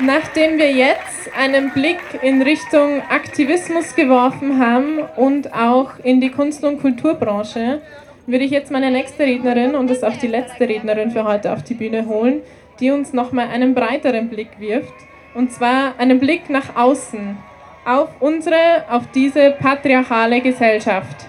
Nachdem 0.00 0.58
wir 0.58 0.70
jetzt 0.70 1.28
einen 1.36 1.70
Blick 1.70 1.98
in 2.22 2.40
Richtung 2.40 3.02
Aktivismus 3.08 3.96
geworfen 3.96 4.58
haben 4.58 5.00
und 5.16 5.52
auch 5.52 5.98
in 6.04 6.20
die 6.20 6.30
Kunst- 6.30 6.62
und 6.62 6.80
Kulturbranche, 6.80 7.80
würde 8.26 8.44
ich 8.44 8.52
jetzt 8.52 8.70
meine 8.70 8.92
nächste 8.92 9.24
Rednerin 9.24 9.74
und 9.74 9.90
das 9.90 10.04
auch 10.04 10.16
die 10.16 10.28
letzte 10.28 10.68
Rednerin 10.68 11.10
für 11.10 11.24
heute 11.24 11.52
auf 11.52 11.64
die 11.64 11.74
Bühne 11.74 12.06
holen, 12.06 12.42
die 12.78 12.92
uns 12.92 13.12
nochmal 13.12 13.48
einen 13.48 13.74
breiteren 13.74 14.28
Blick 14.28 14.60
wirft. 14.60 14.94
Und 15.34 15.52
zwar 15.52 15.98
einen 15.98 16.20
Blick 16.20 16.48
nach 16.48 16.76
außen, 16.76 17.36
auf 17.84 18.10
unsere, 18.20 18.84
auf 18.90 19.10
diese 19.12 19.50
patriarchale 19.52 20.40
Gesellschaft. 20.40 21.27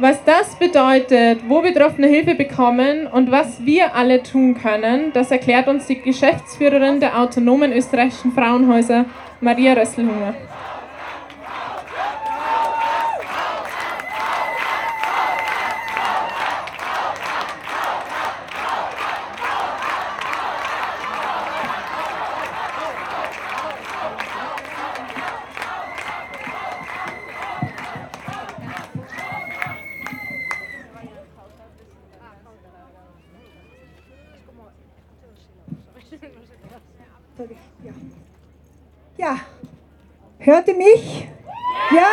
Was 0.00 0.24
das 0.24 0.54
bedeutet, 0.54 1.42
wo 1.46 1.60
Betroffene 1.60 2.06
Hilfe 2.06 2.34
bekommen 2.34 3.06
und 3.06 3.30
was 3.30 3.66
wir 3.66 3.94
alle 3.94 4.22
tun 4.22 4.54
können, 4.54 5.12
das 5.12 5.30
erklärt 5.30 5.68
uns 5.68 5.88
die 5.88 6.00
Geschäftsführerin 6.00 7.00
der 7.00 7.20
autonomen 7.20 7.70
österreichischen 7.70 8.32
Frauenhäuser, 8.32 9.04
Maria 9.42 9.74
Rösselhunger. 9.74 10.32
Ja, 39.16 39.38
hört 40.38 40.66
ihr 40.68 40.69
mich? 40.80 41.28
Ja? 41.90 42.10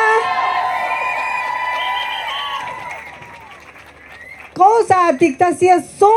Großartig, 4.54 5.38
dass 5.38 5.62
ihr 5.62 5.84
so, 6.00 6.12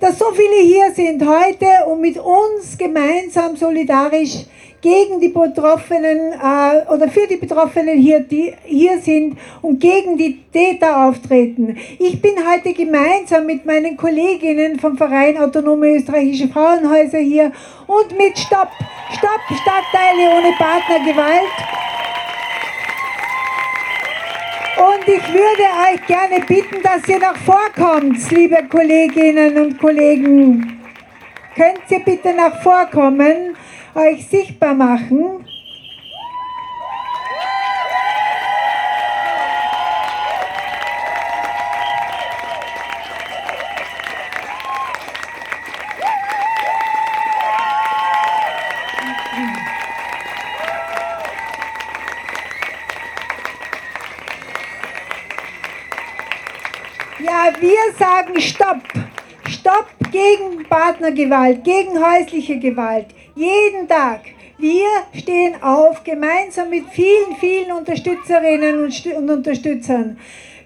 dass 0.00 0.18
so 0.18 0.26
viele 0.32 0.62
hier 0.62 0.94
sind 0.94 1.26
heute 1.26 1.86
und 1.86 2.00
mit 2.00 2.18
uns 2.18 2.76
gemeinsam 2.76 3.56
solidarisch 3.56 4.44
gegen 4.84 5.18
die 5.18 5.30
Betroffenen 5.30 6.34
äh, 6.34 6.92
oder 6.92 7.08
für 7.08 7.26
die 7.26 7.36
Betroffenen 7.36 7.96
hier, 7.96 8.20
die 8.20 8.52
hier 8.64 9.00
sind 9.00 9.38
und 9.62 9.80
gegen 9.80 10.18
die 10.18 10.42
Täter 10.52 11.06
auftreten. 11.06 11.74
Ich 11.98 12.20
bin 12.20 12.34
heute 12.46 12.74
gemeinsam 12.74 13.46
mit 13.46 13.64
meinen 13.64 13.96
Kolleginnen 13.96 14.78
vom 14.78 14.98
Verein 14.98 15.38
Autonome 15.38 15.96
Österreichische 15.96 16.48
Frauenhäuser 16.48 17.16
hier 17.16 17.50
und 17.86 18.18
mit 18.18 18.38
Stopp, 18.38 18.68
Stopp 19.16 19.40
Stadtteile 19.62 20.36
ohne 20.36 20.52
Partnergewalt. 20.58 21.54
Und 24.76 25.08
ich 25.08 25.32
würde 25.32 25.64
euch 25.88 26.06
gerne 26.06 26.44
bitten, 26.46 26.82
dass 26.82 27.08
ihr 27.08 27.20
nach 27.20 27.38
vorkommt, 27.38 28.30
liebe 28.30 28.58
Kolleginnen 28.68 29.56
und 29.56 29.78
Kollegen. 29.78 30.78
Könnt 31.56 31.88
ihr 31.88 32.00
bitte 32.00 32.34
nach 32.34 32.60
vorkommen, 32.60 33.56
euch 33.94 34.26
sichtbar 34.26 34.74
machen. 34.74 35.44
Ja, 57.20 57.52
wir 57.60 57.78
sagen 57.98 58.40
Stopp. 58.40 58.82
Stopp 59.48 59.86
gegen 60.10 60.64
Partnergewalt, 60.68 61.64
gegen 61.64 61.98
häusliche 61.98 62.58
Gewalt, 62.58 63.06
jeden 63.36 63.88
Tag. 63.88 64.20
Wir 64.58 64.86
stehen 65.12 65.60
auf, 65.60 66.04
gemeinsam 66.04 66.70
mit 66.70 66.84
vielen, 66.90 67.34
vielen 67.40 67.72
Unterstützerinnen 67.72 68.84
und 68.84 69.30
Unterstützern. 69.30 70.16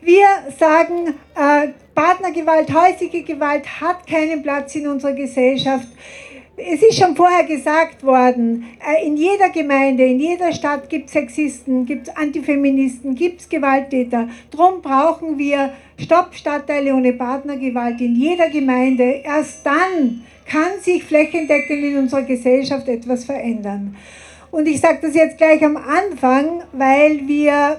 Wir 0.03 0.27
sagen, 0.59 1.15
äh, 1.35 1.69
Partnergewalt, 1.95 2.73
häusliche 2.73 3.23
Gewalt 3.23 3.65
hat 3.81 4.07
keinen 4.07 4.43
Platz 4.43 4.75
in 4.75 4.87
unserer 4.87 5.15
Gesellschaft. 5.15 5.89
Es 6.59 6.83
ist 6.83 6.99
schon 6.99 7.17
vorher 7.17 7.45
gesagt 7.45 8.05
worden, 8.05 8.67
äh, 8.87 9.07
in 9.07 9.17
jeder 9.17 9.49
Gemeinde, 9.49 10.05
in 10.05 10.21
jeder 10.21 10.53
Stadt 10.53 10.91
gibt 10.91 11.07
es 11.07 11.13
Sexisten, 11.13 11.87
gibt 11.87 12.09
es 12.09 12.17
Antifeministen, 12.17 13.15
gibt 13.15 13.41
es 13.41 13.49
Gewalttäter. 13.49 14.29
Darum 14.51 14.83
brauchen 14.83 15.39
wir 15.39 15.73
Stopp-Stadtteile 15.99 16.95
ohne 16.95 17.15
Partnergewalt 17.15 18.01
in 18.03 18.15
jeder 18.15 18.51
Gemeinde. 18.51 19.23
Erst 19.25 19.65
dann 19.65 20.23
kann 20.51 20.81
sich 20.81 21.05
flächendeckend 21.05 21.85
in 21.85 21.99
unserer 21.99 22.23
Gesellschaft 22.23 22.89
etwas 22.89 23.25
verändern. 23.25 23.97
Und 24.51 24.67
ich 24.67 24.81
sage 24.81 24.99
das 25.03 25.15
jetzt 25.15 25.39
gleich 25.39 25.63
am 25.63 25.77
Anfang, 25.77 26.63
weil 26.73 27.29
wir 27.29 27.79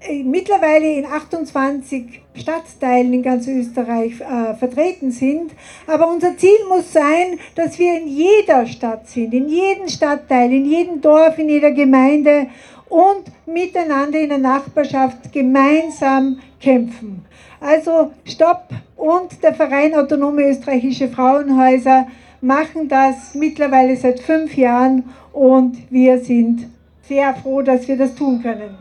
äh, 0.00 0.22
mittlerweile 0.22 0.92
in 0.92 1.06
28 1.06 2.20
Stadtteilen 2.34 3.12
in 3.12 3.22
ganz 3.22 3.46
Österreich 3.48 4.20
äh, 4.20 4.54
vertreten 4.54 5.10
sind. 5.10 5.52
Aber 5.86 6.08
unser 6.08 6.36
Ziel 6.36 6.58
muss 6.68 6.92
sein, 6.92 7.38
dass 7.54 7.78
wir 7.78 7.98
in 7.98 8.08
jeder 8.08 8.66
Stadt 8.66 9.08
sind, 9.08 9.32
in 9.32 9.48
jedem 9.48 9.88
Stadtteil, 9.88 10.52
in 10.52 10.64
jedem 10.64 11.00
Dorf, 11.00 11.38
in 11.38 11.48
jeder 11.48 11.72
Gemeinde 11.72 12.48
und 12.88 13.24
miteinander 13.46 14.18
in 14.18 14.30
der 14.30 14.38
Nachbarschaft 14.38 15.32
gemeinsam 15.32 16.40
kämpfen. 16.60 17.24
Also 17.60 18.10
Stopp 18.24 18.68
und 19.00 19.42
der 19.42 19.54
Verein 19.54 19.94
Autonome 19.94 20.50
Österreichische 20.50 21.08
Frauenhäuser 21.08 22.06
machen 22.42 22.86
das 22.86 23.34
mittlerweile 23.34 23.96
seit 23.96 24.20
fünf 24.20 24.54
Jahren 24.54 25.04
und 25.32 25.90
wir 25.90 26.18
sind 26.18 26.68
sehr 27.08 27.34
froh, 27.34 27.62
dass 27.62 27.88
wir 27.88 27.96
das 27.96 28.14
tun 28.14 28.42
können. 28.42 28.76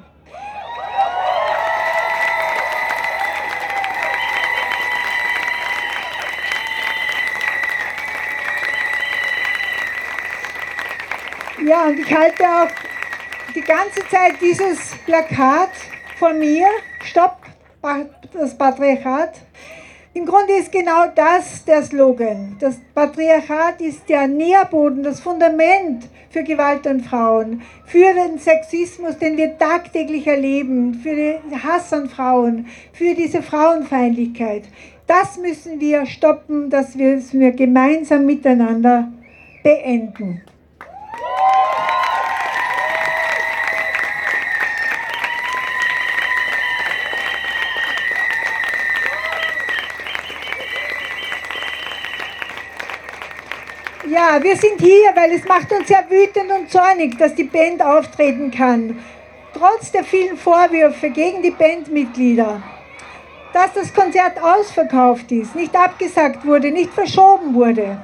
Ja, 11.65 11.85
und 11.85 11.99
ich 11.99 12.13
halte 12.13 12.43
auch 12.43 12.67
die 13.55 13.61
ganze 13.61 14.05
Zeit 14.09 14.33
dieses 14.41 14.95
Plakat 15.05 15.69
von 16.17 16.37
mir, 16.39 16.67
Stopp 17.03 17.37
das 18.33 18.57
Patriarchat. 18.57 19.48
Im 20.15 20.25
Grunde 20.25 20.53
ist 20.53 20.71
genau 20.71 21.05
das 21.13 21.63
der 21.65 21.83
Slogan. 21.83 22.57
Das 22.59 22.77
Patriarchat 22.95 23.79
ist 23.79 24.09
der 24.09 24.27
Nährboden, 24.27 25.03
das 25.03 25.19
Fundament 25.19 26.09
für 26.31 26.41
Gewalt 26.43 26.87
an 26.87 27.01
Frauen, 27.01 27.61
für 27.85 28.11
den 28.15 28.39
Sexismus, 28.39 29.19
den 29.19 29.37
wir 29.37 29.55
tagtäglich 29.59 30.25
erleben, 30.25 30.95
für 30.95 31.15
den 31.15 31.63
Hass 31.63 31.93
an 31.93 32.09
Frauen, 32.09 32.65
für 32.91 33.13
diese 33.13 33.43
Frauenfeindlichkeit. 33.43 34.63
Das 35.05 35.37
müssen 35.37 35.79
wir 35.79 36.07
stoppen, 36.07 36.71
das 36.71 36.95
müssen 36.95 37.39
wir 37.39 37.51
gemeinsam 37.51 38.25
miteinander 38.25 39.11
beenden. 39.61 40.41
Ja, 54.09 54.41
wir 54.41 54.55
sind 54.55 54.81
hier, 54.81 55.11
weil 55.13 55.33
es 55.33 55.47
macht 55.47 55.71
uns 55.71 55.87
ja 55.87 55.99
wütend 56.09 56.51
und 56.51 56.71
zornig, 56.71 57.15
dass 57.19 57.35
die 57.35 57.43
Band 57.43 57.79
auftreten 57.79 58.49
kann. 58.49 58.97
Trotz 59.53 59.91
der 59.91 60.03
vielen 60.03 60.35
Vorwürfe 60.35 61.11
gegen 61.11 61.43
die 61.43 61.51
Bandmitglieder, 61.51 62.59
dass 63.53 63.73
das 63.73 63.93
Konzert 63.93 64.41
ausverkauft 64.41 65.31
ist, 65.31 65.55
nicht 65.55 65.75
abgesagt 65.75 66.43
wurde, 66.43 66.71
nicht 66.71 66.91
verschoben 66.91 67.53
wurde. 67.53 67.99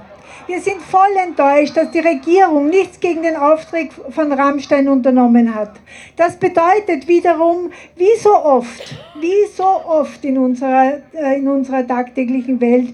Wir 0.45 0.61
sind 0.61 0.79
voll 0.79 1.15
enttäuscht, 1.17 1.75
dass 1.75 1.89
die 1.89 2.01
Regierung 2.01 2.67
nichts 2.67 2.99
gegen 2.99 3.23
den 3.23 3.35
Auftritt 3.35 3.89
von 4.11 4.31
Rammstein 4.31 4.87
unternommen 4.87 5.55
hat. 5.55 5.71
Das 6.17 6.35
bedeutet 6.35 7.07
wiederum, 7.07 7.71
wie 7.95 8.15
so 8.19 8.35
oft, 8.35 8.95
wie 9.19 9.47
so 9.55 9.63
oft 9.63 10.23
in 10.23 10.37
unserer, 10.37 10.99
äh, 11.13 11.39
in 11.39 11.47
unserer 11.47 11.87
tagtäglichen 11.87 12.61
Welt, 12.61 12.93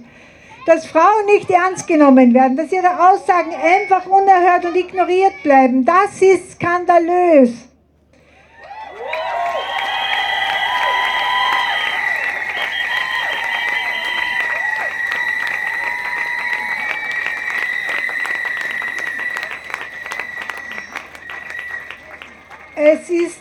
dass 0.65 0.85
Frauen 0.85 1.25
nicht 1.25 1.49
ernst 1.49 1.87
genommen 1.87 2.33
werden, 2.33 2.55
dass 2.55 2.71
ihre 2.71 3.09
Aussagen 3.09 3.53
einfach 3.53 4.05
unerhört 4.05 4.65
und 4.65 4.75
ignoriert 4.75 5.41
bleiben. 5.43 5.85
Das 5.85 6.21
ist 6.21 6.53
skandalös. 6.53 7.67
Es 22.75 23.09
ist 23.09 23.40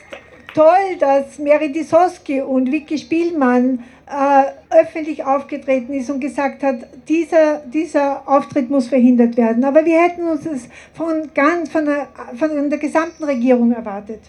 toll, 0.55 0.97
dass 0.99 1.39
Mary 1.39 1.73
Disoski 1.73 2.41
und 2.41 2.71
Vicky 2.71 2.99
Spielmann 2.99 3.85
äh, 4.07 4.81
öffentlich 4.83 5.25
aufgetreten 5.25 5.93
ist 5.95 6.11
und 6.11 6.21
gesagt 6.21 6.63
hat, 6.63 6.87
dieser, 7.09 7.59
dieser 7.59 8.29
Auftritt 8.29 8.69
muss 8.69 8.89
verhindert 8.89 9.37
werden. 9.37 9.65
Aber 9.65 9.85
wir 9.85 10.01
hätten 10.01 10.25
uns 10.25 10.45
das 10.45 10.69
von, 10.95 11.31
ganz, 11.35 11.71
von, 11.71 11.85
der, 11.85 12.09
von 12.37 12.71
der 12.71 12.79
gesamten 12.79 13.25
Regierung 13.25 13.73
erwartet. 13.73 14.21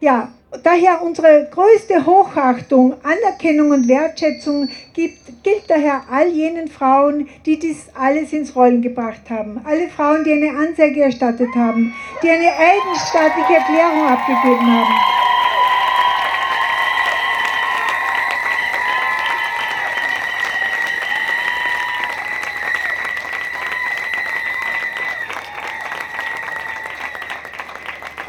Ja, 0.00 0.32
daher 0.62 1.02
unsere 1.02 1.48
größte 1.50 2.06
Hochachtung, 2.06 2.94
Anerkennung 3.02 3.70
und 3.72 3.88
Wertschätzung 3.88 4.68
gibt, 4.94 5.42
gilt 5.42 5.68
daher 5.68 6.02
all 6.10 6.28
jenen 6.28 6.68
Frauen, 6.68 7.28
die 7.44 7.58
dies 7.58 7.88
alles 7.94 8.32
ins 8.32 8.54
Rollen 8.54 8.82
gebracht 8.82 9.28
haben. 9.28 9.60
Alle 9.64 9.88
Frauen, 9.88 10.24
die 10.24 10.32
eine 10.32 10.56
Anzeige 10.56 11.02
erstattet 11.02 11.54
haben, 11.54 11.92
die 12.22 12.30
eine 12.30 12.52
eigenstaatliche 12.56 13.54
Erklärung 13.54 14.06
abgegeben 14.06 14.66
haben. 14.66 14.94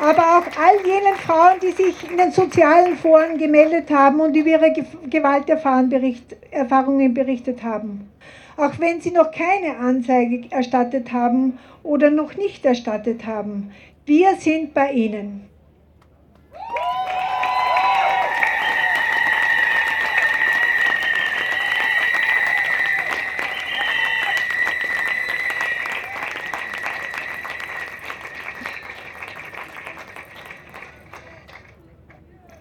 aber 0.07 0.38
auch 0.38 0.57
all 0.68 0.86
jenen 0.86 1.15
Frauen, 1.15 1.59
die 1.61 1.72
sich 1.72 2.09
in 2.09 2.18
den 2.18 2.32
sozialen 2.32 2.97
Foren 2.97 3.38
gemeldet 3.38 3.89
haben 3.89 4.20
und 4.20 4.36
über 4.36 4.49
ihre 4.49 4.74
Gewalterfahrungen 5.09 7.13
berichtet 7.13 7.63
haben. 7.63 8.09
Auch 8.57 8.78
wenn 8.80 8.99
sie 8.99 9.11
noch 9.11 9.32
keine 9.32 9.78
Anzeige 9.78 10.51
erstattet 10.51 11.13
haben 11.13 11.57
oder 11.84 12.09
noch 12.09 12.36
nicht 12.36 12.65
erstattet 12.65 13.26
haben. 13.26 13.72
Wir 14.05 14.36
sind 14.36 14.74
bei 14.74 14.91
Ihnen. 14.91 15.46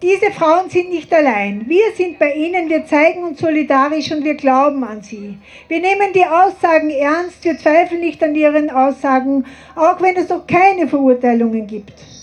Diese 0.06 0.30
Frauen 0.30 0.70
sind 0.70 0.90
nicht 0.90 1.12
allein. 1.12 1.64
Wir 1.66 1.90
sind 1.96 2.20
bei 2.20 2.32
ihnen, 2.32 2.68
wir 2.68 2.86
zeigen 2.86 3.24
uns 3.24 3.40
solidarisch 3.40 4.12
und 4.12 4.22
wir 4.22 4.36
glauben 4.36 4.84
an 4.84 5.02
sie. 5.02 5.36
Wir 5.66 5.80
nehmen 5.80 6.12
die 6.14 6.24
Aussagen 6.24 6.90
ernst, 6.90 7.44
wir 7.44 7.58
zweifeln 7.58 8.02
nicht 8.02 8.22
an 8.22 8.36
ihren 8.36 8.70
Aussagen, 8.70 9.44
auch 9.74 10.00
wenn 10.00 10.16
es 10.16 10.28
noch 10.28 10.46
keine 10.46 10.86
Verurteilungen 10.86 11.66
gibt. 11.66 12.15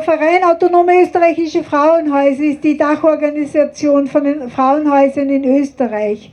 Der 0.00 0.16
Verein 0.16 0.44
Autonome 0.44 1.02
Österreichische 1.02 1.62
Frauenhäuser 1.62 2.44
ist 2.44 2.64
die 2.64 2.78
Dachorganisation 2.78 4.06
von 4.06 4.24
den 4.24 4.48
Frauenhäusern 4.48 5.28
in 5.28 5.44
Österreich. 5.44 6.32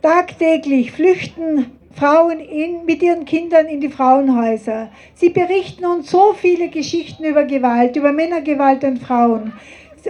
Tagtäglich 0.00 0.90
flüchten 0.90 1.72
Frauen 1.92 2.40
in, 2.40 2.86
mit 2.86 3.02
ihren 3.02 3.26
Kindern 3.26 3.66
in 3.66 3.82
die 3.82 3.90
Frauenhäuser. 3.90 4.88
Sie 5.14 5.28
berichten 5.28 5.84
uns 5.84 6.10
so 6.10 6.32
viele 6.32 6.68
Geschichten 6.68 7.22
über 7.24 7.44
Gewalt, 7.44 7.96
über 7.96 8.12
Männergewalt 8.12 8.82
an 8.82 8.96
Frauen. 8.96 9.52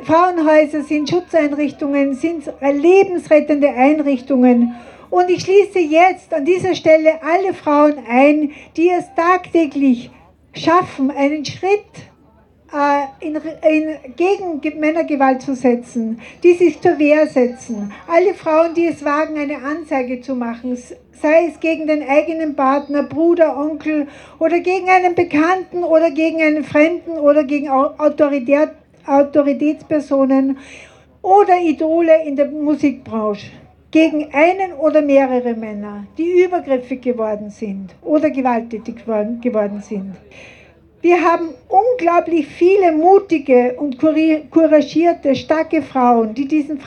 Frauenhäuser 0.04 0.84
sind 0.84 1.10
Schutzeinrichtungen, 1.10 2.14
sind 2.14 2.44
lebensrettende 2.60 3.70
Einrichtungen. 3.70 4.76
Und 5.10 5.28
ich 5.28 5.42
schließe 5.42 5.80
jetzt 5.80 6.32
an 6.32 6.44
dieser 6.44 6.76
Stelle 6.76 7.20
alle 7.20 7.52
Frauen 7.52 7.94
ein, 8.08 8.52
die 8.76 8.90
es 8.90 9.12
tagtäglich 9.16 10.12
schaffen, 10.54 11.10
einen 11.10 11.44
Schritt 11.44 12.09
in, 13.20 13.36
in, 13.36 14.14
gegen 14.16 14.80
Männergewalt 14.80 15.42
zu 15.42 15.54
setzen, 15.54 16.20
die 16.42 16.54
sich 16.54 16.80
zur 16.80 16.98
Wehr 16.98 17.26
setzen. 17.26 17.92
Alle 18.06 18.34
Frauen, 18.34 18.74
die 18.74 18.86
es 18.86 19.04
wagen, 19.04 19.38
eine 19.38 19.58
Anzeige 19.62 20.20
zu 20.20 20.34
machen, 20.34 20.76
sei 21.20 21.46
es 21.48 21.60
gegen 21.60 21.86
den 21.86 22.08
eigenen 22.08 22.54
Partner, 22.54 23.02
Bruder, 23.02 23.56
Onkel 23.58 24.06
oder 24.38 24.60
gegen 24.60 24.88
einen 24.88 25.14
Bekannten 25.14 25.82
oder 25.82 26.10
gegen 26.10 26.40
einen 26.42 26.64
Fremden 26.64 27.18
oder 27.18 27.44
gegen 27.44 27.68
Autorität, 27.68 28.70
Autoritätspersonen 29.06 30.58
oder 31.22 31.58
Idole 31.60 32.24
in 32.24 32.36
der 32.36 32.50
Musikbranche 32.50 33.50
gegen 33.90 34.32
einen 34.32 34.72
oder 34.74 35.02
mehrere 35.02 35.54
Männer, 35.54 36.06
die 36.16 36.44
übergriffig 36.44 37.02
geworden 37.02 37.50
sind 37.50 37.94
oder 38.02 38.30
gewalttätig 38.30 39.04
geworden 39.04 39.82
sind. 39.82 40.14
Wir 41.02 41.24
haben 41.24 41.54
unglaublich 41.68 42.46
viele 42.46 42.92
mutige 42.92 43.74
und 43.78 43.98
couragierte, 43.98 45.34
starke 45.34 45.80
Frauen, 45.80 46.34
die 46.34 46.46
diesen, 46.46 46.78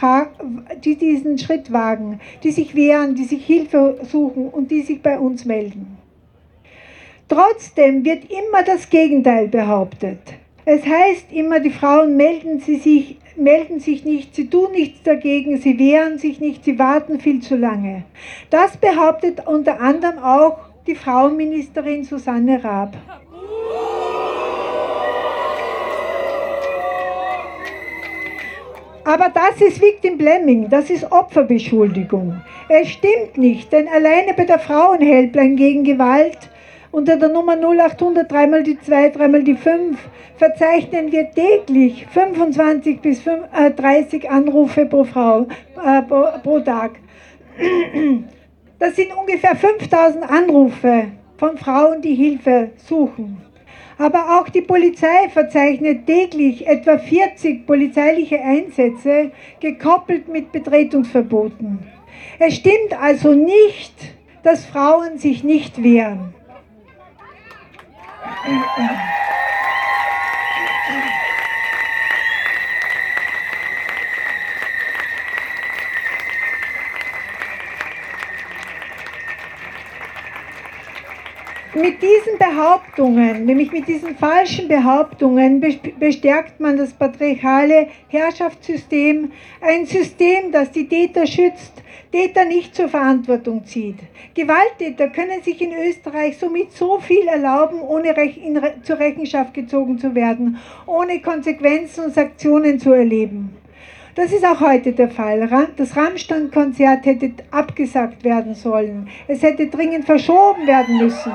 die 0.83 0.95
diesen 0.95 1.39
Schritt 1.39 1.73
wagen, 1.73 2.19
die 2.43 2.51
sich 2.51 2.75
wehren, 2.75 3.15
die 3.15 3.23
sich 3.23 3.43
Hilfe 3.43 3.99
suchen 4.11 4.49
und 4.49 4.69
die 4.69 4.83
sich 4.83 5.01
bei 5.01 5.17
uns 5.17 5.45
melden. 5.45 5.97
Trotzdem 7.27 8.05
wird 8.05 8.25
immer 8.25 8.61
das 8.63 8.87
Gegenteil 8.87 9.47
behauptet. 9.47 10.19
Es 10.65 10.85
heißt 10.85 11.31
immer, 11.31 11.59
die 11.59 11.71
Frauen 11.71 12.15
melden, 12.15 12.59
sie 12.59 12.75
sich, 12.75 13.17
melden 13.35 13.79
sich 13.79 14.05
nicht, 14.05 14.35
sie 14.35 14.47
tun 14.47 14.73
nichts 14.73 15.01
dagegen, 15.01 15.57
sie 15.57 15.79
wehren 15.79 16.19
sich 16.19 16.39
nicht, 16.39 16.63
sie 16.63 16.77
warten 16.77 17.19
viel 17.19 17.41
zu 17.41 17.55
lange. 17.55 18.03
Das 18.51 18.77
behauptet 18.77 19.47
unter 19.47 19.81
anderem 19.81 20.19
auch 20.19 20.59
die 20.85 20.95
Frauenministerin 20.95 22.03
Susanne 22.03 22.63
Raab. 22.63 22.95
Aber 29.05 29.29
das 29.33 29.59
ist 29.59 29.81
Victim 29.81 30.17
Blaming, 30.17 30.69
das 30.69 30.89
ist 30.89 31.11
Opferbeschuldigung. 31.11 32.41
Es 32.69 32.89
stimmt 32.89 33.37
nicht, 33.37 33.71
denn 33.73 33.87
alleine 33.89 34.33
bei 34.33 34.45
der 34.45 34.59
Frauenhelpline 34.59 35.55
gegen 35.55 35.83
Gewalt 35.83 36.37
unter 36.91 37.17
der 37.17 37.29
Nummer 37.29 37.57
0800 37.57 38.31
dreimal 38.31 38.63
die 38.63 38.79
2, 38.79 39.09
dreimal 39.09 39.43
die 39.43 39.55
5 39.55 39.97
verzeichnen 40.37 41.11
wir 41.11 41.29
täglich 41.31 42.05
25 42.13 43.01
bis 43.01 43.21
30 43.23 44.23
äh, 44.23 44.27
Anrufe 44.27 44.85
pro 44.85 45.03
Frau 45.03 45.47
äh, 45.83 46.01
pro, 46.03 46.25
pro 46.41 46.59
Tag. 46.59 46.91
Das 48.79 48.95
sind 48.95 49.15
ungefähr 49.17 49.55
5000 49.55 50.29
Anrufe 50.29 51.07
von 51.37 51.57
Frauen, 51.57 52.01
die 52.01 52.15
Hilfe 52.15 52.71
suchen. 52.77 53.41
Aber 53.97 54.39
auch 54.39 54.49
die 54.49 54.61
Polizei 54.61 55.29
verzeichnet 55.29 56.07
täglich 56.07 56.67
etwa 56.67 56.97
40 56.97 57.65
polizeiliche 57.65 58.41
Einsätze, 58.41 59.31
gekoppelt 59.59 60.27
mit 60.27 60.51
Betretungsverboten. 60.51 61.79
Es 62.39 62.55
stimmt 62.55 62.99
also 62.99 63.33
nicht, 63.33 63.93
dass 64.43 64.65
Frauen 64.65 65.17
sich 65.17 65.43
nicht 65.43 65.81
wehren. 65.81 66.33
Mit 81.75 82.01
diesen 82.01 82.37
Behauptungen, 82.37 83.45
nämlich 83.45 83.71
mit 83.71 83.87
diesen 83.87 84.15
falschen 84.15 84.67
Behauptungen, 84.67 85.61
bestärkt 85.99 86.59
man 86.59 86.77
das 86.77 86.93
patriarchale 86.93 87.87
Herrschaftssystem, 88.09 89.31
ein 89.61 89.85
System, 89.85 90.51
das 90.51 90.71
die 90.71 90.87
Täter 90.87 91.25
schützt, 91.25 91.81
Täter 92.11 92.45
nicht 92.45 92.75
zur 92.75 92.89
Verantwortung 92.89 93.65
zieht. 93.65 93.97
Gewalttäter 94.35 95.07
können 95.09 95.41
sich 95.41 95.59
in 95.61 95.73
Österreich 95.73 96.37
somit 96.37 96.71
so 96.71 96.99
viel 96.99 97.27
erlauben, 97.27 97.81
ohne 97.81 98.13
zur 98.83 98.99
Rechenschaft 98.99 99.53
gezogen 99.53 99.97
zu 99.97 100.13
werden, 100.13 100.57
ohne 100.85 101.21
Konsequenzen 101.21 102.05
und 102.05 102.13
Sanktionen 102.13 102.79
zu 102.79 102.91
erleben. 102.91 103.62
Das 104.15 104.31
ist 104.31 104.45
auch 104.45 104.59
heute 104.59 104.91
der 104.91 105.09
Fall. 105.09 105.67
Das 105.75 105.95
Rammstein-Konzert 105.95 107.05
hätte 107.05 107.31
abgesagt 107.49 108.23
werden 108.23 108.53
sollen. 108.53 109.09
Es 109.27 109.41
hätte 109.41 109.67
dringend 109.67 110.05
verschoben 110.05 110.67
werden 110.67 110.99
müssen. 110.99 111.31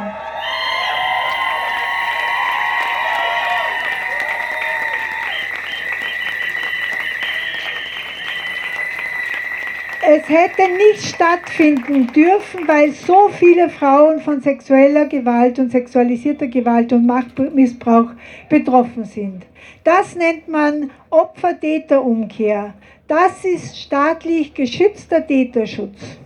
Es 10.21 10.29
hätte 10.29 10.63
nicht 10.77 11.15
stattfinden 11.15 12.09
dürfen, 12.09 12.67
weil 12.67 12.91
so 12.91 13.29
viele 13.29 13.69
Frauen 13.69 14.21
von 14.21 14.41
sexueller 14.41 15.05
Gewalt 15.05 15.61
und 15.61 15.71
sexualisierter 15.71 16.49
Gewalt 16.49 16.93
und 16.93 17.07
Machtmissbrauch 17.07 18.11
betroffen 18.49 19.05
sind. 19.05 19.47
Das 19.85 20.17
nennt 20.17 20.49
man 20.49 20.91
Opfer-Täter-Umkehr. 21.11 22.75
Das 23.07 23.45
ist 23.45 23.79
staatlich 23.81 24.55
geschützter 24.55 25.25
Täterschutz. 25.25 26.19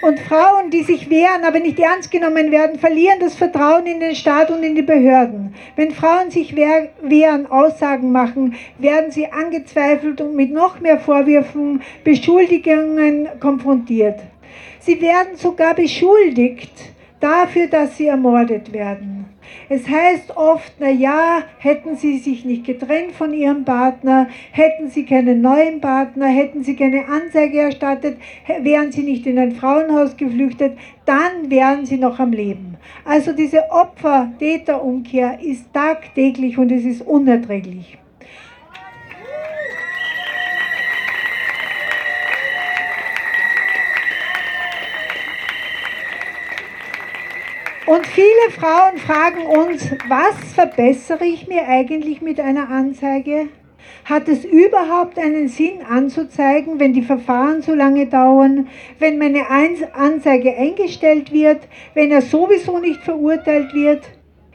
Und 0.00 0.20
Frauen, 0.20 0.70
die 0.70 0.84
sich 0.84 1.10
wehren, 1.10 1.44
aber 1.44 1.58
nicht 1.58 1.78
ernst 1.80 2.10
genommen 2.10 2.52
werden, 2.52 2.78
verlieren 2.78 3.18
das 3.20 3.34
Vertrauen 3.34 3.86
in 3.86 3.98
den 3.98 4.14
Staat 4.14 4.50
und 4.50 4.62
in 4.62 4.76
die 4.76 4.82
Behörden. 4.82 5.54
Wenn 5.74 5.90
Frauen 5.90 6.30
sich 6.30 6.54
wehren, 6.54 7.46
Aussagen 7.46 8.12
machen, 8.12 8.54
werden 8.78 9.10
sie 9.10 9.26
angezweifelt 9.26 10.20
und 10.20 10.36
mit 10.36 10.52
noch 10.52 10.80
mehr 10.80 11.00
Vorwürfen, 11.00 11.82
Beschuldigungen 12.04 13.28
konfrontiert. 13.40 14.20
Sie 14.78 15.00
werden 15.00 15.36
sogar 15.36 15.74
beschuldigt 15.74 16.72
dafür, 17.18 17.66
dass 17.66 17.96
sie 17.96 18.06
ermordet 18.06 18.72
werden. 18.72 19.26
Es 19.68 19.88
heißt 19.88 20.36
oft, 20.36 20.72
na 20.78 20.90
ja, 20.90 21.42
hätten 21.58 21.96
sie 21.96 22.18
sich 22.18 22.44
nicht 22.44 22.64
getrennt 22.64 23.12
von 23.12 23.32
ihrem 23.32 23.64
Partner, 23.64 24.28
hätten 24.50 24.88
sie 24.88 25.04
keinen 25.04 25.40
neuen 25.40 25.80
Partner, 25.80 26.26
hätten 26.26 26.64
sie 26.64 26.76
keine 26.76 27.06
Anzeige 27.06 27.60
erstattet, 27.60 28.18
wären 28.62 28.92
sie 28.92 29.02
nicht 29.02 29.26
in 29.26 29.38
ein 29.38 29.52
Frauenhaus 29.52 30.16
geflüchtet, 30.16 30.78
dann 31.04 31.50
wären 31.50 31.86
sie 31.86 31.98
noch 31.98 32.18
am 32.18 32.32
Leben. 32.32 32.76
Also 33.04 33.32
diese 33.32 33.70
Opfer-Täter-Umkehr 33.70 35.38
ist 35.42 35.72
tagtäglich 35.72 36.58
und 36.58 36.72
es 36.72 36.84
ist 36.84 37.02
unerträglich. 37.02 37.98
Und 47.88 48.06
viele 48.06 48.50
Frauen 48.50 48.98
fragen 48.98 49.46
uns, 49.46 49.90
was 50.08 50.52
verbessere 50.52 51.24
ich 51.24 51.48
mir 51.48 51.66
eigentlich 51.66 52.20
mit 52.20 52.38
einer 52.38 52.68
Anzeige? 52.68 53.48
Hat 54.04 54.28
es 54.28 54.44
überhaupt 54.44 55.18
einen 55.18 55.48
Sinn 55.48 55.80
anzuzeigen, 55.88 56.78
wenn 56.78 56.92
die 56.92 57.00
Verfahren 57.00 57.62
so 57.62 57.74
lange 57.74 58.04
dauern, 58.04 58.68
wenn 58.98 59.16
meine 59.16 59.46
Anzeige 59.48 60.54
eingestellt 60.54 61.32
wird, 61.32 61.66
wenn 61.94 62.10
er 62.10 62.20
sowieso 62.20 62.78
nicht 62.78 63.00
verurteilt 63.00 63.72
wird? 63.72 64.02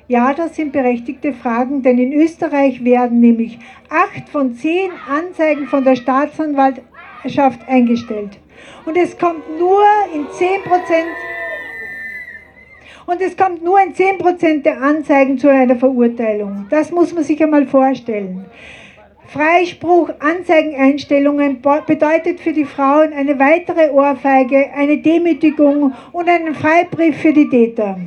Ja, 0.07 0.35
das 0.35 0.55
sind 0.55 0.71
berechtigte 0.71 1.33
Fragen, 1.33 1.81
denn 1.81 1.97
in 1.97 2.13
Österreich 2.13 2.83
werden 2.83 3.19
nämlich 3.19 3.57
acht 3.89 4.29
von 4.29 4.53
zehn 4.53 4.91
Anzeigen 5.09 5.65
von 5.65 5.83
der 5.83 5.95
Staatsanwaltschaft 5.95 7.67
eingestellt. 7.67 8.37
Und 8.85 8.95
es 8.95 9.17
kommt 9.17 9.57
nur 9.57 9.81
in 10.13 10.27
zehn 10.37 10.61
Prozent 10.61 11.07
und 13.05 13.21
es 13.21 13.35
kommt 13.37 13.63
nur 13.63 13.79
in 13.81 13.93
10% 13.93 14.63
der 14.63 14.81
Anzeigen 14.81 15.37
zu 15.37 15.49
einer 15.49 15.75
Verurteilung. 15.75 16.67
Das 16.69 16.91
muss 16.91 17.13
man 17.13 17.23
sich 17.23 17.41
einmal 17.43 17.67
vorstellen. 17.67 18.45
Freispruch, 19.27 20.09
Anzeigeneinstellungen 20.19 21.61
bedeutet 21.87 22.39
für 22.39 22.53
die 22.53 22.65
Frauen 22.65 23.13
eine 23.13 23.39
weitere 23.39 23.89
Ohrfeige, 23.89 24.71
eine 24.75 24.97
Demütigung 24.97 25.93
und 26.11 26.29
einen 26.29 26.53
Freibrief 26.53 27.17
für 27.17 27.33
die 27.33 27.49
Täter. 27.49 27.97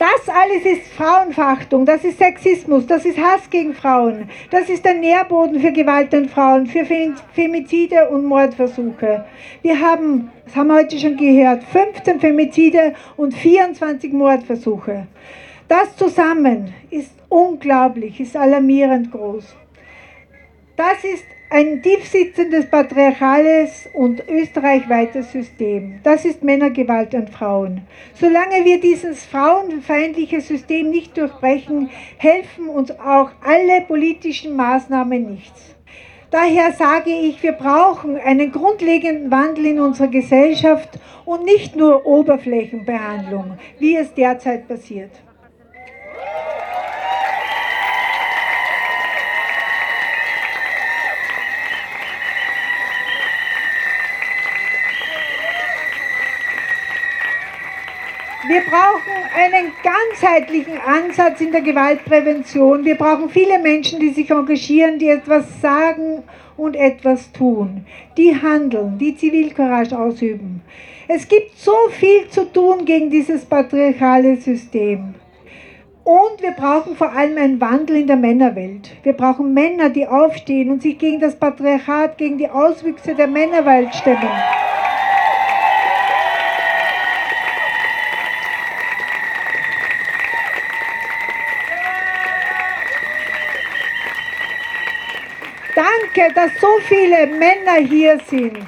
Das 0.00 0.34
alles 0.34 0.64
ist 0.64 0.94
Frauenverachtung, 0.94 1.84
das 1.84 2.02
ist 2.04 2.16
Sexismus, 2.16 2.86
das 2.86 3.04
ist 3.04 3.18
Hass 3.18 3.50
gegen 3.50 3.74
Frauen, 3.74 4.30
das 4.50 4.70
ist 4.70 4.82
der 4.82 4.94
Nährboden 4.94 5.60
für 5.60 5.72
Gewalt 5.72 6.14
an 6.14 6.26
Frauen, 6.26 6.66
für 6.66 6.86
Femizide 7.34 8.08
und 8.08 8.24
Mordversuche. 8.24 9.26
Wir 9.60 9.78
haben, 9.78 10.32
das 10.46 10.56
haben 10.56 10.68
wir 10.68 10.76
heute 10.76 10.98
schon 10.98 11.18
gehört, 11.18 11.64
15 11.64 12.18
Femizide 12.18 12.94
und 13.18 13.34
24 13.34 14.10
Mordversuche. 14.14 15.06
Das 15.68 15.94
zusammen 15.98 16.72
ist 16.88 17.12
unglaublich, 17.28 18.20
ist 18.20 18.38
alarmierend 18.38 19.12
groß. 19.12 19.54
Das 20.76 21.04
ist 21.04 21.26
ein 21.50 21.82
tiefsitzendes 21.82 22.66
patriarchales 22.66 23.88
und 23.92 24.22
österreichweites 24.28 25.32
System. 25.32 25.98
Das 26.04 26.24
ist 26.24 26.44
Männergewalt 26.44 27.12
an 27.12 27.26
Frauen. 27.26 27.82
Solange 28.14 28.64
wir 28.64 28.80
dieses 28.80 29.24
frauenfeindliche 29.24 30.40
System 30.40 30.90
nicht 30.90 31.16
durchbrechen, 31.16 31.90
helfen 32.18 32.68
uns 32.68 32.92
auch 32.92 33.30
alle 33.44 33.80
politischen 33.80 34.54
Maßnahmen 34.54 35.28
nichts. 35.28 35.74
Daher 36.30 36.70
sage 36.70 37.10
ich, 37.10 37.42
wir 37.42 37.52
brauchen 37.52 38.16
einen 38.16 38.52
grundlegenden 38.52 39.32
Wandel 39.32 39.66
in 39.66 39.80
unserer 39.80 40.06
Gesellschaft 40.06 41.00
und 41.24 41.44
nicht 41.44 41.74
nur 41.74 42.06
Oberflächenbehandlung, 42.06 43.58
wie 43.80 43.96
es 43.96 44.14
derzeit 44.14 44.68
passiert. 44.68 45.10
Wir 58.50 58.62
brauchen 58.62 59.12
einen 59.32 59.70
ganzheitlichen 59.80 60.76
Ansatz 60.84 61.40
in 61.40 61.52
der 61.52 61.60
Gewaltprävention. 61.60 62.84
Wir 62.84 62.96
brauchen 62.96 63.28
viele 63.28 63.60
Menschen, 63.60 64.00
die 64.00 64.10
sich 64.10 64.28
engagieren, 64.28 64.98
die 64.98 65.08
etwas 65.08 65.60
sagen 65.60 66.24
und 66.56 66.74
etwas 66.74 67.30
tun, 67.30 67.86
die 68.16 68.34
handeln, 68.34 68.98
die 68.98 69.14
Zivilcourage 69.14 69.96
ausüben. 69.96 70.62
Es 71.06 71.28
gibt 71.28 71.56
so 71.58 71.76
viel 71.90 72.28
zu 72.28 72.52
tun 72.52 72.84
gegen 72.86 73.08
dieses 73.08 73.44
patriarchale 73.44 74.34
System. 74.34 75.14
Und 76.02 76.42
wir 76.42 76.50
brauchen 76.50 76.96
vor 76.96 77.12
allem 77.12 77.38
einen 77.38 77.60
Wandel 77.60 77.98
in 77.98 78.08
der 78.08 78.16
Männerwelt. 78.16 78.90
Wir 79.04 79.12
brauchen 79.12 79.54
Männer, 79.54 79.90
die 79.90 80.08
aufstehen 80.08 80.72
und 80.72 80.82
sich 80.82 80.98
gegen 80.98 81.20
das 81.20 81.36
Patriarchat, 81.36 82.18
gegen 82.18 82.38
die 82.38 82.48
Auswüchse 82.48 83.14
der 83.14 83.28
Männerwelt 83.28 83.94
stemmen. 83.94 84.28
Danke, 96.12 96.34
dass 96.34 96.50
so 96.60 96.66
viele 96.88 97.26
Männer 97.26 97.86
hier 97.88 98.18
sind. 98.26 98.58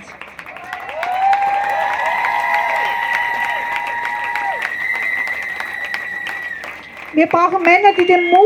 Wir 7.14 7.26
brauchen 7.26 7.62
Männer, 7.62 7.93
die 7.99 8.07
den 8.07 8.30
Mut 8.30 8.38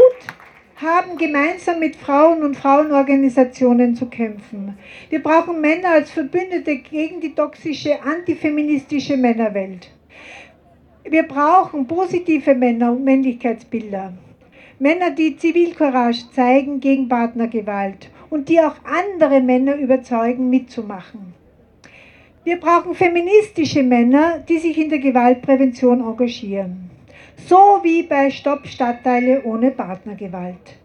haben, 0.77 1.17
gemeinsam 1.19 1.79
mit 1.79 1.97
Frauen 1.97 2.43
und 2.43 2.57
Frauenorganisationen 2.57 3.95
zu 3.95 4.07
kämpfen. 4.07 4.79
Wir 5.11 5.23
brauchen 5.23 5.61
Männer 5.61 5.91
als 5.91 6.11
Verbündete 6.11 6.77
gegen 6.77 7.21
die 7.21 7.35
toxische 7.35 8.03
antifeministische 8.03 9.17
Männerwelt. 9.17 9.91
Wir 11.05 11.23
brauchen 11.25 11.87
positive 11.87 12.55
Männer 12.55 12.93
und 12.93 13.05
Männlichkeitsbilder. 13.05 14.15
Männer, 14.79 15.11
die 15.11 15.37
Zivilcourage 15.37 16.31
zeigen 16.33 16.81
gegen 16.81 17.09
Partnergewalt 17.09 18.11
und 18.31 18.49
die 18.49 18.61
auch 18.61 18.77
andere 18.85 19.41
Männer 19.41 19.77
überzeugen, 19.77 20.51
mitzumachen. 20.51 21.35
Wir 22.45 22.61
brauchen 22.61 22.95
feministische 22.95 23.83
Männer, 23.83 24.39
die 24.49 24.59
sich 24.59 24.79
in 24.79 24.89
der 24.89 25.01
Gewaltprävention 25.01 26.01
engagieren. 26.01 26.91
So 27.49 27.81
wie 27.83 28.05
bei 28.05 28.31
Stopp 28.31 28.67
Stadtteile 28.67 29.43
ohne 29.43 29.73
Partnergewalt. 29.73 30.77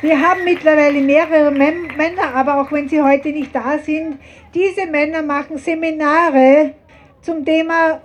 Wir 0.00 0.20
haben 0.20 0.44
mittlerweile 0.44 1.00
mehrere 1.00 1.50
Männer, 1.50 2.34
aber 2.34 2.60
auch 2.60 2.70
wenn 2.70 2.88
sie 2.88 3.02
heute 3.02 3.30
nicht 3.30 3.54
da 3.54 3.78
sind, 3.78 4.18
diese 4.54 4.86
Männer 4.86 5.22
machen 5.22 5.58
Seminare 5.58 6.74
zum 7.22 7.44
Thema 7.44 8.00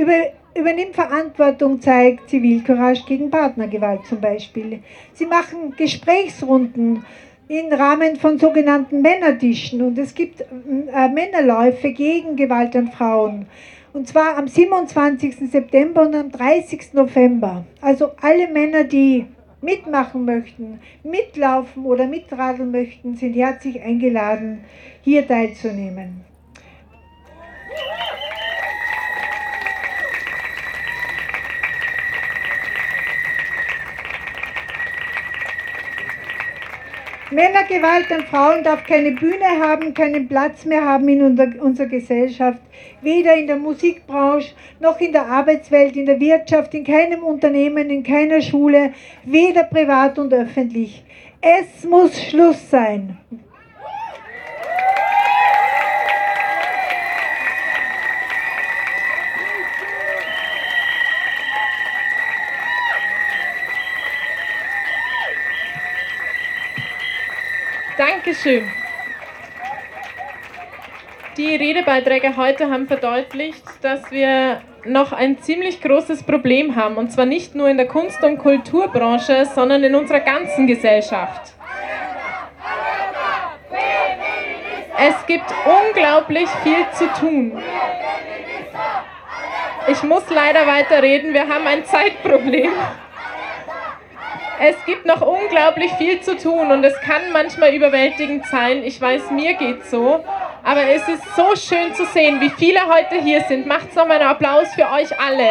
über, 0.00 0.32
übernimmt 0.58 0.94
Verantwortung, 0.94 1.80
zeigt 1.80 2.30
Zivilcourage 2.30 3.04
gegen 3.06 3.30
Partnergewalt 3.30 4.06
zum 4.06 4.20
Beispiel. 4.20 4.80
Sie 5.14 5.26
machen 5.26 5.74
Gesprächsrunden 5.76 7.04
im 7.48 7.72
Rahmen 7.72 8.16
von 8.16 8.38
sogenannten 8.38 9.02
Männertischen 9.02 9.82
und 9.82 9.98
es 9.98 10.14
gibt 10.14 10.40
äh, 10.40 11.08
Männerläufe 11.08 11.92
gegen 11.92 12.36
Gewalt 12.36 12.74
an 12.74 12.90
Frauen. 12.90 13.46
Und 13.92 14.08
zwar 14.08 14.36
am 14.36 14.48
27. 14.48 15.50
September 15.50 16.02
und 16.02 16.14
am 16.14 16.30
30. 16.30 16.92
November. 16.92 17.64
Also 17.80 18.10
alle 18.20 18.48
Männer, 18.48 18.84
die 18.84 19.26
mitmachen 19.62 20.24
möchten, 20.24 20.80
mitlaufen 21.02 21.84
oder 21.86 22.06
mitradeln 22.06 22.70
möchten, 22.70 23.16
sind 23.16 23.34
herzlich 23.34 23.80
eingeladen, 23.80 24.64
hier 25.02 25.26
teilzunehmen. 25.26 26.24
Männergewalt 37.32 38.12
an 38.12 38.24
Frauen 38.26 38.62
darf 38.62 38.84
keine 38.84 39.10
Bühne 39.10 39.58
haben, 39.60 39.94
keinen 39.94 40.28
Platz 40.28 40.64
mehr 40.64 40.84
haben 40.84 41.08
in 41.08 41.22
unserer 41.58 41.88
Gesellschaft, 41.88 42.60
weder 43.02 43.34
in 43.34 43.48
der 43.48 43.56
Musikbranche 43.56 44.54
noch 44.78 45.00
in 45.00 45.10
der 45.10 45.26
Arbeitswelt, 45.26 45.96
in 45.96 46.06
der 46.06 46.20
Wirtschaft, 46.20 46.72
in 46.74 46.84
keinem 46.84 47.24
Unternehmen, 47.24 47.90
in 47.90 48.04
keiner 48.04 48.40
Schule, 48.40 48.92
weder 49.24 49.64
privat 49.64 50.20
und 50.20 50.32
öffentlich. 50.32 51.02
Es 51.40 51.84
muss 51.84 52.16
Schluss 52.16 52.70
sein. 52.70 53.18
Dankeschön. 68.06 68.70
Die 71.36 71.56
Redebeiträge 71.56 72.36
heute 72.36 72.70
haben 72.70 72.86
verdeutlicht, 72.86 73.64
dass 73.82 74.12
wir 74.12 74.60
noch 74.84 75.12
ein 75.12 75.38
ziemlich 75.40 75.80
großes 75.80 76.22
Problem 76.22 76.76
haben. 76.76 76.98
Und 76.98 77.10
zwar 77.10 77.26
nicht 77.26 77.56
nur 77.56 77.68
in 77.68 77.78
der 77.78 77.88
Kunst- 77.88 78.22
und 78.22 78.38
Kulturbranche, 78.38 79.46
sondern 79.46 79.82
in 79.82 79.96
unserer 79.96 80.20
ganzen 80.20 80.68
Gesellschaft. 80.68 81.52
Es 84.98 85.26
gibt 85.26 85.52
unglaublich 85.64 86.48
viel 86.62 86.86
zu 86.92 87.08
tun. 87.18 87.60
Ich 89.88 90.02
muss 90.04 90.22
leider 90.30 90.64
weiterreden, 90.64 91.34
wir 91.34 91.48
haben 91.48 91.66
ein 91.66 91.84
Zeitproblem. 91.84 92.70
Es 94.58 94.76
gibt 94.86 95.04
noch 95.04 95.20
unglaublich 95.20 95.92
viel 95.92 96.20
zu 96.20 96.36
tun 96.36 96.70
und 96.70 96.82
es 96.82 96.98
kann 97.02 97.30
manchmal 97.32 97.74
überwältigend 97.74 98.46
sein. 98.46 98.82
Ich 98.84 98.98
weiß, 98.98 99.30
mir 99.30 99.54
geht's 99.54 99.90
so. 99.90 100.24
Aber 100.64 100.82
es 100.82 101.06
ist 101.06 101.22
so 101.36 101.54
schön 101.54 101.94
zu 101.94 102.06
sehen, 102.06 102.40
wie 102.40 102.50
viele 102.50 102.80
heute 102.86 103.16
hier 103.22 103.42
sind. 103.42 103.66
Macht's 103.66 103.94
nochmal 103.94 104.18
einen 104.18 104.30
Applaus 104.30 104.66
für 104.74 104.90
euch 104.90 105.20
alle. 105.20 105.50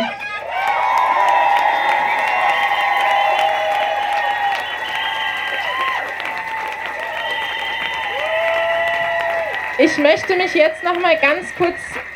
Ich 9.78 9.98
möchte 9.98 10.36
mich 10.36 10.54
jetzt 10.56 10.84
noch 10.84 11.00
mal 11.00 11.18
ganz 11.18 11.54
kurz 11.56 11.76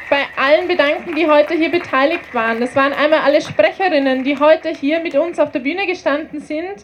bei 0.09 0.25
allen 0.35 0.67
bedanken, 0.67 1.15
die 1.15 1.27
heute 1.27 1.53
hier 1.53 1.69
beteiligt 1.69 2.33
waren. 2.33 2.59
Das 2.59 2.75
waren 2.75 2.93
einmal 2.93 3.19
alle 3.19 3.41
Sprecherinnen, 3.41 4.23
die 4.23 4.39
heute 4.39 4.69
hier 4.69 4.99
mit 5.01 5.15
uns 5.15 5.39
auf 5.39 5.51
der 5.51 5.59
Bühne 5.59 5.85
gestanden 5.85 6.39
sind. 6.41 6.83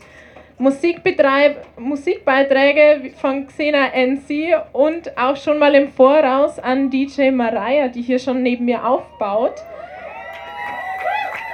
Musikbetreib 0.57 1.77
Musikbeiträge 1.77 3.11
von 3.19 3.47
Xena 3.47 3.87
NC 3.93 4.55
und 4.71 5.17
auch 5.17 5.35
schon 5.35 5.59
mal 5.59 5.75
im 5.75 5.91
Voraus 5.91 6.59
an 6.59 6.89
DJ 6.89 7.31
Mariah, 7.31 7.89
die 7.89 8.01
hier 8.01 8.19
schon 8.19 8.41
neben 8.41 8.65
mir 8.65 8.87
aufbaut. 8.87 9.55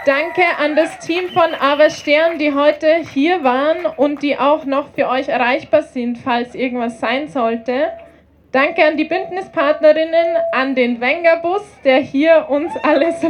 Danke 0.06 0.42
an 0.60 0.76
das 0.76 1.00
Team 1.00 1.30
von 1.30 1.54
Ava 1.60 1.90
Stern, 1.90 2.38
die 2.38 2.54
heute 2.54 3.02
hier 3.14 3.44
waren 3.44 3.86
und 3.86 4.22
die 4.22 4.38
auch 4.38 4.66
noch 4.66 4.90
für 4.94 5.08
euch 5.08 5.30
erreichbar 5.30 5.84
sind, 5.84 6.18
falls 6.18 6.54
irgendwas 6.54 7.00
sein 7.00 7.28
sollte. 7.28 7.92
Danke 8.52 8.84
an 8.84 8.98
die 8.98 9.06
Bündnispartnerinnen, 9.06 10.36
an 10.52 10.76
den 10.76 11.00
Wengerbus, 11.00 11.62
der 11.86 12.00
hier 12.00 12.48
uns 12.50 12.74
alle 12.84 13.14
so. 13.14 13.30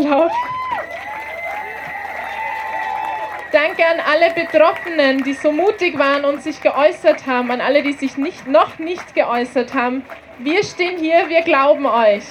Danke 3.52 3.86
an 3.86 4.00
alle 4.00 4.34
Betroffenen, 4.34 5.24
die 5.24 5.34
so 5.34 5.52
mutig 5.52 6.00
waren 6.00 6.26
und 6.26 6.42
sich 6.42 6.60
geäußert 6.60 7.28
haben, 7.28 7.52
an 7.52 7.62
alle, 7.62 7.84
die 7.84 7.94
sich 7.94 8.18
nicht, 8.18 8.48
noch 8.48 8.80
nicht 8.80 9.14
geäußert 9.14 9.76
haben. 9.76 10.04
Wir 10.40 10.64
stehen 10.64 10.98
hier, 10.98 11.30
wir 11.30 11.42
glauben 11.42 11.86
euch. 11.86 12.24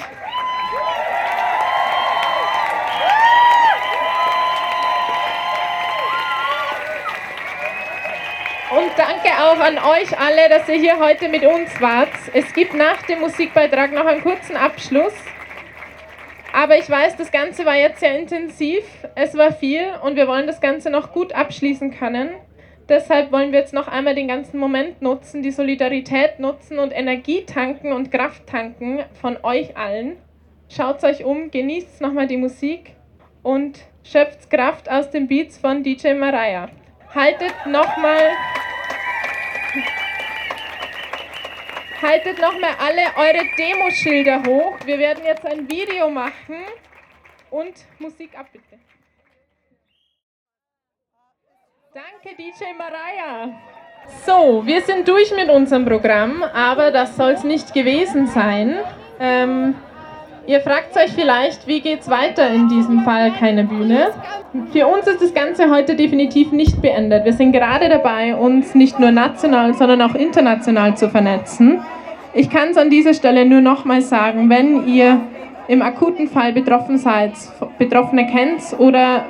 Und 8.70 8.92
danke 8.96 9.30
auch 9.42 9.58
an 9.58 9.78
euch 9.78 10.16
alle, 10.16 10.48
dass 10.48 10.68
ihr 10.68 10.76
hier 10.76 11.00
heute 11.00 11.28
mit 11.28 11.44
uns 11.44 11.80
wart. 11.80 12.12
Es 12.32 12.52
gibt 12.52 12.72
nach 12.72 13.02
dem 13.02 13.18
Musikbeitrag 13.18 13.92
noch 13.92 14.06
einen 14.06 14.22
kurzen 14.22 14.56
Abschluss. 14.56 15.12
Aber 16.52 16.78
ich 16.78 16.88
weiß, 16.88 17.16
das 17.16 17.32
Ganze 17.32 17.66
war 17.66 17.74
jetzt 17.74 17.98
sehr 17.98 18.16
intensiv. 18.16 18.84
Es 19.16 19.36
war 19.36 19.50
viel 19.50 19.82
und 20.04 20.14
wir 20.14 20.28
wollen 20.28 20.46
das 20.46 20.60
Ganze 20.60 20.88
noch 20.88 21.12
gut 21.12 21.32
abschließen 21.32 21.90
können. 21.90 22.30
Deshalb 22.88 23.32
wollen 23.32 23.50
wir 23.50 23.58
jetzt 23.58 23.74
noch 23.74 23.88
einmal 23.88 24.14
den 24.14 24.28
ganzen 24.28 24.60
Moment 24.60 25.02
nutzen, 25.02 25.42
die 25.42 25.50
Solidarität 25.50 26.38
nutzen 26.38 26.78
und 26.78 26.92
Energie 26.92 27.44
tanken 27.44 27.92
und 27.92 28.12
Kraft 28.12 28.46
tanken 28.46 29.00
von 29.20 29.36
euch 29.42 29.76
allen. 29.76 30.16
Schaut 30.68 31.02
euch 31.02 31.24
um, 31.24 31.50
genießt 31.50 32.00
nochmal 32.00 32.28
die 32.28 32.36
Musik 32.36 32.92
und 33.42 33.80
schöpft 34.04 34.48
Kraft 34.48 34.88
aus 34.88 35.10
den 35.10 35.26
Beats 35.26 35.58
von 35.58 35.82
DJ 35.82 36.14
Mariah 36.14 36.68
haltet 37.14 37.54
nochmal 37.66 38.30
haltet 42.02 42.40
nochmal 42.40 42.74
alle 42.78 43.02
eure 43.16 43.44
Demoschilder 43.58 44.42
hoch. 44.46 44.78
Wir 44.84 44.98
werden 44.98 45.24
jetzt 45.24 45.44
ein 45.44 45.68
Video 45.70 46.08
machen 46.08 46.64
und 47.50 47.74
Musik 47.98 48.38
ab, 48.38 48.46
bitte. 48.52 48.78
Danke, 51.92 52.36
DJ 52.36 52.72
Mariah. 52.78 53.60
So, 54.24 54.64
wir 54.64 54.80
sind 54.82 55.06
durch 55.06 55.30
mit 55.34 55.50
unserem 55.50 55.84
Programm, 55.84 56.42
aber 56.42 56.90
das 56.90 57.16
soll 57.16 57.32
es 57.32 57.44
nicht 57.44 57.74
gewesen 57.74 58.26
sein. 58.26 58.80
Ähm, 59.18 59.74
Ihr 60.46 60.60
fragt 60.60 60.96
euch 60.96 61.12
vielleicht, 61.12 61.66
wie 61.66 61.80
geht 61.80 62.00
es 62.00 62.10
weiter 62.10 62.48
in 62.50 62.68
diesem 62.68 63.00
Fall 63.04 63.30
keine 63.32 63.64
Bühne? 63.64 64.08
Für 64.72 64.86
uns 64.86 65.06
ist 65.06 65.22
das 65.22 65.34
Ganze 65.34 65.70
heute 65.70 65.94
definitiv 65.94 66.50
nicht 66.50 66.80
beendet. 66.80 67.24
Wir 67.24 67.32
sind 67.32 67.52
gerade 67.52 67.88
dabei, 67.88 68.34
uns 68.34 68.74
nicht 68.74 68.98
nur 68.98 69.10
national, 69.10 69.74
sondern 69.74 70.02
auch 70.02 70.14
international 70.14 70.96
zu 70.96 71.08
vernetzen. 71.08 71.80
Ich 72.32 72.48
kann 72.48 72.70
es 72.70 72.76
an 72.76 72.90
dieser 72.90 73.14
Stelle 73.14 73.44
nur 73.44 73.60
nochmal 73.60 74.00
sagen, 74.02 74.48
wenn 74.48 74.88
ihr 74.88 75.20
im 75.68 75.82
akuten 75.82 76.28
Fall 76.28 76.52
betroffen 76.52 76.98
seid, 76.98 77.32
Betroffene 77.78 78.26
kennt 78.26 78.62
oder 78.78 79.26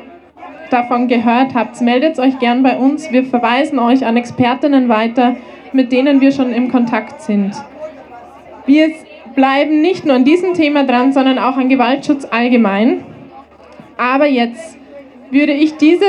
davon 0.71 1.09
gehört 1.09 1.55
habt, 1.55 1.81
meldet 1.81 2.19
euch 2.19 2.39
gern 2.39 2.63
bei 2.63 2.77
uns. 2.77 3.11
Wir 3.11 3.25
verweisen 3.25 3.79
euch 3.79 4.07
an 4.07 4.17
Expertinnen 4.17 4.89
weiter, 4.89 5.37
mit 5.73 5.93
denen 5.93 6.21
wir 6.21 6.33
schon 6.33 6.53
im 6.53 6.71
Kontakt 6.71 7.21
sind. 7.21 7.55
Wir 8.65 8.91
bleiben 9.35 9.81
nicht 9.81 10.05
nur 10.05 10.17
an 10.17 10.25
diesem 10.25 10.55
Thema 10.55 10.85
dran, 10.85 11.13
sondern 11.13 11.39
auch 11.39 11.57
an 11.57 11.69
Gewaltschutz 11.69 12.27
allgemein. 12.31 13.05
Aber 13.97 14.27
jetzt 14.27 14.77
würde 15.31 15.53
ich 15.53 15.77
diese 15.77 16.07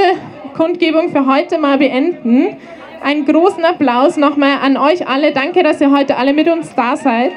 Kundgebung 0.56 1.10
für 1.10 1.26
heute 1.26 1.58
mal 1.58 1.78
beenden. 1.78 2.58
Einen 3.04 3.26
großen 3.26 3.66
Applaus 3.66 4.18
nochmal 4.18 4.60
an 4.62 4.78
euch 4.78 5.08
alle. 5.08 5.32
Danke, 5.32 5.64
dass 5.64 5.82
ihr 5.82 5.92
heute 5.92 6.18
alle 6.18 6.34
mit 6.34 6.48
uns 6.48 6.74
da 6.76 6.96
seid. 6.96 7.32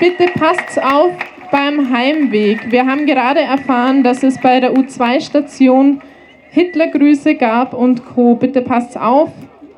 Bitte 0.00 0.26
passt 0.32 0.82
auf 0.82 1.12
beim 1.52 1.92
Heimweg. 1.92 2.72
Wir 2.72 2.86
haben 2.86 3.06
gerade 3.06 3.40
erfahren, 3.40 4.02
dass 4.02 4.22
es 4.22 4.40
bei 4.40 4.58
der 4.58 4.72
U2-Station 4.72 6.00
Hitlergrüße 6.50 7.36
gab 7.36 7.72
und 7.74 8.04
Co. 8.04 8.34
Bitte 8.34 8.62
passt 8.62 8.98
auf 8.98 9.30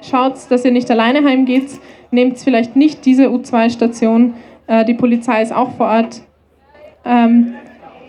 schaut, 0.05 0.35
dass 0.51 0.65
ihr 0.65 0.73
nicht 0.73 0.91
alleine 0.91 1.25
heimgeht, 1.25 1.69
nehmt 2.11 2.39
vielleicht 2.39 2.77
nicht 2.77 3.05
diese 3.05 3.29
U2-Station, 3.29 4.35
äh, 4.67 4.85
die 4.85 4.95
Polizei 4.95 5.43
ist 5.43 5.53
auch 5.53 5.73
vor 5.77 5.87
Ort. 5.87 6.23
Ähm, 7.05 7.55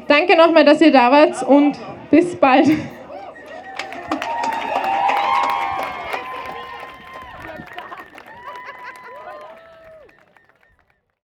danke 0.08 0.38
nochmal, 0.38 0.66
dass 0.66 0.82
ihr 0.82 0.92
da 0.92 1.12
wart 1.12 1.44
und 1.44 1.78
bis 2.12 2.36
bald. 2.36 2.68